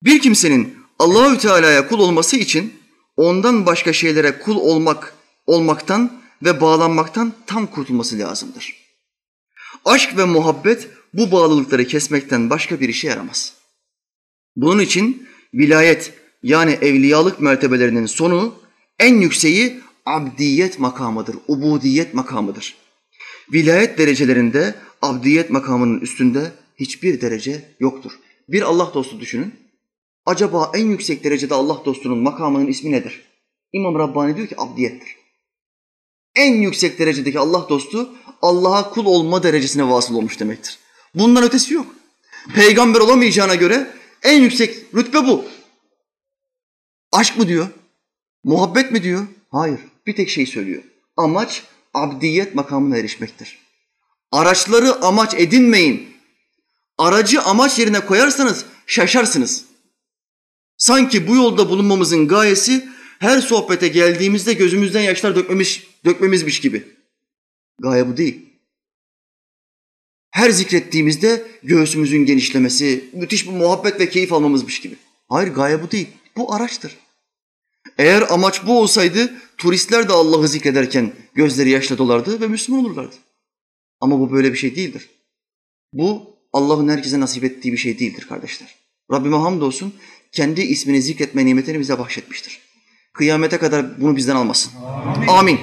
Bir 0.02 0.20
kimsenin 0.20 0.78
Allahü 0.98 1.38
Teala'ya 1.38 1.88
kul 1.88 1.98
olması 1.98 2.36
için 2.36 2.82
ondan 3.16 3.66
başka 3.66 3.92
şeylere 3.92 4.38
kul 4.38 4.56
olmak 4.56 5.14
olmaktan 5.46 6.22
ve 6.42 6.60
bağlanmaktan 6.60 7.32
tam 7.46 7.66
kurtulması 7.66 8.18
lazımdır. 8.18 8.74
Aşk 9.84 10.16
ve 10.16 10.24
muhabbet 10.24 10.88
bu 11.14 11.32
bağlılıkları 11.32 11.86
kesmekten 11.86 12.50
başka 12.50 12.80
bir 12.80 12.88
işe 12.88 13.08
yaramaz. 13.08 13.54
Bunun 14.56 14.80
için 14.80 15.28
vilayet 15.54 16.12
yani 16.42 16.72
evliyalık 16.72 17.40
mertebelerinin 17.40 18.06
sonu 18.06 18.54
en 18.98 19.14
yükseği 19.14 19.80
abdiyet 20.06 20.78
makamıdır, 20.78 21.36
ubudiyet 21.48 22.14
makamıdır. 22.14 22.76
Vilayet 23.52 23.98
derecelerinde 23.98 24.74
abdiyet 25.02 25.50
makamının 25.50 26.00
üstünde 26.00 26.52
hiçbir 26.76 27.20
derece 27.20 27.74
yoktur. 27.80 28.12
Bir 28.48 28.62
Allah 28.62 28.90
dostu 28.94 29.20
düşünün. 29.20 29.54
Acaba 30.26 30.72
en 30.74 30.86
yüksek 30.86 31.24
derecede 31.24 31.54
Allah 31.54 31.82
dostunun 31.84 32.18
makamının 32.18 32.66
ismi 32.66 32.92
nedir? 32.92 33.22
İmam 33.72 33.98
Rabbani 33.98 34.36
diyor 34.36 34.48
ki 34.48 34.54
abdiyettir. 34.58 35.16
En 36.36 36.54
yüksek 36.54 36.98
derecedeki 36.98 37.38
Allah 37.38 37.66
dostu 37.68 38.10
Allah'a 38.42 38.90
kul 38.90 39.06
olma 39.06 39.42
derecesine 39.42 39.88
vasıl 39.88 40.14
olmuş 40.14 40.40
demektir. 40.40 40.78
Bundan 41.14 41.44
ötesi 41.44 41.74
yok. 41.74 41.86
Peygamber 42.54 43.00
olamayacağına 43.00 43.54
göre 43.54 43.90
en 44.22 44.42
yüksek 44.42 44.76
rütbe 44.94 45.26
bu. 45.26 45.44
Aşk 47.12 47.38
mı 47.38 47.48
diyor? 47.48 47.68
Muhabbet 48.44 48.92
mi 48.92 49.02
diyor? 49.02 49.26
Hayır. 49.50 49.80
Bir 50.06 50.16
tek 50.16 50.30
şey 50.30 50.46
söylüyor. 50.46 50.82
Amaç 51.16 51.62
abdiyet 51.94 52.54
makamına 52.54 52.96
erişmektir. 52.96 53.58
Araçları 54.32 55.02
amaç 55.02 55.34
edinmeyin. 55.34 56.08
Aracı 56.98 57.42
amaç 57.42 57.78
yerine 57.78 58.00
koyarsanız 58.00 58.64
şaşarsınız. 58.86 59.64
Sanki 60.76 61.28
bu 61.28 61.36
yolda 61.36 61.70
bulunmamızın 61.70 62.28
gayesi 62.28 62.88
her 63.18 63.40
sohbete 63.40 63.88
geldiğimizde 63.88 64.52
gözümüzden 64.52 65.00
yaşlar 65.00 65.36
dökmemiş, 65.36 65.86
dökmemizmiş 66.04 66.60
gibi. 66.60 66.84
Gaye 67.80 68.08
bu 68.08 68.16
değil. 68.16 68.48
Her 70.30 70.50
zikrettiğimizde 70.50 71.46
göğsümüzün 71.62 72.24
genişlemesi, 72.26 73.04
müthiş 73.12 73.46
bir 73.46 73.52
muhabbet 73.52 74.00
ve 74.00 74.08
keyif 74.08 74.32
almamızmış 74.32 74.80
gibi. 74.80 74.96
Hayır 75.28 75.54
gaye 75.54 75.82
bu 75.82 75.90
değil. 75.90 76.08
Bu 76.38 76.54
araçtır. 76.54 76.96
Eğer 77.98 78.32
amaç 78.32 78.66
bu 78.66 78.80
olsaydı 78.80 79.32
turistler 79.56 80.08
de 80.08 80.12
Allah'ı 80.12 80.48
zikrederken 80.48 81.12
gözleri 81.34 81.70
yaşla 81.70 81.98
dolardı 81.98 82.40
ve 82.40 82.48
Müslüman 82.48 82.84
olurlardı. 82.84 83.16
Ama 84.00 84.20
bu 84.20 84.32
böyle 84.32 84.52
bir 84.52 84.58
şey 84.58 84.76
değildir. 84.76 85.10
Bu 85.92 86.36
Allah'ın 86.52 86.88
herkese 86.88 87.20
nasip 87.20 87.44
ettiği 87.44 87.72
bir 87.72 87.76
şey 87.76 87.98
değildir 87.98 88.26
kardeşler. 88.28 88.74
Rabbime 89.12 89.36
hamdolsun 89.36 89.94
kendi 90.32 90.60
ismini 90.60 91.02
zikretme 91.02 91.46
nimetini 91.46 91.80
bize 91.80 91.98
bahşetmiştir. 91.98 92.60
Kıyamete 93.12 93.58
kadar 93.58 94.00
bunu 94.00 94.16
bizden 94.16 94.36
almasın. 94.36 94.72
Amin. 94.84 95.28
Amin. 95.28 95.60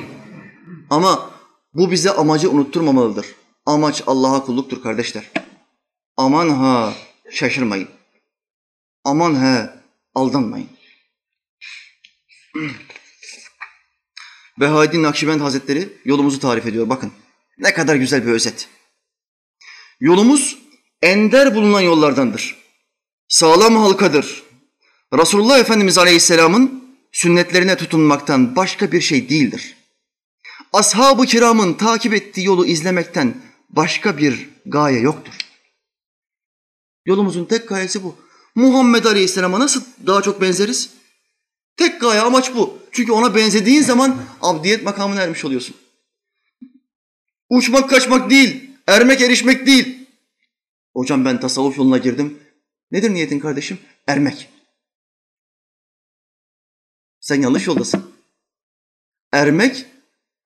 Ama 0.89 1.32
bu 1.73 1.91
bize 1.91 2.11
amacı 2.11 2.51
unutturmamalıdır. 2.51 3.26
Amaç 3.65 4.03
Allah'a 4.07 4.45
kulluktur 4.45 4.82
kardeşler. 4.82 5.32
Aman 6.17 6.49
ha 6.49 6.93
şaşırmayın. 7.30 7.88
Aman 9.03 9.36
ha 9.36 9.84
aldanmayın. 10.16 10.70
Behaeddin 14.59 15.03
Nakşibend 15.03 15.41
Hazretleri 15.41 15.89
yolumuzu 16.05 16.39
tarif 16.39 16.66
ediyor. 16.66 16.89
Bakın 16.89 17.11
ne 17.57 17.74
kadar 17.74 17.95
güzel 17.95 18.26
bir 18.26 18.32
özet. 18.32 18.70
Yolumuz 19.99 20.57
ender 21.01 21.55
bulunan 21.55 21.82
yollardandır. 21.82 22.55
Sağlam 23.28 23.76
halkadır. 23.76 24.43
Resulullah 25.13 25.59
Efendimiz 25.59 25.97
Aleyhisselam'ın 25.97 26.95
sünnetlerine 27.11 27.78
tutunmaktan 27.78 28.55
başka 28.55 28.91
bir 28.91 29.01
şey 29.01 29.30
değildir. 29.30 29.76
Ashab-ı 30.74 31.26
kiramın 31.26 31.74
takip 31.74 32.13
ettiği 32.13 32.45
yolu 32.45 32.66
izlemekten 32.66 33.41
başka 33.70 34.18
bir 34.18 34.49
gaye 34.66 34.99
yoktur. 34.99 35.34
Yolumuzun 37.05 37.45
tek 37.45 37.70
gayesi 37.70 38.03
bu. 38.03 38.24
Muhammed 38.55 39.05
Aleyhisselam'a 39.05 39.59
nasıl 39.59 39.83
daha 40.07 40.21
çok 40.21 40.41
benzeriz? 40.41 40.89
Tek 41.77 42.01
gaye 42.01 42.21
amaç 42.21 42.55
bu. 42.55 42.79
Çünkü 42.91 43.11
ona 43.11 43.35
benzediğin 43.35 43.81
zaman 43.81 44.21
abdiyet 44.41 44.83
makamına 44.83 45.21
ermiş 45.21 45.45
oluyorsun. 45.45 45.75
Uçmak 47.49 47.89
kaçmak 47.89 48.29
değil, 48.29 48.69
ermek 48.87 49.21
erişmek 49.21 49.67
değil. 49.67 50.07
Hocam 50.95 51.25
ben 51.25 51.39
tasavvuf 51.39 51.77
yoluna 51.77 51.97
girdim. 51.97 52.39
Nedir 52.91 53.13
niyetin 53.13 53.39
kardeşim? 53.39 53.79
Ermek. 54.07 54.49
Sen 57.19 57.41
yanlış 57.41 57.67
yoldasın. 57.67 58.11
Ermek, 59.31 59.85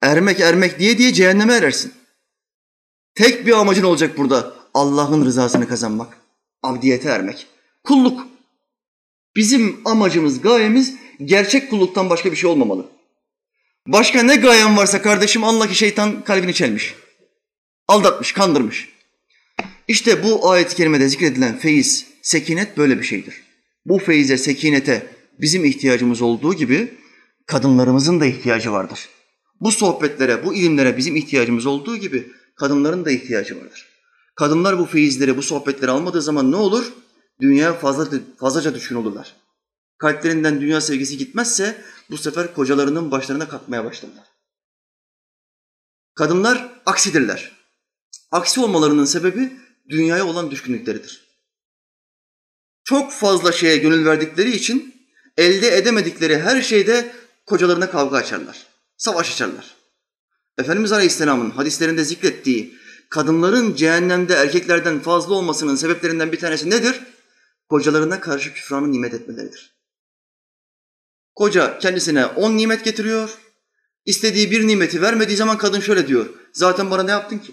ermek 0.01 0.39
ermek 0.39 0.79
diye 0.79 0.97
diye 0.97 1.13
cehenneme 1.13 1.53
erersin. 1.53 1.93
Tek 3.15 3.45
bir 3.45 3.51
amacın 3.51 3.83
olacak 3.83 4.17
burada. 4.17 4.53
Allah'ın 4.73 5.25
rızasını 5.25 5.67
kazanmak. 5.67 6.17
Abdiyete 6.63 7.09
ermek. 7.09 7.47
Kulluk. 7.83 8.27
Bizim 9.35 9.81
amacımız, 9.85 10.41
gayemiz 10.41 10.95
gerçek 11.25 11.69
kulluktan 11.69 12.09
başka 12.09 12.31
bir 12.31 12.37
şey 12.37 12.49
olmamalı. 12.49 12.85
Başka 13.87 14.23
ne 14.23 14.35
gayen 14.35 14.77
varsa 14.77 15.01
kardeşim 15.01 15.43
anla 15.43 15.67
ki 15.67 15.75
şeytan 15.75 16.23
kalbini 16.23 16.53
çelmiş. 16.53 16.95
Aldatmış, 17.87 18.31
kandırmış. 18.31 18.89
İşte 19.87 20.23
bu 20.23 20.51
ayet-i 20.51 20.75
kerimede 20.75 21.09
zikredilen 21.09 21.57
feyiz, 21.57 22.05
sekinet 22.21 22.77
böyle 22.77 22.99
bir 22.99 23.03
şeydir. 23.03 23.43
Bu 23.85 23.99
feyize, 23.99 24.37
sekinete 24.37 25.07
bizim 25.41 25.65
ihtiyacımız 25.65 26.21
olduğu 26.21 26.53
gibi 26.53 26.93
kadınlarımızın 27.45 28.19
da 28.19 28.25
ihtiyacı 28.25 28.71
vardır. 28.71 29.09
Bu 29.61 29.71
sohbetlere, 29.71 30.45
bu 30.45 30.53
ilimlere 30.53 30.97
bizim 30.97 31.15
ihtiyacımız 31.15 31.65
olduğu 31.65 31.97
gibi 31.97 32.27
kadınların 32.55 33.05
da 33.05 33.11
ihtiyacı 33.11 33.61
vardır. 33.61 33.85
Kadınlar 34.35 34.79
bu 34.79 34.85
feyizleri, 34.85 35.37
bu 35.37 35.41
sohbetleri 35.41 35.91
almadığı 35.91 36.21
zaman 36.21 36.51
ne 36.51 36.55
olur? 36.55 36.93
Dünya 37.41 37.73
fazla, 37.73 38.19
fazlaca 38.37 38.75
düşkün 38.75 38.95
olurlar. 38.95 39.35
Kalplerinden 39.97 40.61
dünya 40.61 40.81
sevgisi 40.81 41.17
gitmezse 41.17 41.81
bu 42.09 42.17
sefer 42.17 42.53
kocalarının 42.53 43.11
başlarına 43.11 43.49
kalkmaya 43.49 43.85
başlarlar. 43.85 44.23
Kadınlar 46.15 46.81
aksidirler. 46.85 47.51
Aksi 48.31 48.59
olmalarının 48.59 49.05
sebebi 49.05 49.59
dünyaya 49.89 50.27
olan 50.27 50.51
düşkünlükleridir. 50.51 51.29
Çok 52.83 53.11
fazla 53.11 53.51
şeye 53.51 53.77
gönül 53.77 54.05
verdikleri 54.05 54.51
için 54.51 54.95
elde 55.37 55.77
edemedikleri 55.77 56.39
her 56.39 56.61
şeyde 56.61 57.15
kocalarına 57.45 57.91
kavga 57.91 58.17
açarlar. 58.17 58.67
Savaş 58.97 59.31
açarlar. 59.31 59.75
Efendimiz 60.57 60.91
Aleyhisselam'ın 60.91 61.51
hadislerinde 61.51 62.03
zikrettiği 62.03 62.79
kadınların 63.09 63.75
cehennemde 63.75 64.33
erkeklerden 64.33 64.99
fazla 64.99 65.33
olmasının 65.33 65.75
sebeplerinden 65.75 66.31
bir 66.31 66.39
tanesi 66.39 66.69
nedir? 66.69 67.01
Kocalarına 67.69 68.19
karşı 68.19 68.53
küfranı 68.53 68.91
nimet 68.91 69.13
etmeleridir. 69.13 69.79
Koca 71.35 71.79
kendisine 71.79 72.25
on 72.25 72.57
nimet 72.57 72.85
getiriyor. 72.85 73.37
İstediği 74.05 74.51
bir 74.51 74.67
nimeti 74.67 75.01
vermediği 75.01 75.37
zaman 75.37 75.57
kadın 75.57 75.79
şöyle 75.79 76.07
diyor. 76.07 76.29
Zaten 76.53 76.91
bana 76.91 77.03
ne 77.03 77.11
yaptın 77.11 77.37
ki? 77.37 77.51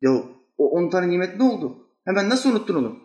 Ya 0.00 0.10
o 0.58 0.70
on 0.70 0.90
tane 0.90 1.10
nimet 1.10 1.36
ne 1.36 1.42
oldu? 1.42 1.88
Hemen 2.04 2.28
nasıl 2.28 2.50
unuttun 2.50 2.74
onu? 2.74 2.98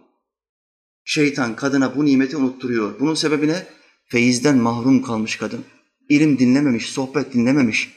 Şeytan 1.04 1.56
kadına 1.56 1.96
bu 1.96 2.06
nimeti 2.06 2.38
unutturuyor. 2.38 3.00
Bunun 3.00 3.16
sebebi 3.16 3.48
ne? 3.48 3.68
Feyizden 4.06 4.58
mahrum 4.58 5.02
kalmış 5.02 5.38
kadın. 5.38 5.66
İlim 6.10 6.40
dinlememiş, 6.40 6.90
sohbet 6.90 7.34
dinlememiş. 7.34 7.94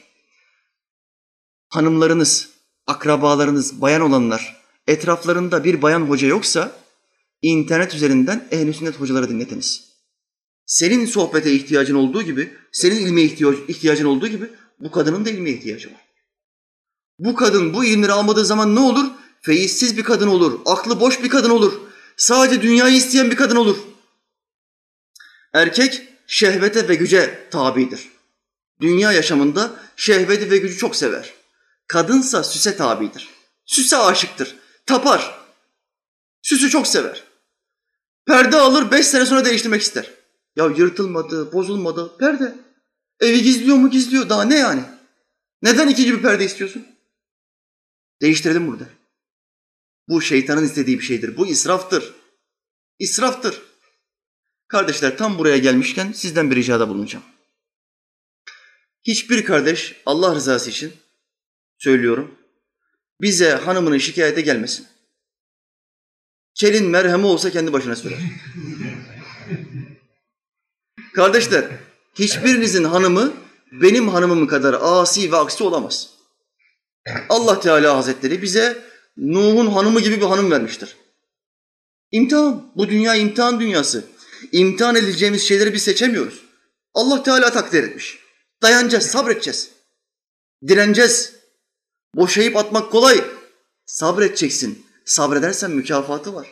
Hanımlarınız, 1.69 2.49
akrabalarınız, 2.87 3.81
bayan 3.81 4.01
olanlar, 4.01 4.63
etraflarında 4.87 5.63
bir 5.63 5.81
bayan 5.81 6.01
hoca 6.01 6.27
yoksa 6.27 6.71
internet 7.41 7.95
üzerinden 7.95 8.47
ehl 8.51 8.73
sünnet 8.73 8.99
hocaları 8.99 9.29
dinletiniz. 9.29 9.87
Senin 10.65 11.05
sohbete 11.05 11.51
ihtiyacın 11.51 11.95
olduğu 11.95 12.21
gibi, 12.21 12.53
senin 12.71 12.95
ilme 12.95 13.21
ihtiyacın 13.67 14.05
olduğu 14.05 14.27
gibi 14.27 14.49
bu 14.79 14.91
kadının 14.91 15.25
da 15.25 15.29
ilme 15.29 15.49
ihtiyacı 15.49 15.93
var. 15.93 16.07
Bu 17.19 17.35
kadın 17.35 17.73
bu 17.73 17.85
ilimleri 17.85 18.11
almadığı 18.11 18.45
zaman 18.45 18.75
ne 18.75 18.79
olur? 18.79 19.05
Feyizsiz 19.41 19.97
bir 19.97 20.03
kadın 20.03 20.27
olur, 20.27 20.59
aklı 20.65 20.99
boş 20.99 21.23
bir 21.23 21.29
kadın 21.29 21.49
olur. 21.49 21.73
Sadece 22.17 22.61
dünyayı 22.61 22.95
isteyen 22.95 23.31
bir 23.31 23.35
kadın 23.35 23.55
olur. 23.55 23.77
Erkek 25.53 26.07
şehvete 26.27 26.89
ve 26.89 26.95
güce 26.95 27.47
tabidir. 27.51 28.07
Dünya 28.81 29.11
yaşamında 29.11 29.79
şehveti 29.95 30.51
ve 30.51 30.57
gücü 30.57 30.77
çok 30.77 30.95
sever. 30.95 31.33
Kadınsa 31.87 32.43
süse 32.43 32.77
tabidir. 32.77 33.29
Süse 33.65 33.97
aşıktır, 33.97 34.55
tapar. 34.85 35.39
Süsü 36.41 36.69
çok 36.69 36.87
sever. 36.87 37.26
Perde 38.27 38.57
alır 38.57 38.91
beş 38.91 39.07
sene 39.07 39.25
sonra 39.25 39.45
değiştirmek 39.45 39.81
ister. 39.81 40.11
Ya 40.55 40.65
yırtılmadı, 40.65 41.53
bozulmadı, 41.53 42.17
perde. 42.17 42.55
Evi 43.19 43.43
gizliyor 43.43 43.77
mu 43.77 43.89
gizliyor, 43.89 44.29
daha 44.29 44.43
ne 44.43 44.55
yani? 44.55 44.83
Neden 45.61 45.87
ikinci 45.87 46.13
bir 46.13 46.21
perde 46.21 46.45
istiyorsun? 46.45 46.87
Değiştirelim 48.21 48.67
burada. 48.67 48.89
Bu 50.07 50.21
şeytanın 50.21 50.65
istediği 50.65 50.99
bir 50.99 51.03
şeydir. 51.03 51.37
Bu 51.37 51.47
israftır. 51.47 52.13
İsraftır. 52.99 53.61
Kardeşler 54.67 55.17
tam 55.17 55.37
buraya 55.37 55.57
gelmişken 55.57 56.11
sizden 56.11 56.51
bir 56.51 56.55
ricada 56.55 56.89
bulunacağım. 56.89 57.25
Hiçbir 59.03 59.45
kardeş 59.45 60.01
Allah 60.05 60.35
rızası 60.35 60.69
için 60.69 60.93
söylüyorum 61.77 62.37
bize 63.21 63.51
hanımının 63.51 63.97
şikayete 63.97 64.41
gelmesin. 64.41 64.87
Kelin 66.57 66.85
merhemi 66.85 67.25
olsa 67.25 67.51
kendi 67.51 67.73
başına 67.73 67.95
sürer. 67.95 68.19
Kardeşler, 71.15 71.65
hiçbirinizin 72.15 72.83
hanımı 72.83 73.33
benim 73.71 74.07
hanımım 74.07 74.47
kadar 74.47 74.77
asi 74.81 75.31
ve 75.31 75.37
aksi 75.37 75.63
olamaz. 75.63 76.09
Allah 77.29 77.59
Teala 77.59 77.97
Hazretleri 77.97 78.41
bize 78.41 78.83
Nuh'un 79.17 79.67
hanımı 79.67 79.99
gibi 79.99 80.17
bir 80.17 80.25
hanım 80.25 80.51
vermiştir. 80.51 80.95
İmtihan, 82.11 82.71
bu 82.75 82.89
dünya 82.89 83.15
imtihan 83.15 83.59
dünyası. 83.59 84.03
İmtihan 84.51 84.95
edileceğimiz 84.95 85.43
şeyleri 85.43 85.73
biz 85.73 85.83
seçemiyoruz. 85.83 86.41
Allah 86.93 87.23
Teala 87.23 87.51
takdir 87.53 87.83
etmiş. 87.83 88.19
Dayanacağız, 88.61 89.05
sabredeceğiz. 89.05 89.71
Direneceğiz. 90.67 91.33
Boşayıp 92.15 92.55
atmak 92.55 92.91
kolay. 92.91 93.23
Sabredeceksin. 93.85 94.86
Sabredersen 95.07 95.71
mükafatı 95.71 96.33
var. 96.35 96.47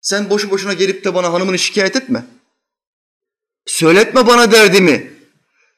Sen 0.00 0.30
boşu 0.30 0.50
boşuna 0.50 0.72
gelip 0.72 1.04
de 1.04 1.14
bana 1.14 1.32
hanımını 1.32 1.58
şikayet 1.58 1.96
etme. 1.96 2.24
Söyletme 3.66 4.26
bana 4.26 4.52
derdimi. 4.52 5.12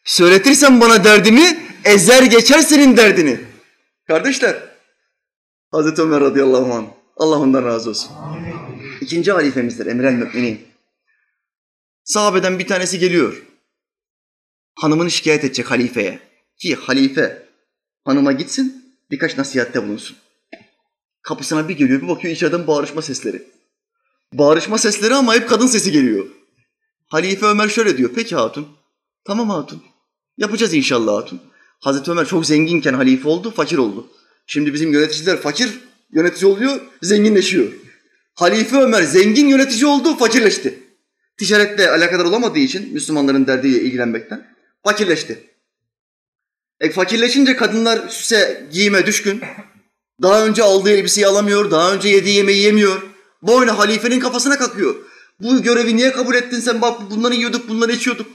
Söyletirsen 0.04 0.80
bana 0.80 1.04
derdimi, 1.04 1.70
ezer 1.84 2.22
geçer 2.22 2.58
senin 2.58 2.96
derdini. 2.96 3.40
Kardeşler, 4.06 4.62
Hazreti 5.70 6.02
Ömer 6.02 6.20
radıyallahu 6.20 6.74
anh, 6.74 6.86
Allah 7.16 7.38
ondan 7.38 7.64
razı 7.64 7.90
olsun. 7.90 8.10
İkinci 9.00 9.32
halifemizdir, 9.32 9.86
emrel 9.86 10.12
müminin. 10.12 10.68
Sahabeden 12.04 12.58
bir 12.58 12.66
tanesi 12.66 12.98
geliyor. 12.98 13.42
Hanımını 14.74 15.10
şikayet 15.10 15.44
edecek 15.44 15.70
halifeye. 15.70 16.20
Ki 16.58 16.74
halife 16.74 17.48
hanıma 18.04 18.32
gitsin, 18.32 18.96
birkaç 19.10 19.38
nasihatte 19.38 19.82
bulunsun. 19.82 20.16
Kapısına 21.28 21.68
bir 21.68 21.76
geliyor, 21.76 22.02
bir 22.02 22.08
bakıyor 22.08 22.34
içeriden 22.34 22.66
bağırışma 22.66 23.02
sesleri. 23.02 23.42
Bağırışma 24.32 24.78
sesleri 24.78 25.14
ama 25.14 25.34
hep 25.34 25.48
kadın 25.48 25.66
sesi 25.66 25.92
geliyor. 25.92 26.26
Halife 27.06 27.46
Ömer 27.46 27.68
şöyle 27.68 27.98
diyor, 27.98 28.10
peki 28.14 28.36
hatun, 28.36 28.68
tamam 29.24 29.50
hatun, 29.50 29.82
yapacağız 30.38 30.74
inşallah 30.74 31.16
hatun. 31.16 31.40
Hazreti 31.80 32.10
Ömer 32.10 32.26
çok 32.26 32.46
zenginken 32.46 32.94
halife 32.94 33.28
oldu, 33.28 33.50
fakir 33.50 33.78
oldu. 33.78 34.06
Şimdi 34.46 34.74
bizim 34.74 34.92
yöneticiler 34.92 35.36
fakir 35.36 35.80
yönetici 36.12 36.52
oluyor, 36.52 36.80
zenginleşiyor. 37.02 37.72
Halife 38.34 38.76
Ömer 38.76 39.02
zengin 39.02 39.46
yönetici 39.48 39.86
oldu, 39.86 40.16
fakirleşti. 40.16 40.78
Ticaretle 41.38 41.90
alakadar 41.90 42.24
olamadığı 42.24 42.58
için 42.58 42.92
Müslümanların 42.92 43.46
derdiyle 43.46 43.80
ilgilenmekten 43.80 44.54
fakirleşti. 44.84 45.44
E 46.80 46.90
fakirleşince 46.90 47.56
kadınlar 47.56 48.08
süse, 48.08 48.68
giyime 48.72 49.06
düşkün. 49.06 49.40
Daha 50.22 50.46
önce 50.46 50.62
aldığı 50.62 50.90
elbiseyi 50.90 51.26
alamıyor, 51.26 51.70
daha 51.70 51.94
önce 51.94 52.08
yediği 52.08 52.36
yemeği 52.36 52.62
yemiyor. 52.62 53.02
Boynu 53.42 53.78
halifenin 53.78 54.20
kafasına 54.20 54.58
kalkıyor. 54.58 54.94
Bu 55.40 55.62
görevi 55.62 55.96
niye 55.96 56.12
kabul 56.12 56.34
ettin 56.34 56.60
sen? 56.60 56.82
Bak 56.82 57.10
bunları 57.10 57.34
yiyorduk, 57.34 57.68
bunları 57.68 57.92
içiyorduk. 57.92 58.26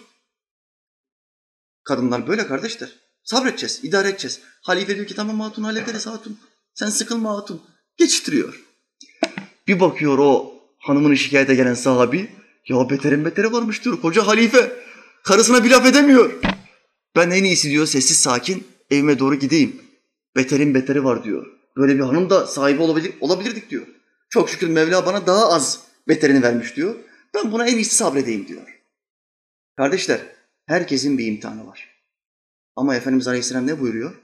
Kadınlar 1.84 2.28
böyle 2.28 2.48
kardeşler. 2.48 2.90
Sabredeceğiz, 3.24 3.80
idare 3.84 4.10
edeceğiz. 4.10 4.40
Halife 4.62 4.96
diyor 4.96 5.08
ki 5.08 5.16
tamam 5.16 5.40
hatun 5.40 5.64
hallederiz 5.64 6.08
hatun. 6.08 6.40
Sen 6.74 6.90
sıkılma 6.90 7.38
hatun. 7.38 7.62
Geçiştiriyor. 7.98 8.64
Bir 9.68 9.80
bakıyor 9.80 10.18
o 10.18 10.54
hanımını 10.80 11.18
şikayete 11.18 11.56
gelen 11.56 11.74
sahabi. 11.74 12.32
Ya 12.68 12.90
beterin 12.90 13.26
beteri 13.26 13.54
varmış 13.54 13.86
diyor. 13.86 14.02
Koca 14.02 14.28
halife. 14.28 14.84
Karısına 15.24 15.64
bir 15.64 15.70
laf 15.72 15.86
edemiyor. 15.86 16.34
Ben 17.16 17.30
en 17.30 17.44
iyisi 17.44 17.70
diyor 17.70 17.86
sessiz 17.86 18.20
sakin 18.20 18.68
evime 18.92 19.20
doğru 19.20 19.36
gideyim. 19.36 19.82
Beterin 20.36 20.74
beteri 20.74 21.04
var 21.04 21.24
diyor. 21.24 21.63
Böyle 21.78 21.96
bir 21.96 22.00
hanım 22.00 22.30
da 22.30 22.48
sahibi 22.48 22.82
olabilir, 22.82 23.14
olabilirdik 23.22 23.70
diyor. 23.70 23.88
Çok 24.30 24.50
şükür 24.50 24.68
Mevla 24.68 25.06
bana 25.06 25.28
daha 25.28 25.50
az 25.50 25.88
beterini 26.08 26.42
vermiş 26.42 26.76
diyor. 26.76 26.96
Ben 27.34 27.52
buna 27.52 27.68
en 27.68 27.76
iyisi 27.76 27.96
sabredeyim 27.96 28.48
diyor. 28.48 28.82
Kardeşler, 29.78 30.22
herkesin 30.66 31.18
bir 31.18 31.26
imtihanı 31.26 31.68
var. 31.68 32.04
Ama 32.76 32.96
Efendimiz 32.96 33.28
Aleyhisselam 33.28 33.68
ne 33.68 33.80
buyuruyor? 33.80 34.16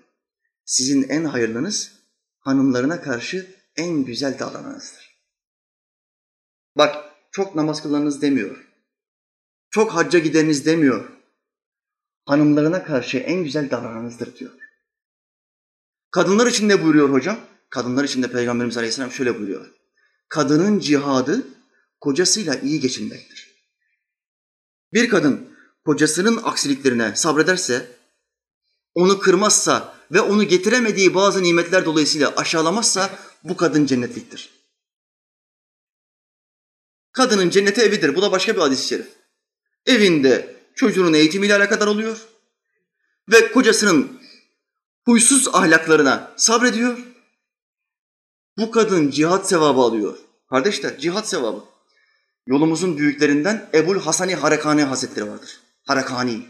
Sizin 0.66 1.10
en 1.10 1.24
hayırlınız 1.24 1.92
hanımlarına 2.40 3.02
karşı 3.02 3.56
en 3.76 4.06
güzel 4.06 4.40
davrananızdır. 4.40 5.20
Bak 6.78 7.06
çok 7.32 7.56
namaz 7.56 7.84
kılanınız 7.84 8.22
demiyor. 8.22 8.66
çok 9.70 9.96
hacca 9.96 10.20
gideriniz 10.20 10.66
demiyor. 10.66 11.10
Hanımlarına 12.26 12.84
karşı 12.84 13.18
en 13.18 13.44
güzel 13.44 13.70
davranınızdır 13.72 14.36
diyor. 14.36 14.52
Kadınlar 16.12 16.48
için 16.48 16.70
ne 16.70 16.84
buyuruyor 16.84 17.10
hocam? 17.10 17.40
Kadınlar 17.70 18.04
için 18.04 18.24
de 18.24 18.32
Peygamberimiz 18.32 18.78
Aleyhisselam 18.78 19.12
şöyle 19.12 19.40
buyuruyor. 19.40 19.72
Kadının 20.30 20.80
cihadı 20.80 21.48
kocasıyla 22.02 22.56
iyi 22.56 22.80
geçinmektir. 22.80 23.50
Bir 24.94 25.10
kadın 25.10 25.58
kocasının 25.86 26.40
aksiliklerine 26.44 27.16
sabrederse, 27.16 27.88
onu 28.96 29.20
kırmazsa 29.20 29.96
ve 30.12 30.22
onu 30.22 30.44
getiremediği 30.44 31.16
bazı 31.16 31.44
nimetler 31.44 31.86
dolayısıyla 31.86 32.36
aşağılamazsa 32.36 33.10
bu 33.44 33.58
kadın 33.58 33.86
cennetliktir. 33.86 34.50
Kadının 37.12 37.50
cenneti 37.50 37.82
evidir. 37.82 38.16
Bu 38.16 38.22
da 38.22 38.32
başka 38.32 38.56
bir 38.56 38.62
hadis-i 38.62 38.88
şerif. 38.88 39.08
Evinde 39.86 40.56
çocuğunun 40.76 41.14
eğitimiyle 41.14 41.56
alakadar 41.56 41.88
oluyor 41.88 42.28
ve 43.32 43.52
kocasının 43.52 44.19
huysuz 45.10 45.48
ahlaklarına 45.48 46.32
sabrediyor. 46.36 46.98
Bu 48.58 48.72
kadın 48.72 49.10
cihat 49.10 49.50
sevabı 49.50 49.80
alıyor. 49.80 50.18
Kardeşler 50.50 50.98
cihat 50.98 51.30
sevabı. 51.30 51.64
Yolumuzun 52.48 52.98
büyüklerinden 52.98 53.70
Ebul 53.74 54.00
Hasani 54.00 54.36
Harekani 54.36 54.84
Hazretleri 54.84 55.30
vardır. 55.30 55.60
Harekani. 55.88 56.42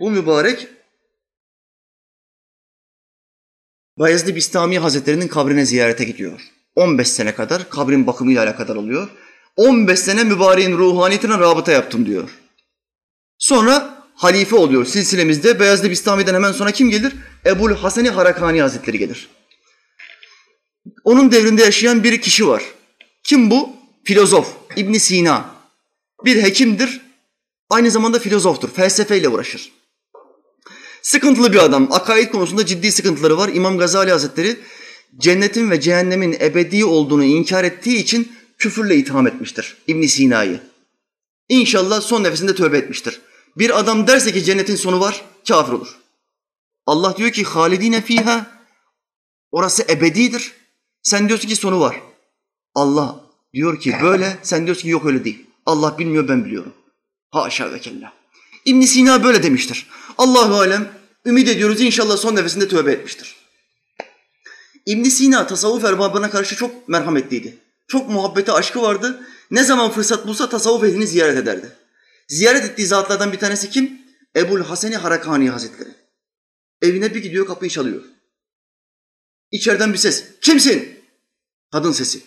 Bu 0.00 0.10
mübarek 0.10 0.68
Bayezid 3.98 4.36
Bistami 4.36 4.78
Hazretleri'nin 4.78 5.28
kabrine 5.28 5.64
ziyarete 5.64 6.04
gidiyor. 6.04 6.52
15 6.74 7.08
sene 7.08 7.34
kadar 7.34 7.70
kabrin 7.70 8.06
bakımıyla 8.06 8.42
alakadar 8.42 8.76
oluyor. 8.76 9.08
15 9.56 9.98
sene 9.98 10.24
mübareğin 10.24 10.78
ruhaniyetine 10.78 11.38
rabıta 11.38 11.72
yaptım 11.72 12.06
diyor. 12.06 12.30
Sonra 13.38 13.95
halife 14.16 14.56
oluyor 14.56 14.84
silsilemizde. 14.84 15.60
Beyazlı 15.60 15.90
Bistami'den 15.90 16.34
hemen 16.34 16.52
sonra 16.52 16.70
kim 16.70 16.90
gelir? 16.90 17.12
Ebul 17.46 17.74
Haseni 17.74 18.10
Harakani 18.10 18.60
Hazretleri 18.62 18.98
gelir. 18.98 19.28
Onun 21.04 21.32
devrinde 21.32 21.62
yaşayan 21.62 22.04
bir 22.04 22.20
kişi 22.20 22.48
var. 22.48 22.62
Kim 23.22 23.50
bu? 23.50 23.76
Filozof 24.04 24.48
İbn 24.76 24.92
Sina. 24.92 25.56
Bir 26.24 26.42
hekimdir, 26.42 27.00
aynı 27.70 27.90
zamanda 27.90 28.18
filozoftur, 28.18 28.68
felsefeyle 28.70 29.28
uğraşır. 29.28 29.72
Sıkıntılı 31.02 31.52
bir 31.52 31.58
adam, 31.58 31.88
akaid 31.92 32.30
konusunda 32.30 32.66
ciddi 32.66 32.92
sıkıntıları 32.92 33.38
var. 33.38 33.50
İmam 33.54 33.78
Gazali 33.78 34.10
Hazretleri 34.10 34.56
cennetin 35.18 35.70
ve 35.70 35.80
cehennemin 35.80 36.36
ebedi 36.40 36.84
olduğunu 36.84 37.24
inkar 37.24 37.64
ettiği 37.64 37.96
için 37.96 38.32
küfürle 38.58 38.96
itham 38.96 39.26
etmiştir 39.26 39.76
İbn 39.86 40.06
Sina'yı. 40.06 40.60
İnşallah 41.48 42.00
son 42.00 42.24
nefesinde 42.24 42.54
tövbe 42.54 42.78
etmiştir. 42.78 43.20
Bir 43.56 43.78
adam 43.78 44.06
derse 44.06 44.32
ki 44.32 44.44
cennetin 44.44 44.76
sonu 44.76 45.00
var, 45.00 45.24
kafir 45.48 45.72
olur. 45.72 45.98
Allah 46.86 47.16
diyor 47.16 47.30
ki 47.30 47.44
halidine 47.44 48.00
fiha 48.00 48.46
orası 49.50 49.82
ebedidir. 49.82 50.52
Sen 51.02 51.28
diyorsun 51.28 51.48
ki 51.48 51.56
sonu 51.56 51.80
var. 51.80 52.00
Allah 52.74 53.20
diyor 53.54 53.80
ki 53.80 53.96
böyle, 54.02 54.38
sen 54.42 54.66
diyorsun 54.66 54.82
ki 54.82 54.88
yok 54.88 55.06
öyle 55.06 55.24
değil. 55.24 55.46
Allah 55.66 55.98
bilmiyor 55.98 56.28
ben 56.28 56.44
biliyorum. 56.44 56.72
Haşa 57.30 57.72
ve 57.72 57.80
kella. 57.80 58.12
ibn 58.64 58.80
Sina 58.80 59.24
böyle 59.24 59.42
demiştir. 59.42 59.86
Allahu 60.18 60.54
alem 60.54 60.88
ümit 61.26 61.48
ediyoruz 61.48 61.80
inşallah 61.80 62.16
son 62.16 62.36
nefesinde 62.36 62.68
tövbe 62.68 62.92
etmiştir. 62.92 63.36
ibn 64.86 65.04
Sina 65.04 65.46
tasavvuf 65.46 65.84
erbabına 65.84 66.30
karşı 66.30 66.56
çok 66.56 66.88
merhametliydi. 66.88 67.58
Çok 67.88 68.08
muhabbeti, 68.10 68.52
aşkı 68.52 68.82
vardı. 68.82 69.26
Ne 69.50 69.64
zaman 69.64 69.90
fırsat 69.90 70.26
bulsa 70.26 70.48
tasavvuf 70.48 70.84
ehlini 70.84 71.06
ziyaret 71.06 71.38
ederdi. 71.38 71.72
Ziyaret 72.28 72.64
ettiği 72.64 72.86
zatlardan 72.86 73.32
bir 73.32 73.38
tanesi 73.38 73.70
kim? 73.70 74.02
Ebul 74.36 74.60
Haseni 74.60 74.96
Harakani 74.96 75.50
Hazretleri. 75.50 75.90
Evine 76.82 77.14
bir 77.14 77.22
gidiyor 77.22 77.46
kapıyı 77.46 77.70
çalıyor. 77.70 78.04
İçeriden 79.52 79.92
bir 79.92 79.98
ses. 79.98 80.24
Kimsin? 80.40 81.00
Kadın 81.72 81.92
sesi. 81.92 82.20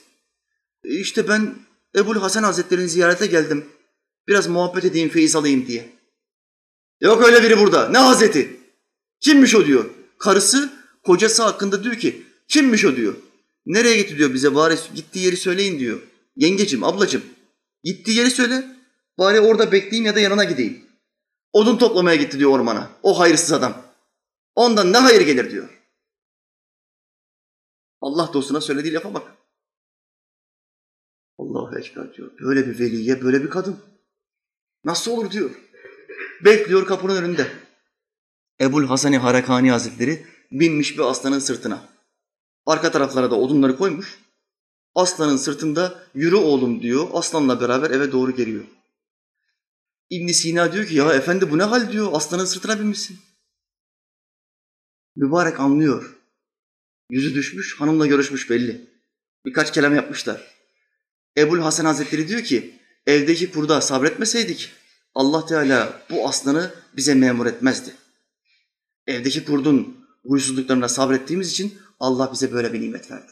E 0.84 1.00
işte 1.00 1.28
ben 1.28 1.56
Ebul 1.96 2.16
Hasan 2.16 2.44
Hazretleri'ni 2.44 2.90
ziyarete 2.90 3.28
geldim. 3.28 3.66
Biraz 4.28 4.48
muhabbet 4.48 4.86
edeyim, 4.86 5.10
feyiz 5.10 5.36
alayım 5.36 5.68
diye. 5.68 5.90
Yok 7.02 7.24
öyle 7.24 7.44
biri 7.44 7.60
burada. 7.60 7.90
Ne 7.90 7.98
hazreti? 7.98 8.60
Kimmiş 9.20 9.56
o 9.56 9.66
diyor. 9.66 9.86
Karısı 10.18 10.74
kocası 11.04 11.44
hakkında 11.44 11.84
diyor 11.84 11.96
ki 11.96 12.24
kimmiş 12.48 12.86
o 12.86 12.96
diyor. 12.96 13.16
Nereye 13.66 13.98
gitti 13.98 14.18
diyor 14.18 14.34
bize 14.34 14.56
bari 14.56 14.76
gittiği 14.96 15.26
yeri 15.26 15.38
söyleyin 15.38 15.80
diyor. 15.80 16.02
Yengecim, 16.36 16.84
ablacım 16.84 17.22
gittiği 17.84 18.18
yeri 18.18 18.32
söyle. 18.32 18.79
Bari 19.20 19.40
orada 19.40 19.72
bekleyeyim 19.72 20.06
ya 20.06 20.16
da 20.16 20.20
yanına 20.20 20.44
gideyim. 20.44 20.86
Odun 21.54 21.78
toplamaya 21.78 22.16
gitti 22.16 22.40
diyor 22.40 22.52
ormana. 22.52 22.90
O 23.04 23.20
hayırsız 23.20 23.52
adam. 23.52 23.82
Ondan 24.56 24.94
ne 24.94 24.98
hayır 24.98 25.22
gelir 25.22 25.52
diyor. 25.52 25.70
Allah 28.02 28.30
dostuna 28.34 28.62
söylediği 28.62 28.94
lafa 28.94 29.14
bak. 29.14 29.38
Allahu 31.38 31.80
Ekber 31.80 32.14
diyor. 32.14 32.32
Böyle 32.40 32.68
bir 32.68 32.80
veliye 32.80 33.22
böyle 33.22 33.44
bir 33.44 33.50
kadın. 33.50 33.80
Nasıl 34.84 35.12
olur 35.12 35.32
diyor. 35.32 35.50
Bekliyor 36.46 36.86
kapının 36.86 37.24
önünde. 37.24 37.48
Ebul 38.62 38.86
Hasani 38.86 39.18
Harakani 39.18 39.72
Hazretleri 39.72 40.26
binmiş 40.52 40.98
bir 40.98 41.04
aslanın 41.04 41.40
sırtına. 41.40 41.82
Arka 42.66 42.92
taraflara 42.92 43.32
da 43.32 43.36
odunları 43.36 43.78
koymuş. 43.78 44.20
Aslanın 44.96 45.38
sırtında 45.38 46.04
yürü 46.14 46.36
oğlum 46.36 46.82
diyor. 46.82 47.08
Aslanla 47.14 47.62
beraber 47.62 47.92
eve 47.92 48.12
doğru 48.12 48.32
geliyor. 48.32 48.66
İbn 50.10 50.28
Sina 50.28 50.74
diyor 50.74 50.86
ki 50.86 50.96
ya 50.96 51.14
efendi 51.14 51.52
bu 51.52 51.58
ne 51.58 51.64
hal 51.64 51.92
diyor. 51.92 52.10
Aslanın 52.14 52.46
sırtına 52.46 52.80
binmişsin. 52.80 53.20
Mübarek 55.16 55.60
anlıyor. 55.60 56.16
Yüzü 57.10 57.36
düşmüş, 57.36 57.80
hanımla 57.80 58.08
görüşmüş 58.08 58.50
belli. 58.50 58.90
Birkaç 59.46 59.74
kelam 59.74 59.96
yapmışlar. 59.96 60.56
Ebul 61.38 61.60
Hasan 61.60 61.86
Hazretleri 61.86 62.28
diyor 62.28 62.44
ki, 62.44 62.80
evdeki 63.08 63.52
kurda 63.52 63.82
sabretmeseydik 63.82 64.72
Allah 65.16 65.46
Teala 65.46 66.02
bu 66.10 66.28
aslanı 66.28 66.74
bize 66.98 67.16
memur 67.16 67.46
etmezdi. 67.46 67.96
Evdeki 69.08 69.46
kurdun 69.46 70.06
huysuzluklarına 70.24 70.90
sabrettiğimiz 70.90 71.52
için 71.52 71.78
Allah 72.00 72.30
bize 72.34 72.52
böyle 72.52 72.74
bir 72.74 72.82
nimet 72.82 73.12
verdi. 73.12 73.32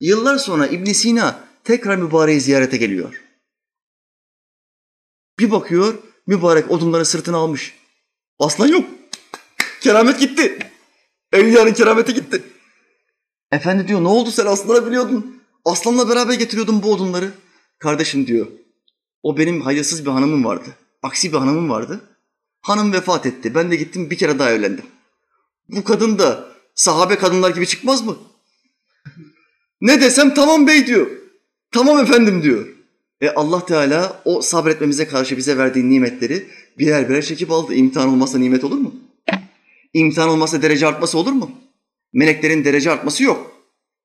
Yıllar 0.00 0.38
sonra 0.38 0.66
İbn 0.66 0.92
Sina 0.92 1.48
tekrar 1.64 1.96
mübareği 1.96 2.40
ziyarete 2.40 2.76
geliyor. 2.76 3.23
Bir 5.38 5.50
bakıyor, 5.50 5.94
mübarek 6.26 6.70
odunları 6.70 7.04
sırtına 7.04 7.36
almış. 7.36 7.74
Aslan 8.38 8.66
yok. 8.66 8.84
Keramet 9.80 10.20
gitti. 10.20 10.58
Evliyanın 11.32 11.72
kerameti 11.72 12.14
gitti. 12.14 12.42
Efendi 13.52 13.88
diyor 13.88 14.02
ne 14.02 14.08
oldu 14.08 14.30
sen 14.30 14.46
aslanı 14.46 14.86
biliyordun. 14.86 15.42
Aslanla 15.64 16.08
beraber 16.08 16.34
getiriyordun 16.34 16.82
bu 16.82 16.92
odunları. 16.92 17.30
Kardeşim 17.78 18.26
diyor. 18.26 18.46
O 19.22 19.38
benim 19.38 19.60
hayırsız 19.60 20.06
bir 20.06 20.10
hanımım 20.10 20.44
vardı. 20.44 20.68
Aksi 21.02 21.32
bir 21.32 21.38
hanımım 21.38 21.70
vardı. 21.70 22.00
Hanım 22.60 22.92
vefat 22.92 23.26
etti. 23.26 23.54
Ben 23.54 23.70
de 23.70 23.76
gittim 23.76 24.10
bir 24.10 24.18
kere 24.18 24.38
daha 24.38 24.50
evlendim. 24.50 24.84
Bu 25.68 25.84
kadın 25.84 26.18
da 26.18 26.48
sahabe 26.74 27.16
kadınlar 27.18 27.50
gibi 27.50 27.66
çıkmaz 27.66 28.06
mı? 28.06 28.16
Ne 29.80 30.00
desem 30.00 30.34
tamam 30.34 30.66
bey 30.66 30.86
diyor. 30.86 31.06
Tamam 31.70 31.98
efendim 31.98 32.42
diyor. 32.42 32.73
E 33.24 33.30
Allah 33.30 33.66
Teala 33.66 34.22
o 34.24 34.42
sabretmemize 34.42 35.08
karşı 35.08 35.36
bize 35.36 35.58
verdiği 35.58 35.90
nimetleri 35.90 36.46
birer 36.78 37.08
birer 37.08 37.22
çekip 37.22 37.50
aldı. 37.50 37.74
İmtihan 37.74 38.08
olmasa 38.08 38.38
nimet 38.38 38.64
olur 38.64 38.78
mu? 38.78 38.94
İmtihan 39.94 40.28
olmasa 40.28 40.62
derece 40.62 40.86
artması 40.86 41.18
olur 41.18 41.32
mu? 41.32 41.50
Meleklerin 42.12 42.64
derece 42.64 42.90
artması 42.90 43.22
yok. 43.22 43.52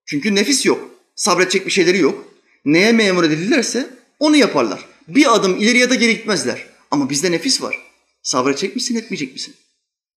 Çünkü 0.05 0.35
nefis 0.35 0.65
yok. 0.65 0.89
Sabredecek 1.15 1.65
bir 1.65 1.71
şeyleri 1.71 1.97
yok. 1.99 2.25
Neye 2.65 2.91
memur 2.91 3.23
edilirlerse 3.23 3.89
onu 4.19 4.35
yaparlar. 4.35 4.85
Bir 5.07 5.35
adım 5.35 5.57
ileri 5.57 5.77
ya 5.77 5.89
da 5.89 5.95
geri 5.95 6.17
gitmezler. 6.17 6.65
Ama 6.91 7.09
bizde 7.09 7.31
nefis 7.31 7.61
var. 7.61 7.77
Sabredecek 8.23 8.75
misin, 8.75 8.95
etmeyecek 8.95 9.33
misin? 9.33 9.55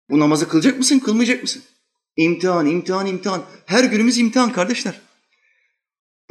Bu 0.09 0.19
namazı 0.19 0.47
kılacak 0.47 0.77
mısın, 0.77 0.99
kılmayacak 0.99 1.41
mısın? 1.41 1.61
İmtihan, 2.17 2.65
imtihan, 2.65 3.07
imtihan. 3.07 3.43
Her 3.65 3.83
günümüz 3.83 4.17
imtihan 4.17 4.53
kardeşler. 4.53 5.01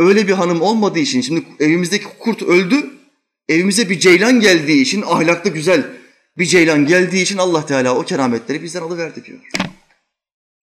Öyle 0.00 0.28
bir 0.28 0.32
hanım 0.32 0.62
olmadığı 0.62 0.98
için, 0.98 1.20
şimdi 1.20 1.44
evimizdeki 1.60 2.04
kurt 2.18 2.42
öldü, 2.42 2.90
evimize 3.48 3.90
bir 3.90 3.98
ceylan 3.98 4.40
geldiği 4.40 4.82
için, 4.82 5.02
ahlaklı 5.02 5.50
güzel 5.50 5.86
bir 6.38 6.46
ceylan 6.46 6.86
geldiği 6.86 7.22
için 7.22 7.38
Allah 7.38 7.66
Teala 7.66 7.96
o 7.96 8.04
kerametleri 8.04 8.62
bizden 8.62 8.82
alıverdi 8.82 9.24
diyor. 9.24 9.38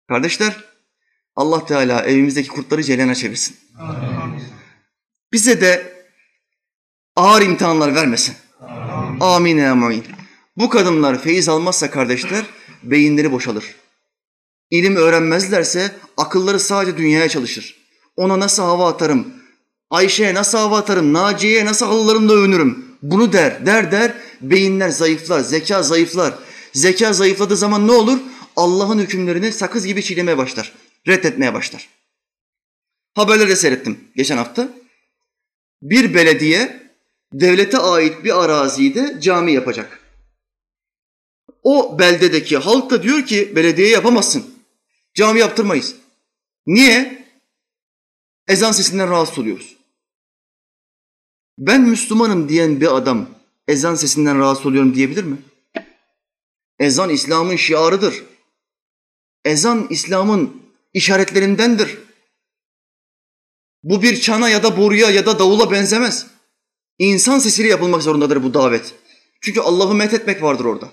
Kardeşler, 0.09 0.64
Allah 1.37 1.66
Teala 1.66 2.05
evimizdeki 2.05 2.49
kurtları 2.49 2.83
ceylana 2.83 3.14
çevirsin. 3.14 3.57
Bize 5.33 5.61
de 5.61 5.93
ağır 7.16 7.43
imtihanlar 7.43 7.95
vermesin. 7.95 8.35
Amin. 9.20 9.59
Amin. 9.59 10.05
Bu 10.57 10.68
kadınlar 10.68 11.22
feyiz 11.22 11.49
almazsa 11.49 11.91
kardeşler, 11.91 12.45
beyinleri 12.83 13.33
boşalır. 13.33 13.76
İlim 14.70 14.97
öğrenmezlerse 14.97 15.97
akılları 16.16 16.61
sadece 16.61 16.97
dünyaya 16.97 17.28
çalışır. 17.28 17.82
Ona 18.22 18.40
nasıl 18.40 18.62
hava 18.62 18.88
atarım, 18.88 19.34
Ayşe'ye 19.90 20.34
nasıl 20.34 20.58
hava 20.58 20.78
atarım, 20.78 21.12
Naciye'ye 21.12 21.64
nasıl 21.64 21.86
halılarımla 21.86 22.32
övünürüm. 22.32 22.84
bunu 23.02 23.32
der, 23.32 23.66
der 23.66 23.92
der, 23.92 24.14
beyinler 24.40 24.88
zayıflar, 24.88 25.40
zeka 25.40 25.82
zayıflar. 25.82 26.34
Zeka 26.72 27.12
zayıfladığı 27.12 27.56
zaman 27.56 27.88
ne 27.88 27.92
olur? 27.92 28.18
Allah'ın 28.56 28.98
hükümlerini 28.98 29.52
sakız 29.52 29.86
gibi 29.86 30.02
çiğnemeye 30.02 30.38
başlar, 30.38 30.72
reddetmeye 31.08 31.54
başlar. 31.54 31.88
Haberlerde 33.14 33.56
seyrettim 33.56 34.00
geçen 34.16 34.36
hafta. 34.36 34.68
Bir 35.82 36.14
belediye 36.14 36.90
devlete 37.32 37.78
ait 37.78 38.24
bir 38.24 38.44
arazide 38.44 39.16
cami 39.20 39.52
yapacak. 39.52 40.00
O 41.62 41.98
beldedeki 41.98 42.56
halk 42.56 42.90
da 42.90 43.02
diyor 43.02 43.26
ki 43.26 43.52
belediye 43.56 43.88
yapamazsın. 43.88 44.44
Cami 45.14 45.40
yaptırmayız. 45.40 45.94
Niye? 46.66 47.21
Ezan 48.49 48.72
sesinden 48.72 49.11
rahatsız 49.11 49.38
oluyoruz. 49.38 49.76
Ben 51.59 51.80
Müslümanım 51.80 52.49
diyen 52.49 52.80
bir 52.80 52.97
adam 52.97 53.28
ezan 53.68 53.95
sesinden 53.95 54.38
rahatsız 54.38 54.66
oluyorum 54.66 54.95
diyebilir 54.95 55.24
mi? 55.24 55.36
Ezan 56.78 57.11
İslam'ın 57.11 57.57
şiarıdır. 57.57 58.24
Ezan 59.45 59.86
İslam'ın 59.90 60.62
işaretlerindendir. 60.93 61.99
Bu 63.82 64.03
bir 64.03 64.20
çana 64.20 64.49
ya 64.49 64.62
da 64.62 64.76
boruya 64.76 65.11
ya 65.11 65.26
da 65.26 65.38
davula 65.38 65.70
benzemez. 65.70 66.26
İnsan 66.99 67.38
sesiyle 67.38 67.68
yapılmak 67.68 68.03
zorundadır 68.03 68.43
bu 68.43 68.55
davet. 68.55 68.95
Çünkü 69.40 69.61
Allah'ı 69.61 69.95
methetmek 69.95 70.43
vardır 70.43 70.64
orada. 70.64 70.88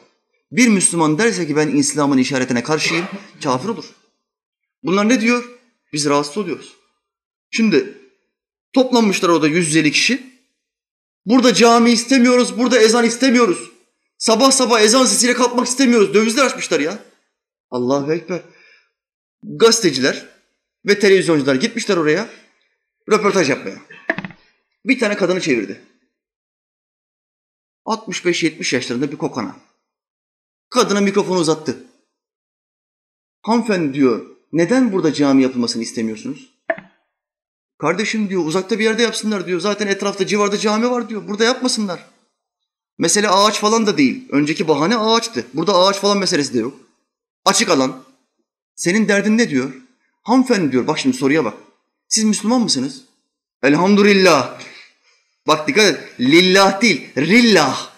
Bir 0.52 0.68
Müslüman 0.68 1.18
derse 1.18 1.47
ki 1.47 1.56
ben 1.56 1.68
İslam'ın 1.68 2.18
işaretine 2.18 2.64
karşıyım, 2.64 3.06
kafir 3.43 3.70
olur. 3.70 3.86
Bunlar 4.84 5.10
ne 5.10 5.22
diyor? 5.22 5.60
Biz 5.93 6.06
rahatsız 6.06 6.38
oluyoruz. 6.38 6.78
Şimdi 7.52 7.97
toplanmışlar 8.74 9.30
orada 9.30 9.47
150 9.47 9.91
kişi. 9.91 10.30
Burada 11.26 11.54
cami 11.54 11.91
istemiyoruz, 11.91 12.58
burada 12.58 12.80
ezan 12.80 13.06
istemiyoruz. 13.06 13.72
Sabah 14.18 14.52
sabah 14.52 14.82
ezan 14.82 15.06
sesiyle 15.06 15.34
kalkmak 15.34 15.68
istemiyoruz. 15.68 16.14
Dövizler 16.14 16.45
açmışlar 16.45 16.80
ya. 16.80 17.00
Allahu 17.72 18.14
Ekber. 18.14 18.41
Gazeteciler 19.43 20.26
ve 20.86 21.00
televizyoncular 21.00 21.56
gitmişler 21.56 21.97
oraya 21.97 22.30
röportaj 23.12 23.50
yapmaya. 23.50 23.82
Bir 24.86 25.00
tane 25.00 25.16
kadını 25.16 25.41
çevirdi. 25.41 25.82
65-70 27.86 28.76
yaşlarında 28.76 29.12
bir 29.12 29.18
kokana. 29.18 29.56
Kadına 30.70 31.02
mikrofonu 31.02 31.39
uzattı. 31.39 31.84
Hanımefendi 33.41 33.93
diyor, 33.93 34.26
neden 34.52 34.91
burada 34.91 35.14
cami 35.14 35.43
yapılmasını 35.43 35.84
istemiyorsunuz? 35.84 36.59
Kardeşim 37.80 38.30
diyor, 38.30 38.45
uzakta 38.45 38.80
bir 38.80 38.84
yerde 38.84 39.03
yapsınlar 39.03 39.47
diyor. 39.47 39.59
Zaten 39.59 39.88
etrafta 39.88 40.27
civarda 40.27 40.57
cami 40.57 40.91
var 40.91 41.09
diyor. 41.09 41.27
Burada 41.27 41.43
yapmasınlar. 41.43 42.05
Mesele 42.97 43.30
ağaç 43.30 43.59
falan 43.59 43.88
da 43.88 43.97
değil. 43.97 44.27
Önceki 44.32 44.67
bahane 44.67 44.97
ağaçtı. 44.97 45.45
Burada 45.53 45.75
ağaç 45.75 45.99
falan 45.99 46.17
meselesi 46.17 46.53
de 46.53 46.59
yok. 46.59 46.73
Açık 47.45 47.69
alan. 47.69 48.03
Senin 48.75 49.07
derdin 49.07 49.38
ne 49.38 49.49
diyor? 49.49 49.73
Hanımefendi 50.23 50.71
diyor, 50.71 50.88
bak 50.88 50.99
şimdi 50.99 51.17
soruya 51.17 51.45
bak. 51.45 51.53
Siz 52.07 52.23
Müslüman 52.23 52.61
mısınız? 52.61 53.01
Elhamdülillah. 53.63 54.59
Bak 55.47 55.67
dikkat 55.67 55.86
et. 55.86 55.99
Lillah 56.19 56.82
değil, 56.82 57.09
rillah. 57.17 57.89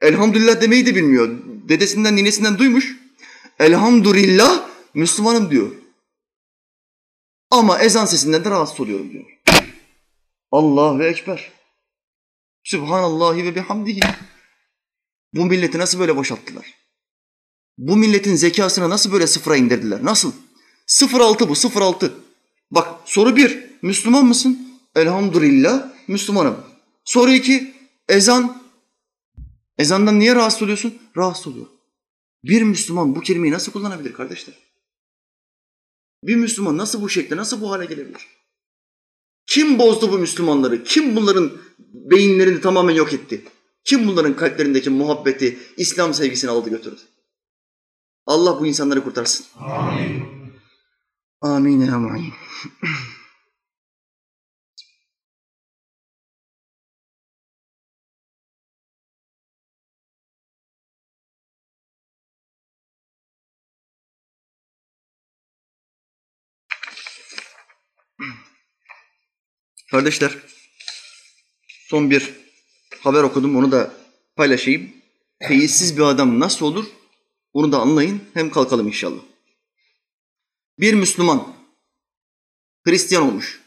Elhamdülillah 0.00 0.60
demeyi 0.60 0.86
de 0.86 0.94
bilmiyor. 0.94 1.38
Dedesinden, 1.68 2.16
ninesinden 2.16 2.58
duymuş. 2.58 2.96
Elhamdülillah 3.58 4.68
Müslümanım 4.94 5.50
diyor. 5.50 5.70
Ama 7.50 7.78
ezan 7.78 8.06
sesinden 8.06 8.44
de 8.44 8.50
rahatsız 8.50 8.80
oluyorum 8.80 9.12
diyor. 9.12 9.24
Allahu 10.52 11.02
Ekber. 11.02 11.52
Sübhanallahi 12.64 13.44
ve 13.44 13.54
bihamdihi. 13.54 14.00
Bu 15.34 15.44
milleti 15.44 15.78
nasıl 15.78 15.98
böyle 15.98 16.16
boşalttılar? 16.16 16.74
Bu 17.78 17.96
milletin 17.96 18.34
zekasını 18.34 18.90
nasıl 18.90 19.12
böyle 19.12 19.26
sıfıra 19.26 19.56
indirdiler? 19.56 20.04
Nasıl? 20.04 20.32
06 21.12 21.48
bu, 21.48 21.80
06. 21.80 22.14
Bak 22.70 22.88
soru 23.04 23.36
bir, 23.36 23.66
Müslüman 23.82 24.26
mısın? 24.26 24.80
Elhamdülillah 24.96 25.92
Müslümanım. 26.08 26.56
Soru 27.04 27.32
iki, 27.32 27.74
ezan. 28.08 28.62
Ezandan 29.78 30.18
niye 30.18 30.34
rahatsız 30.34 30.62
oluyorsun? 30.62 30.98
Rahatsız 31.16 31.46
oluyor. 31.46 31.66
Bir 32.44 32.62
Müslüman 32.62 33.16
bu 33.16 33.20
kelimeyi 33.20 33.52
nasıl 33.52 33.72
kullanabilir 33.72 34.12
kardeşler? 34.12 34.54
Bir 36.26 36.36
Müslüman 36.36 36.78
nasıl 36.78 37.02
bu 37.02 37.08
şekilde, 37.08 37.36
nasıl 37.36 37.60
bu 37.60 37.70
hale 37.70 37.84
gelebilir? 37.84 38.26
Kim 39.46 39.78
bozdu 39.78 40.12
bu 40.12 40.18
Müslümanları? 40.18 40.84
Kim 40.84 41.16
bunların 41.16 41.52
beyinlerini 41.78 42.60
tamamen 42.60 42.94
yok 42.94 43.12
etti? 43.12 43.44
Kim 43.84 44.08
bunların 44.08 44.36
kalplerindeki 44.36 44.90
muhabbeti, 44.90 45.58
İslam 45.76 46.14
sevgisini 46.14 46.50
aldı 46.50 46.70
götürdü? 46.70 47.00
Allah 48.26 48.60
bu 48.60 48.66
insanları 48.66 49.04
kurtarsın. 49.04 49.46
Amin. 49.60 50.24
Amin 51.40 51.86
ya 51.86 51.98
mu'in. 51.98 52.32
Kardeşler, 69.96 70.38
son 71.88 72.10
bir 72.10 72.34
haber 73.00 73.22
okudum, 73.22 73.56
onu 73.56 73.72
da 73.72 73.94
paylaşayım. 74.36 74.90
Feyissiz 75.42 75.96
bir 75.96 76.02
adam 76.02 76.40
nasıl 76.40 76.66
olur? 76.66 76.84
Bunu 77.54 77.72
da 77.72 77.78
anlayın, 77.78 78.20
hem 78.34 78.50
kalkalım 78.50 78.88
inşallah. 78.88 79.20
Bir 80.78 80.94
Müslüman, 80.94 81.54
Hristiyan 82.86 83.22
olmuş. 83.22 83.60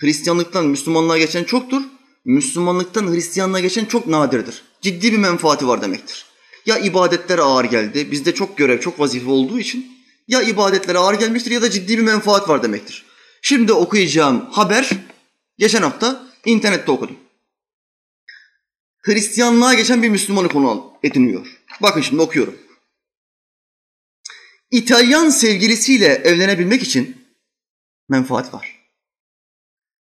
Hristiyanlıktan 0.00 0.66
Müslümanlığa 0.66 1.18
geçen 1.18 1.44
çoktur, 1.44 1.82
Müslümanlıktan 2.24 3.14
Hristiyanlığa 3.14 3.60
geçen 3.60 3.84
çok 3.84 4.06
nadirdir. 4.06 4.62
Ciddi 4.80 5.12
bir 5.12 5.18
menfaati 5.18 5.68
var 5.68 5.82
demektir. 5.82 6.26
Ya 6.66 6.78
ibadetler 6.78 7.38
ağır 7.38 7.64
geldi, 7.64 8.10
bizde 8.10 8.34
çok 8.34 8.56
görev, 8.56 8.80
çok 8.80 9.00
vazife 9.00 9.30
olduğu 9.30 9.58
için 9.58 9.92
ya 10.28 10.42
ibadetler 10.42 10.94
ağır 10.94 11.14
gelmiştir 11.14 11.50
ya 11.50 11.62
da 11.62 11.70
ciddi 11.70 11.98
bir 11.98 12.02
menfaat 12.02 12.48
var 12.48 12.62
demektir. 12.62 13.09
Şimdi 13.42 13.72
okuyacağım 13.72 14.50
haber 14.50 14.90
geçen 15.58 15.82
hafta 15.82 16.26
internette 16.44 16.90
okudum. 16.90 17.16
Hristiyanlığa 18.98 19.74
geçen 19.74 20.02
bir 20.02 20.08
Müslümanı 20.08 20.48
konu 20.48 20.92
ediniyor. 21.02 21.60
Bakın 21.82 22.00
şimdi 22.00 22.22
okuyorum. 22.22 22.58
İtalyan 24.70 25.28
sevgilisiyle 25.28 26.06
evlenebilmek 26.06 26.82
için 26.82 27.26
menfaat 28.08 28.54
var. 28.54 28.80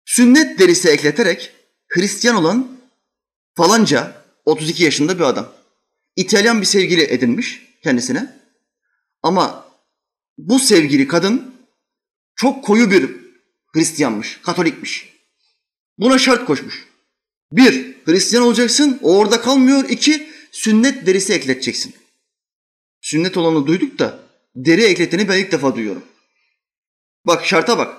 Sünnet 0.05 0.59
derisi 0.59 0.89
ekleterek 0.89 1.53
Hristiyan 1.89 2.37
olan 2.37 2.79
falanca 3.55 4.24
32 4.45 4.85
yaşında 4.85 5.18
bir 5.18 5.24
adam. 5.24 5.53
İtalyan 6.16 6.61
bir 6.61 6.66
sevgili 6.66 7.03
edinmiş 7.03 7.62
kendisine. 7.83 8.41
Ama 9.22 9.72
bu 10.39 10.59
sevgili 10.59 11.09
kadın 11.09 11.58
çok 12.39 12.64
koyu 12.64 12.91
bir 12.91 13.16
Hristiyanmış, 13.74 14.41
Katolikmiş. 14.43 15.12
Buna 15.99 16.18
şart 16.18 16.45
koşmuş. 16.47 16.86
Bir, 17.53 17.97
Hristiyan 18.05 18.45
olacaksın, 18.45 18.99
o 19.03 19.18
orada 19.18 19.41
kalmıyor. 19.41 19.89
İki, 19.89 20.30
sünnet 20.53 21.07
derisi 21.07 21.32
ekleteceksin. 21.32 21.95
Sünnet 23.01 23.36
olanı 23.36 23.66
duyduk 23.66 23.99
da 23.99 24.20
deri 24.57 24.84
ekleteni 24.84 25.28
ben 25.28 25.39
ilk 25.39 25.53
defa 25.53 25.76
duyuyorum. 25.76 26.05
Bak 27.26 27.47
şarta 27.47 27.78
bak. 27.78 27.97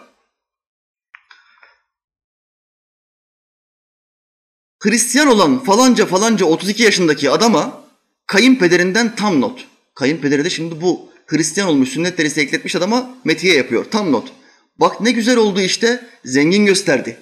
Hristiyan 4.79 5.27
olan 5.27 5.63
falanca 5.63 6.05
falanca 6.05 6.45
32 6.45 6.83
yaşındaki 6.83 7.29
adama 7.29 7.83
kayınpederinden 8.25 9.15
tam 9.15 9.41
not. 9.41 9.67
Kayınpederi 9.95 10.45
de 10.45 10.49
şimdi 10.49 10.81
bu 10.81 11.09
Hristiyan 11.30 11.69
olmuş 11.69 11.89
sünnet 11.89 12.17
derisi 12.17 12.41
ekletmiş 12.41 12.75
adama 12.75 13.17
metiye 13.23 13.55
yapıyor. 13.55 13.86
Tam 13.91 14.11
not. 14.11 14.32
Bak 14.77 15.01
ne 15.01 15.11
güzel 15.11 15.38
oldu 15.38 15.61
işte. 15.61 16.05
Zengin 16.25 16.65
gösterdi. 16.65 17.17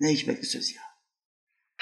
Ne 0.00 0.12
hikmetli 0.12 0.46
söz 0.46 0.70
ya. 0.70 0.82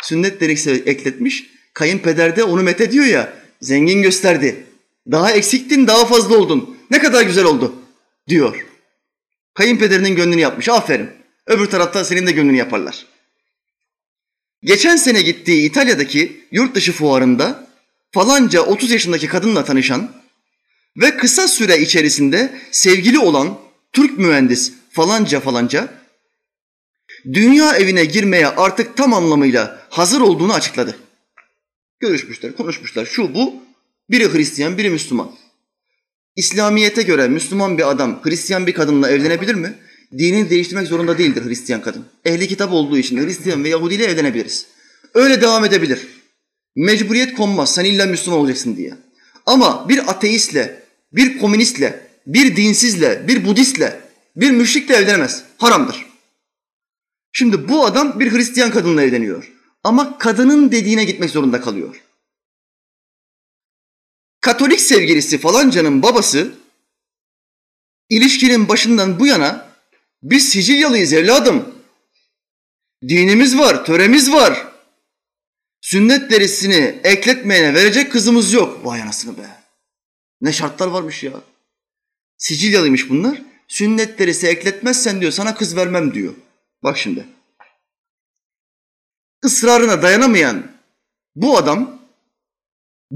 Sünnet 0.02 0.40
derisi 0.40 0.70
ekletmiş. 0.70 1.50
Kayınpeder 1.74 2.36
de 2.36 2.44
onu 2.44 2.62
met 2.62 2.92
diyor 2.92 3.06
ya. 3.06 3.32
Zengin 3.60 4.02
gösterdi. 4.02 4.66
Daha 5.10 5.32
eksiktin 5.32 5.86
daha 5.86 6.06
fazla 6.06 6.36
oldun. 6.36 6.78
Ne 6.90 6.98
kadar 6.98 7.22
güzel 7.22 7.44
oldu 7.44 7.74
diyor. 8.28 8.66
Kayınpederinin 9.54 10.16
gönlünü 10.16 10.40
yapmış. 10.40 10.68
Aferin. 10.68 11.10
Öbür 11.46 11.66
tarafta 11.66 12.04
senin 12.04 12.26
de 12.26 12.32
gönlünü 12.32 12.56
yaparlar. 12.56 13.06
Geçen 14.62 14.96
sene 14.96 15.22
gittiği 15.22 15.70
İtalya'daki 15.70 16.46
yurt 16.50 16.74
dışı 16.74 16.92
fuarında 16.92 17.68
falanca 18.10 18.60
30 18.60 18.90
yaşındaki 18.90 19.28
kadınla 19.28 19.64
tanışan 19.64 20.10
ve 20.96 21.16
kısa 21.16 21.48
süre 21.48 21.78
içerisinde 21.78 22.60
sevgili 22.70 23.18
olan 23.18 23.58
Türk 23.92 24.18
mühendis 24.18 24.72
falanca 24.90 25.40
falanca 25.40 25.88
dünya 27.32 27.76
evine 27.76 28.04
girmeye 28.04 28.48
artık 28.48 28.96
tam 28.96 29.14
anlamıyla 29.14 29.86
hazır 29.90 30.20
olduğunu 30.20 30.54
açıkladı. 30.54 30.96
Görüşmüşler, 32.00 32.56
konuşmuşlar. 32.56 33.06
Şu 33.06 33.34
bu, 33.34 33.54
biri 34.10 34.32
Hristiyan, 34.32 34.78
biri 34.78 34.90
Müslüman. 34.90 35.32
İslamiyete 36.36 37.02
göre 37.02 37.28
Müslüman 37.28 37.78
bir 37.78 37.90
adam 37.90 38.20
Hristiyan 38.22 38.66
bir 38.66 38.74
kadınla 38.74 39.10
evlenebilir 39.10 39.54
mi? 39.54 39.74
Dinini 40.12 40.50
değiştirmek 40.50 40.88
zorunda 40.88 41.18
değildir 41.18 41.44
Hristiyan 41.44 41.82
kadın. 41.82 42.04
Ehli 42.24 42.48
kitap 42.48 42.72
olduğu 42.72 42.98
için 42.98 43.26
Hristiyan 43.26 43.64
ve 43.64 43.68
Yahudi 43.68 43.94
ile 43.94 44.04
evlenebiliriz. 44.04 44.66
Öyle 45.14 45.40
devam 45.40 45.64
edebilir. 45.64 46.06
Mecburiyet 46.76 47.34
konmaz 47.34 47.74
sen 47.74 47.84
illa 47.84 48.06
Müslüman 48.06 48.40
olacaksın 48.40 48.76
diye. 48.76 48.94
Ama 49.46 49.88
bir 49.88 50.10
ateistle, 50.10 50.82
bir 51.12 51.38
komünistle, 51.38 52.08
bir 52.26 52.56
dinsizle, 52.56 53.28
bir 53.28 53.44
Budistle, 53.44 54.00
bir 54.36 54.50
müşrikle 54.50 54.94
evlenemez. 54.94 55.44
Haramdır. 55.58 56.06
Şimdi 57.32 57.68
bu 57.68 57.84
adam 57.84 58.20
bir 58.20 58.32
Hristiyan 58.32 58.70
kadınla 58.70 59.02
evleniyor. 59.02 59.52
Ama 59.84 60.18
kadının 60.18 60.72
dediğine 60.72 61.04
gitmek 61.04 61.30
zorunda 61.30 61.60
kalıyor. 61.60 62.02
Katolik 64.40 64.80
sevgilisi 64.80 65.38
falancanın 65.38 66.02
babası 66.02 66.52
ilişkinin 68.08 68.68
başından 68.68 69.20
bu 69.20 69.26
yana 69.26 69.68
biz 70.22 70.48
Sicilyalıyız 70.48 71.12
evladım. 71.12 71.74
Dinimiz 73.08 73.58
var, 73.58 73.84
töremiz 73.84 74.32
var. 74.32 74.66
Sünnet 75.80 76.30
derisini 76.30 77.00
ekletmeyene 77.04 77.74
verecek 77.74 78.12
kızımız 78.12 78.52
yok. 78.52 78.86
Vay 78.86 79.02
anasını 79.02 79.38
be. 79.38 79.65
Ne 80.40 80.52
şartlar 80.52 80.86
varmış 80.86 81.22
ya. 81.22 81.32
Sicilyalıymış 82.36 83.10
bunlar. 83.10 83.42
Sünnet 83.68 84.18
derisi 84.18 84.46
ekletmezsen 84.46 85.20
diyor 85.20 85.32
sana 85.32 85.54
kız 85.54 85.76
vermem 85.76 86.14
diyor. 86.14 86.34
Bak 86.82 86.98
şimdi. 86.98 87.26
Israrına 89.44 90.02
dayanamayan 90.02 90.72
bu 91.34 91.58
adam 91.58 92.02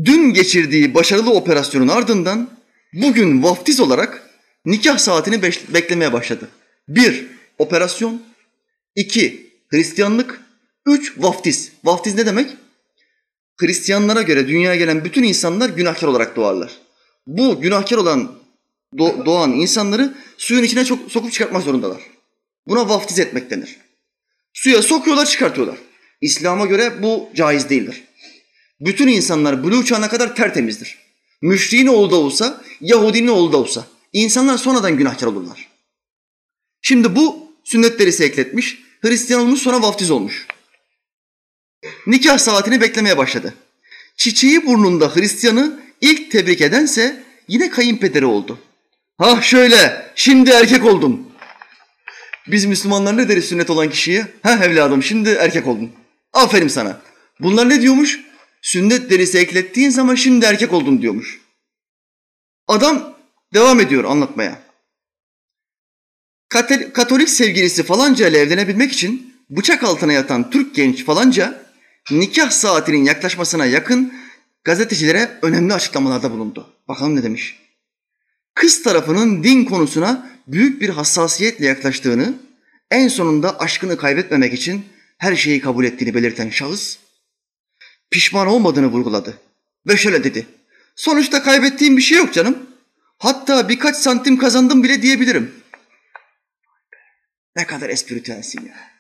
dün 0.05 0.35
geçirdiği 0.35 0.95
başarılı 0.95 1.33
operasyonun 1.33 1.89
ardından 1.89 2.51
bugün 2.93 3.43
vaftiz 3.43 3.81
olarak 3.81 4.31
nikah 4.65 4.99
saatini 4.99 5.43
beklemeye 5.43 6.13
başladı. 6.13 6.49
Bir, 6.89 7.27
operasyon. 7.59 8.23
iki 8.97 9.51
Hristiyanlık. 9.69 10.41
Üç, 10.87 11.19
vaftiz. 11.19 11.73
Vaftiz 11.85 12.15
ne 12.15 12.27
demek? 12.27 12.57
Hristiyanlara 13.61 14.23
göre 14.23 14.49
dünyaya 14.49 14.77
gelen 14.77 15.05
bütün 15.05 15.23
insanlar 15.23 15.71
günahkar 15.71 16.09
olarak 16.09 16.37
doğarlar. 16.37 16.79
Bu 17.27 17.61
günahkar 17.61 17.97
olan 17.97 18.33
doğan 18.99 19.53
insanları 19.53 20.15
suyun 20.39 20.63
içine 20.63 20.85
çok 20.85 21.13
sokup 21.13 21.33
çıkartmak 21.33 21.63
zorundalar. 21.63 22.03
Buna 22.67 22.89
vaftiz 22.89 23.19
etmek 23.19 23.51
denir. 23.51 23.77
Suya 24.53 24.83
sokuyorlar, 24.83 25.27
çıkartıyorlar. 25.27 25.79
İslam'a 26.21 26.67
göre 26.67 27.03
bu 27.03 27.31
caiz 27.35 27.71
değildir. 27.71 28.05
Bütün 28.81 29.09
insanlar 29.09 29.63
buluğ 29.63 29.85
çağına 29.85 30.09
kadar 30.09 30.37
tertemizdir. 30.37 30.99
Müşriğin 31.43 31.87
oğlu 31.87 32.11
da 32.11 32.17
olsa, 32.17 32.65
Yahudinin 32.81 33.29
oğlu 33.29 33.53
da 33.53 33.57
olsa. 33.57 33.87
İnsanlar 34.13 34.59
sonradan 34.59 34.97
günahkar 34.97 35.27
olurlar. 35.27 35.69
Şimdi 36.83 37.17
bu 37.17 37.53
sünnet 37.65 37.99
derisi 37.99 38.25
ekletmiş, 38.25 38.79
Hristiyan 39.03 39.43
olmuş 39.43 39.61
sonra 39.61 39.83
vaftiz 39.83 40.11
olmuş. 40.11 40.47
Nikah 42.07 42.39
saatini 42.39 42.81
beklemeye 42.81 43.19
başladı. 43.19 43.55
Çiçeği 44.17 44.67
burnunda 44.67 45.17
Hristiyanı 45.17 45.81
ilk 46.01 46.31
tebrik 46.31 46.61
edense 46.61 47.23
yine 47.49 47.71
kayınpederi 47.71 48.27
oldu. 48.27 48.59
Ha 49.19 49.43
şöyle, 49.43 50.13
şimdi 50.15 50.51
erkek 50.51 50.85
oldum. 50.85 51.27
Biz 52.47 52.65
Müslümanlar 52.65 53.17
ne 53.17 53.29
deriz 53.29 53.45
sünnet 53.45 53.71
olan 53.71 53.91
kişiye? 53.91 54.27
Ha 54.43 54.65
evladım 54.65 55.03
şimdi 55.03 55.29
erkek 55.29 55.67
oldun. 55.67 55.93
Aferin 56.33 56.69
sana. 56.69 57.01
Bunlar 57.41 57.69
ne 57.69 57.83
diyormuş? 57.83 58.21
Sünnet 58.63 59.11
derisi 59.11 59.39
eklettiğin 59.39 59.91
zaman 59.91 60.15
şimdi 60.15 60.45
erkek 60.45 60.73
oldun 60.73 61.03
diyormuş. 61.03 61.41
Adam 62.69 63.17
devam 63.55 63.81
ediyor 63.81 64.05
anlatmaya. 64.05 64.63
Katolik 66.93 67.29
sevgilisi 67.29 67.83
falanca 67.83 68.29
ile 68.29 68.39
evlenebilmek 68.39 68.93
için 68.93 69.35
bıçak 69.51 69.85
altına 69.85 70.13
yatan 70.13 70.51
Türk 70.51 70.75
genç 70.75 71.05
falanca 71.05 71.63
nikah 72.11 72.51
saatinin 72.51 73.05
yaklaşmasına 73.05 73.67
yakın 73.67 74.15
gazetecilere 74.65 75.39
önemli 75.43 75.75
açıklamalarda 75.75 76.31
bulundu. 76.31 76.67
Bakalım 76.89 77.17
ne 77.17 77.23
demiş. 77.23 77.59
Kız 78.55 78.83
tarafının 78.83 79.45
din 79.45 79.65
konusuna 79.65 80.31
büyük 80.47 80.81
bir 80.81 80.89
hassasiyetle 80.89 81.67
yaklaştığını, 81.67 82.35
en 82.91 83.09
sonunda 83.09 83.61
aşkını 83.61 83.97
kaybetmemek 83.97 84.53
için 84.53 84.85
her 85.19 85.37
şeyi 85.37 85.61
kabul 85.61 85.85
ettiğini 85.85 86.15
belirten 86.15 86.51
şahıs, 86.51 86.99
pişman 88.11 88.47
olmadığını 88.47 88.87
vurguladı. 88.87 89.39
Ve 89.87 89.97
şöyle 89.97 90.25
dedi, 90.25 90.47
sonuçta 90.97 91.43
kaybettiğim 91.43 91.97
bir 91.97 92.03
şey 92.03 92.19
yok 92.19 92.35
canım. 92.35 92.59
Hatta 93.19 93.69
birkaç 93.69 93.97
santim 93.97 94.39
kazandım 94.39 94.83
bile 94.83 95.03
diyebilirim. 95.03 95.55
Ne 97.57 97.67
kadar 97.67 97.89
espritüelsin 97.89 98.67
ya. 98.67 98.91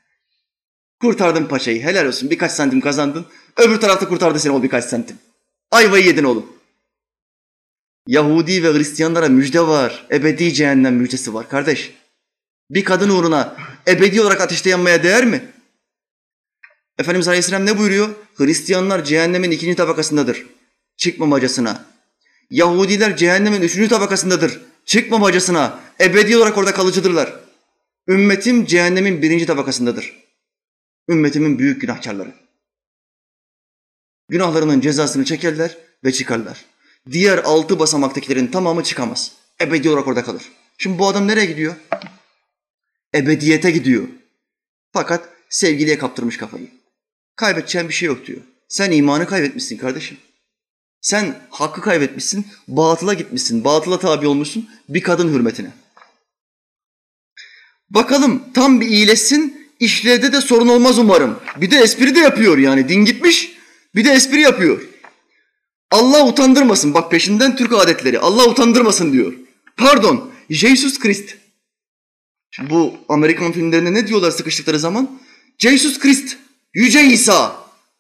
Kurtardın 1.00 1.44
paçayı, 1.44 1.82
helal 1.82 2.06
olsun 2.06 2.30
birkaç 2.30 2.52
santim 2.52 2.80
kazandın. 2.80 3.26
Öbür 3.56 3.80
tarafta 3.80 4.08
kurtardı 4.08 4.38
seni 4.38 4.52
o 4.52 4.62
birkaç 4.62 4.84
santim. 4.84 5.16
Ayvayı 5.70 6.06
yedin 6.06 6.24
oğlum. 6.24 6.46
Yahudi 8.06 8.62
ve 8.62 8.78
Hristiyanlara 8.78 9.28
müjde 9.28 9.60
var. 9.60 10.06
Ebedi 10.12 10.54
cehennem 10.54 10.94
müjdesi 10.94 11.34
var 11.34 11.48
kardeş. 11.48 11.94
Bir 12.70 12.84
kadın 12.84 13.10
uğruna 13.10 13.56
ebedi 13.88 14.20
olarak 14.20 14.40
ateşte 14.40 14.70
yanmaya 14.70 15.02
değer 15.02 15.26
mi? 15.26 15.52
Efendimiz 16.98 17.28
Aleyhisselam 17.28 17.66
ne 17.66 17.78
buyuruyor? 17.78 18.08
Hristiyanlar 18.34 19.04
cehennemin 19.04 19.50
ikinci 19.50 19.76
tabakasındadır. 19.76 20.46
Çıkmamacasına. 20.96 21.84
Yahudiler 22.50 23.16
cehennemin 23.16 23.62
üçüncü 23.62 23.88
tabakasındadır. 23.88 24.60
Çıkmamacasına. 24.84 25.80
Ebedi 26.00 26.36
olarak 26.36 26.58
orada 26.58 26.74
kalıcıdırlar. 26.74 27.34
Ümmetim 28.08 28.66
cehennemin 28.66 29.22
birinci 29.22 29.46
tabakasındadır. 29.46 30.16
Ümmetimin 31.08 31.58
büyük 31.58 31.80
günahkarları. 31.80 32.39
Günahlarının 34.30 34.80
cezasını 34.80 35.24
çekerler 35.24 35.76
ve 36.04 36.12
çıkarlar. 36.12 36.64
Diğer 37.10 37.38
altı 37.38 37.78
basamaktakilerin 37.78 38.46
tamamı 38.46 38.84
çıkamaz. 38.84 39.32
Ebedi 39.60 39.90
olarak 39.90 40.06
orada 40.06 40.24
kalır. 40.24 40.42
Şimdi 40.78 40.98
bu 40.98 41.08
adam 41.08 41.28
nereye 41.28 41.46
gidiyor? 41.46 41.74
Ebediyete 43.14 43.70
gidiyor. 43.70 44.08
Fakat 44.92 45.28
sevgiliye 45.48 45.98
kaptırmış 45.98 46.36
kafayı. 46.36 46.70
Kaybedeceğin 47.36 47.88
bir 47.88 47.94
şey 47.94 48.06
yok 48.06 48.26
diyor. 48.26 48.40
Sen 48.68 48.90
imanı 48.90 49.26
kaybetmişsin 49.26 49.76
kardeşim. 49.76 50.16
Sen 51.00 51.38
hakkı 51.50 51.80
kaybetmişsin, 51.80 52.46
batıla 52.68 53.14
gitmişsin, 53.14 53.64
batıla 53.64 53.98
tabi 53.98 54.26
olmuşsun 54.26 54.70
bir 54.88 55.02
kadın 55.02 55.32
hürmetine. 55.32 55.70
Bakalım 57.90 58.42
tam 58.54 58.80
bir 58.80 58.86
iyileşsin, 58.86 59.68
işlevde 59.80 60.32
de 60.32 60.40
sorun 60.40 60.68
olmaz 60.68 60.98
umarım. 60.98 61.40
Bir 61.56 61.70
de 61.70 61.78
espri 61.78 62.14
de 62.14 62.18
yapıyor 62.18 62.58
yani, 62.58 62.88
din 62.88 63.04
gitmiş, 63.04 63.59
bir 63.94 64.04
de 64.04 64.10
espri 64.10 64.40
yapıyor. 64.40 64.80
Allah 65.90 66.26
utandırmasın, 66.26 66.94
bak 66.94 67.10
peşinden 67.10 67.56
Türk 67.56 67.72
adetleri, 67.72 68.18
Allah 68.18 68.44
utandırmasın 68.44 69.12
diyor. 69.12 69.32
Pardon, 69.76 70.30
Jesus 70.50 70.98
Christ. 70.98 71.36
Bu 72.70 72.94
Amerikan 73.08 73.52
filmlerinde 73.52 73.94
ne 73.94 74.06
diyorlar 74.06 74.30
sıkıştıkları 74.30 74.78
zaman? 74.78 75.20
Jesus 75.58 75.98
Christ, 75.98 76.36
Yüce 76.74 77.04
İsa, 77.04 77.56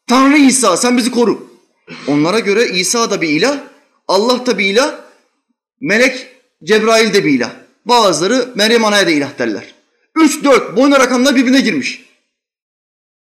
Tanrı 0.06 0.38
İsa 0.38 0.76
sen 0.76 0.96
bizi 0.96 1.10
koru. 1.10 1.50
Onlara 2.06 2.38
göre 2.38 2.68
İsa 2.68 3.10
da 3.10 3.20
bir 3.20 3.28
ilah, 3.28 3.58
Allah 4.08 4.46
da 4.46 4.58
bir 4.58 4.66
ilah, 4.66 5.00
melek 5.80 6.26
Cebrail 6.64 7.14
de 7.14 7.24
bir 7.24 7.30
ilah. 7.30 7.52
Bazıları 7.84 8.52
Meryem 8.54 8.84
Ana'ya 8.84 9.06
da 9.06 9.10
ilah 9.10 9.38
derler. 9.38 9.74
Üç, 10.16 10.44
dört 10.44 10.76
boyuna 10.76 10.98
rakamlar 11.00 11.36
birbirine 11.36 11.60
girmiş. 11.60 12.04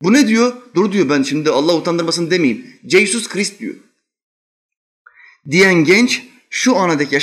Bu 0.01 0.13
ne 0.13 0.27
diyor? 0.27 0.53
Dur 0.75 0.91
diyor 0.91 1.09
ben 1.09 1.23
şimdi 1.23 1.49
Allah 1.49 1.75
utandırmasın 1.75 2.31
demeyeyim. 2.31 2.67
Jesus 2.87 3.27
Christ 3.27 3.59
diyor. 3.59 3.75
Diyen 5.51 5.73
genç 5.73 6.23
şu 6.49 6.75
anadaki 6.75 7.15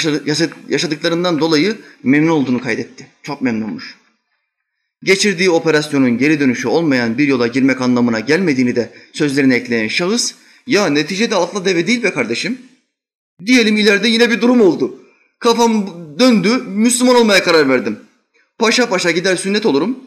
yaşadıklarından 0.69 1.41
dolayı 1.41 1.79
memnun 2.03 2.29
olduğunu 2.29 2.61
kaydetti. 2.61 3.07
Çok 3.23 3.43
memnunmuş 3.43 3.97
geçirdiği 5.07 5.51
operasyonun 5.51 6.19
geri 6.19 6.41
dönüşü 6.41 6.69
olmayan 6.69 7.19
bir 7.19 7.29
yola 7.29 7.47
girmek 7.47 7.81
anlamına 7.81 8.21
gelmediğini 8.21 8.77
de 8.77 8.93
sözlerine 9.13 9.55
ekleyen 9.55 9.89
şahıs, 9.89 10.35
ya 10.67 10.87
neticede 10.87 11.37
atla 11.37 11.65
deve 11.65 11.87
değil 11.87 12.03
be 12.03 12.11
kardeşim. 12.11 12.59
Diyelim 13.47 13.77
ileride 13.77 14.09
yine 14.09 14.31
bir 14.31 14.41
durum 14.41 14.61
oldu. 14.61 15.01
Kafam 15.39 15.87
döndü, 16.19 16.63
Müslüman 16.67 17.17
olmaya 17.17 17.43
karar 17.43 17.69
verdim. 17.69 17.99
Paşa 18.59 18.89
paşa 18.89 19.11
gider 19.11 19.37
sünnet 19.37 19.67
olurum. 19.67 19.99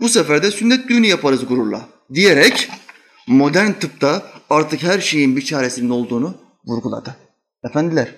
Bu 0.00 0.08
sefer 0.08 0.42
de 0.42 0.50
sünnet 0.50 0.88
düğünü 0.88 1.06
yaparız 1.06 1.46
gururla. 1.48 1.88
Diyerek 2.14 2.70
modern 3.26 3.72
tıpta 3.72 4.32
artık 4.50 4.82
her 4.82 5.00
şeyin 5.00 5.36
bir 5.36 5.44
çaresinin 5.44 5.90
olduğunu 5.90 6.34
vurguladı. 6.64 7.16
Efendiler, 7.64 8.14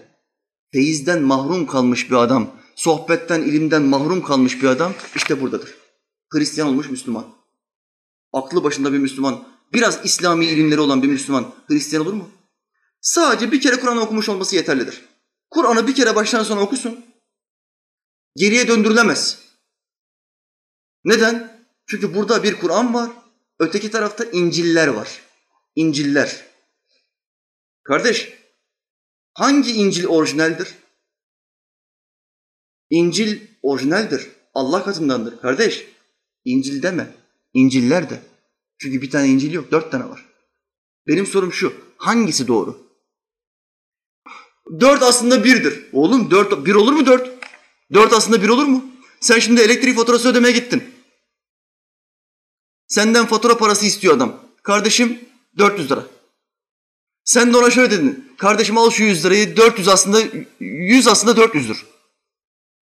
feyizden 0.72 1.22
mahrum 1.22 1.66
kalmış 1.66 2.10
bir 2.10 2.16
adam, 2.16 2.50
sohbetten, 2.76 3.42
ilimden 3.42 3.82
mahrum 3.82 4.22
kalmış 4.22 4.62
bir 4.62 4.68
adam 4.68 4.92
işte 5.16 5.40
buradadır. 5.40 5.74
Hristiyan 6.32 6.68
olmuş 6.68 6.90
Müslüman. 6.90 7.26
aklı 8.32 8.64
başında 8.64 8.92
bir 8.92 8.98
Müslüman, 8.98 9.48
biraz 9.72 10.04
İslami 10.04 10.46
ilimleri 10.46 10.80
olan 10.80 11.02
bir 11.02 11.08
Müslüman 11.08 11.54
Hristiyan 11.68 12.06
olur 12.06 12.12
mu? 12.12 12.30
Sadece 13.00 13.52
bir 13.52 13.60
kere 13.60 13.80
Kur'an 13.80 13.96
okumuş 13.96 14.28
olması 14.28 14.56
yeterlidir. 14.56 15.04
Kur'an'ı 15.50 15.86
bir 15.86 15.94
kere 15.94 16.14
baştan 16.14 16.42
sona 16.42 16.60
okusun. 16.60 17.04
Geriye 18.36 18.68
döndürülemez. 18.68 19.38
Neden? 21.04 21.58
Çünkü 21.86 22.14
burada 22.14 22.42
bir 22.42 22.60
Kur'an 22.60 22.94
var, 22.94 23.10
öteki 23.58 23.90
tarafta 23.90 24.24
İncil'ler 24.24 24.88
var. 24.88 25.22
İncil'ler. 25.76 26.44
Kardeş, 27.82 28.32
hangi 29.34 29.72
İncil 29.72 30.06
orijinaldir? 30.06 30.74
İncil 32.90 33.40
orijinaldir. 33.62 34.28
Allah 34.54 34.84
katındandır. 34.84 35.40
Kardeş, 35.40 35.86
İncil 36.44 36.82
deme. 36.82 37.14
İnciller 37.54 38.10
de. 38.10 38.20
Çünkü 38.78 39.02
bir 39.02 39.10
tane 39.10 39.28
İncil 39.28 39.52
yok, 39.52 39.70
dört 39.70 39.90
tane 39.90 40.08
var. 40.08 40.24
Benim 41.06 41.26
sorum 41.26 41.52
şu, 41.52 41.74
hangisi 41.96 42.48
doğru? 42.48 42.88
Dört 44.80 45.02
aslında 45.02 45.44
birdir. 45.44 45.86
Oğlum 45.92 46.30
dört, 46.30 46.66
bir 46.66 46.74
olur 46.74 46.92
mu 46.92 47.06
dört? 47.06 47.30
Dört 47.94 48.12
aslında 48.12 48.42
bir 48.42 48.48
olur 48.48 48.64
mu? 48.64 48.84
Sen 49.20 49.38
şimdi 49.38 49.60
elektrik 49.60 49.96
faturası 49.96 50.28
ödemeye 50.28 50.52
gittin. 50.52 50.84
Senden 52.88 53.26
fatura 53.26 53.58
parası 53.58 53.86
istiyor 53.86 54.16
adam. 54.16 54.40
Kardeşim 54.62 55.18
400 55.58 55.90
lira. 55.90 56.06
Sen 57.24 57.52
de 57.52 57.56
ona 57.56 57.70
şöyle 57.70 57.90
dedin. 57.90 58.34
Kardeşim 58.38 58.78
al 58.78 58.90
şu 58.90 59.02
100 59.02 59.24
lirayı 59.24 59.56
400 59.56 59.88
aslında 59.88 60.20
100 60.60 61.06
aslında 61.06 61.40
400'dür. 61.40 61.84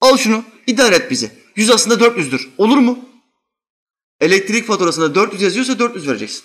Al 0.01 0.17
şunu 0.17 0.45
idare 0.67 0.95
et 0.95 1.11
bizi. 1.11 1.31
100 1.57 1.71
aslında 1.71 2.05
400'dür. 2.05 2.49
Olur 2.59 2.79
mu? 2.79 2.99
Elektrik 4.21 4.67
faturasında 4.67 5.15
400 5.15 5.43
yazıyorsa 5.43 5.79
400 5.79 6.09
vereceksin. 6.09 6.45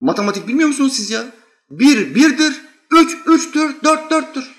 Matematik 0.00 0.48
bilmiyor 0.48 0.68
musunuz 0.68 0.92
siz 0.92 1.10
ya? 1.10 1.34
Bir 1.70 2.14
birdir, 2.14 2.60
üç 2.90 3.16
üçtür, 3.26 3.82
dört 3.84 4.10
dörttür. 4.10 4.54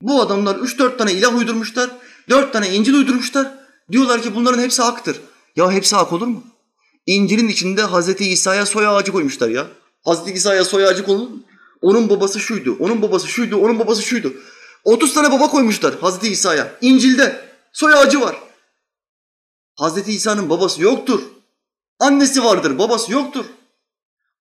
Bu 0.00 0.22
adamlar 0.22 0.56
üç 0.56 0.78
dört 0.78 0.98
tane 0.98 1.12
ilah 1.12 1.38
uydurmuşlar, 1.38 1.90
dört 2.28 2.52
tane 2.52 2.74
İncil 2.74 2.94
uydurmuşlar. 2.94 3.58
Diyorlar 3.92 4.22
ki 4.22 4.34
bunların 4.34 4.62
hepsi 4.62 4.82
haktır. 4.82 5.20
Ya 5.56 5.72
hepsi 5.72 5.96
hak 5.96 6.12
olur 6.12 6.26
mu? 6.26 6.51
İncil'in 7.06 7.48
içinde 7.48 7.82
Hazreti 7.82 8.28
İsa'ya 8.28 8.66
soy 8.66 8.86
ağacı 8.86 9.12
koymuşlar 9.12 9.48
ya. 9.48 9.66
Hazreti 10.04 10.32
İsa'ya 10.32 10.64
soy 10.64 10.86
ağacı 10.86 11.04
konulur? 11.04 11.30
Onun 11.82 12.10
babası 12.10 12.40
şuydu, 12.40 12.76
onun 12.80 13.02
babası 13.02 13.28
şuydu, 13.28 13.56
onun 13.56 13.78
babası 13.78 14.02
şuydu. 14.02 14.34
30 14.84 15.14
tane 15.14 15.32
baba 15.32 15.48
koymuşlar 15.48 15.98
Hazreti 16.00 16.28
İsa'ya. 16.28 16.78
İncil'de 16.80 17.48
soy 17.72 17.94
ağacı 17.94 18.20
var. 18.20 18.36
Hazreti 19.74 20.12
İsa'nın 20.12 20.50
babası 20.50 20.82
yoktur. 20.82 21.22
Annesi 21.98 22.44
vardır, 22.44 22.78
babası 22.78 23.12
yoktur. 23.12 23.44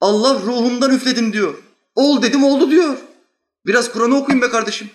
Allah 0.02 0.34
ruhumdan 0.34 0.96
üfledim 0.96 1.34
diyor. 1.34 1.54
Ol 1.96 2.22
dedim 2.22 2.44
oldu 2.44 2.72
diyor. 2.72 2.98
Biraz 3.66 3.92
Kur'an'ı 3.92 4.18
okuyun 4.18 4.42
be 4.42 4.50
kardeşim. 4.50 4.90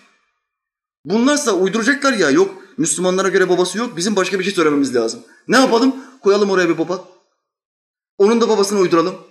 Bunlarsa 1.05 1.52
uyduracaklar 1.52 2.12
ya 2.12 2.30
yok 2.30 2.55
Müslümanlara 2.78 3.28
göre 3.28 3.48
babası 3.48 3.78
yok 3.78 3.97
bizim 3.97 4.16
başka 4.16 4.38
bir 4.38 4.44
şey 4.44 4.52
söylememiz 4.52 4.94
lazım. 4.94 5.20
Ne 5.48 5.56
yapalım? 5.56 5.97
Koyalım 6.22 6.51
oraya 6.51 6.68
bir 6.68 6.78
baba. 6.78 7.15
Onun 8.18 8.40
da 8.40 8.48
babasını 8.48 8.78
uyduralım. 8.78 9.26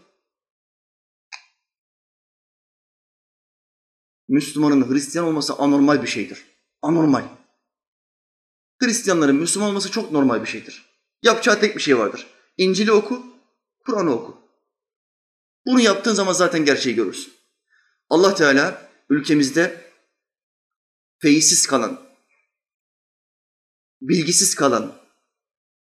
Müslümanın 4.27 4.91
Hristiyan 4.91 5.27
olması 5.27 5.53
anormal 5.53 6.01
bir 6.01 6.07
şeydir. 6.07 6.45
Anormal. 6.81 7.23
Hristiyanların 8.81 9.35
Müslüman 9.35 9.69
olması 9.69 9.91
çok 9.91 10.11
normal 10.11 10.41
bir 10.41 10.47
şeydir. 10.47 10.85
Yapacağı 11.21 11.59
tek 11.59 11.75
bir 11.75 11.81
şey 11.81 11.97
vardır. 11.97 12.27
İncil'i 12.57 12.91
oku, 12.91 13.25
Kur'an'ı 13.79 14.13
oku. 14.13 14.37
Bunu 15.65 15.79
yaptığın 15.79 16.13
zaman 16.13 16.33
zaten 16.33 16.65
gerçeği 16.65 16.95
görürsün. 16.95 17.33
Allah 18.09 18.35
Teala 18.35 18.89
ülkemizde 19.09 19.91
feyizsiz 21.19 21.67
kalan, 21.67 22.01
bilgisiz 24.01 24.55
kalan, 24.55 24.95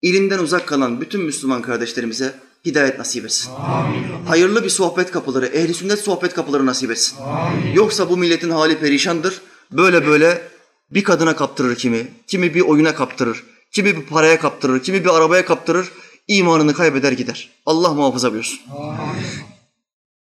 ilimden 0.03 0.39
uzak 0.39 0.69
kalan 0.69 1.01
bütün 1.01 1.21
Müslüman 1.21 1.63
kardeşlerimize 1.63 2.46
hidayet 2.67 2.99
nasip 2.99 3.25
etsin. 3.25 3.51
Amin. 3.53 4.05
Hayırlı 4.27 4.65
bir 4.65 4.69
sohbet 4.69 5.11
kapıları, 5.11 5.47
ehli 5.47 5.75
sünnet 5.75 5.99
sohbet 5.99 6.35
kapıları 6.35 6.67
nasip 6.67 6.91
etsin. 6.91 7.17
Amin. 7.23 7.73
Yoksa 7.73 8.11
bu 8.11 8.17
milletin 8.17 8.51
hali 8.51 8.79
perişandır. 8.79 9.41
Böyle 9.73 10.07
böyle 10.07 10.43
bir 10.91 11.05
kadına 11.05 11.37
kaptırır 11.37 11.77
kimi, 11.77 12.07
kimi 12.27 12.55
bir 12.55 12.61
oyuna 12.61 12.95
kaptırır, 12.95 13.45
kimi 13.73 13.97
bir 13.97 14.03
paraya 14.03 14.41
kaptırır, 14.41 14.83
kimi 14.83 15.05
bir 15.05 15.17
arabaya 15.17 15.45
kaptırır, 15.45 15.89
imanını 16.29 16.75
kaybeder 16.75 17.13
gider. 17.13 17.51
Allah 17.67 17.95
muhafaza 17.95 18.33
buyursun. 18.33 18.61
Amin. 18.79 19.23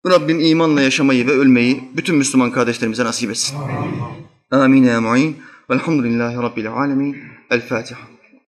Rabbim 0.06 0.40
imanla 0.40 0.82
yaşamayı 0.82 1.28
ve 1.28 1.32
ölmeyi 1.32 1.84
bütün 1.94 2.16
Müslüman 2.16 2.52
kardeşlerimize 2.52 3.04
nasip 3.04 3.32
etsin. 3.32 3.58
Amin. 4.52 4.88
Amin. 4.88 5.38
Velhamdülillahi 5.70 6.36
Rabbil 6.36 6.72
alemin. 6.72 7.18
El 7.50 7.68
Fatiha. 7.68 8.11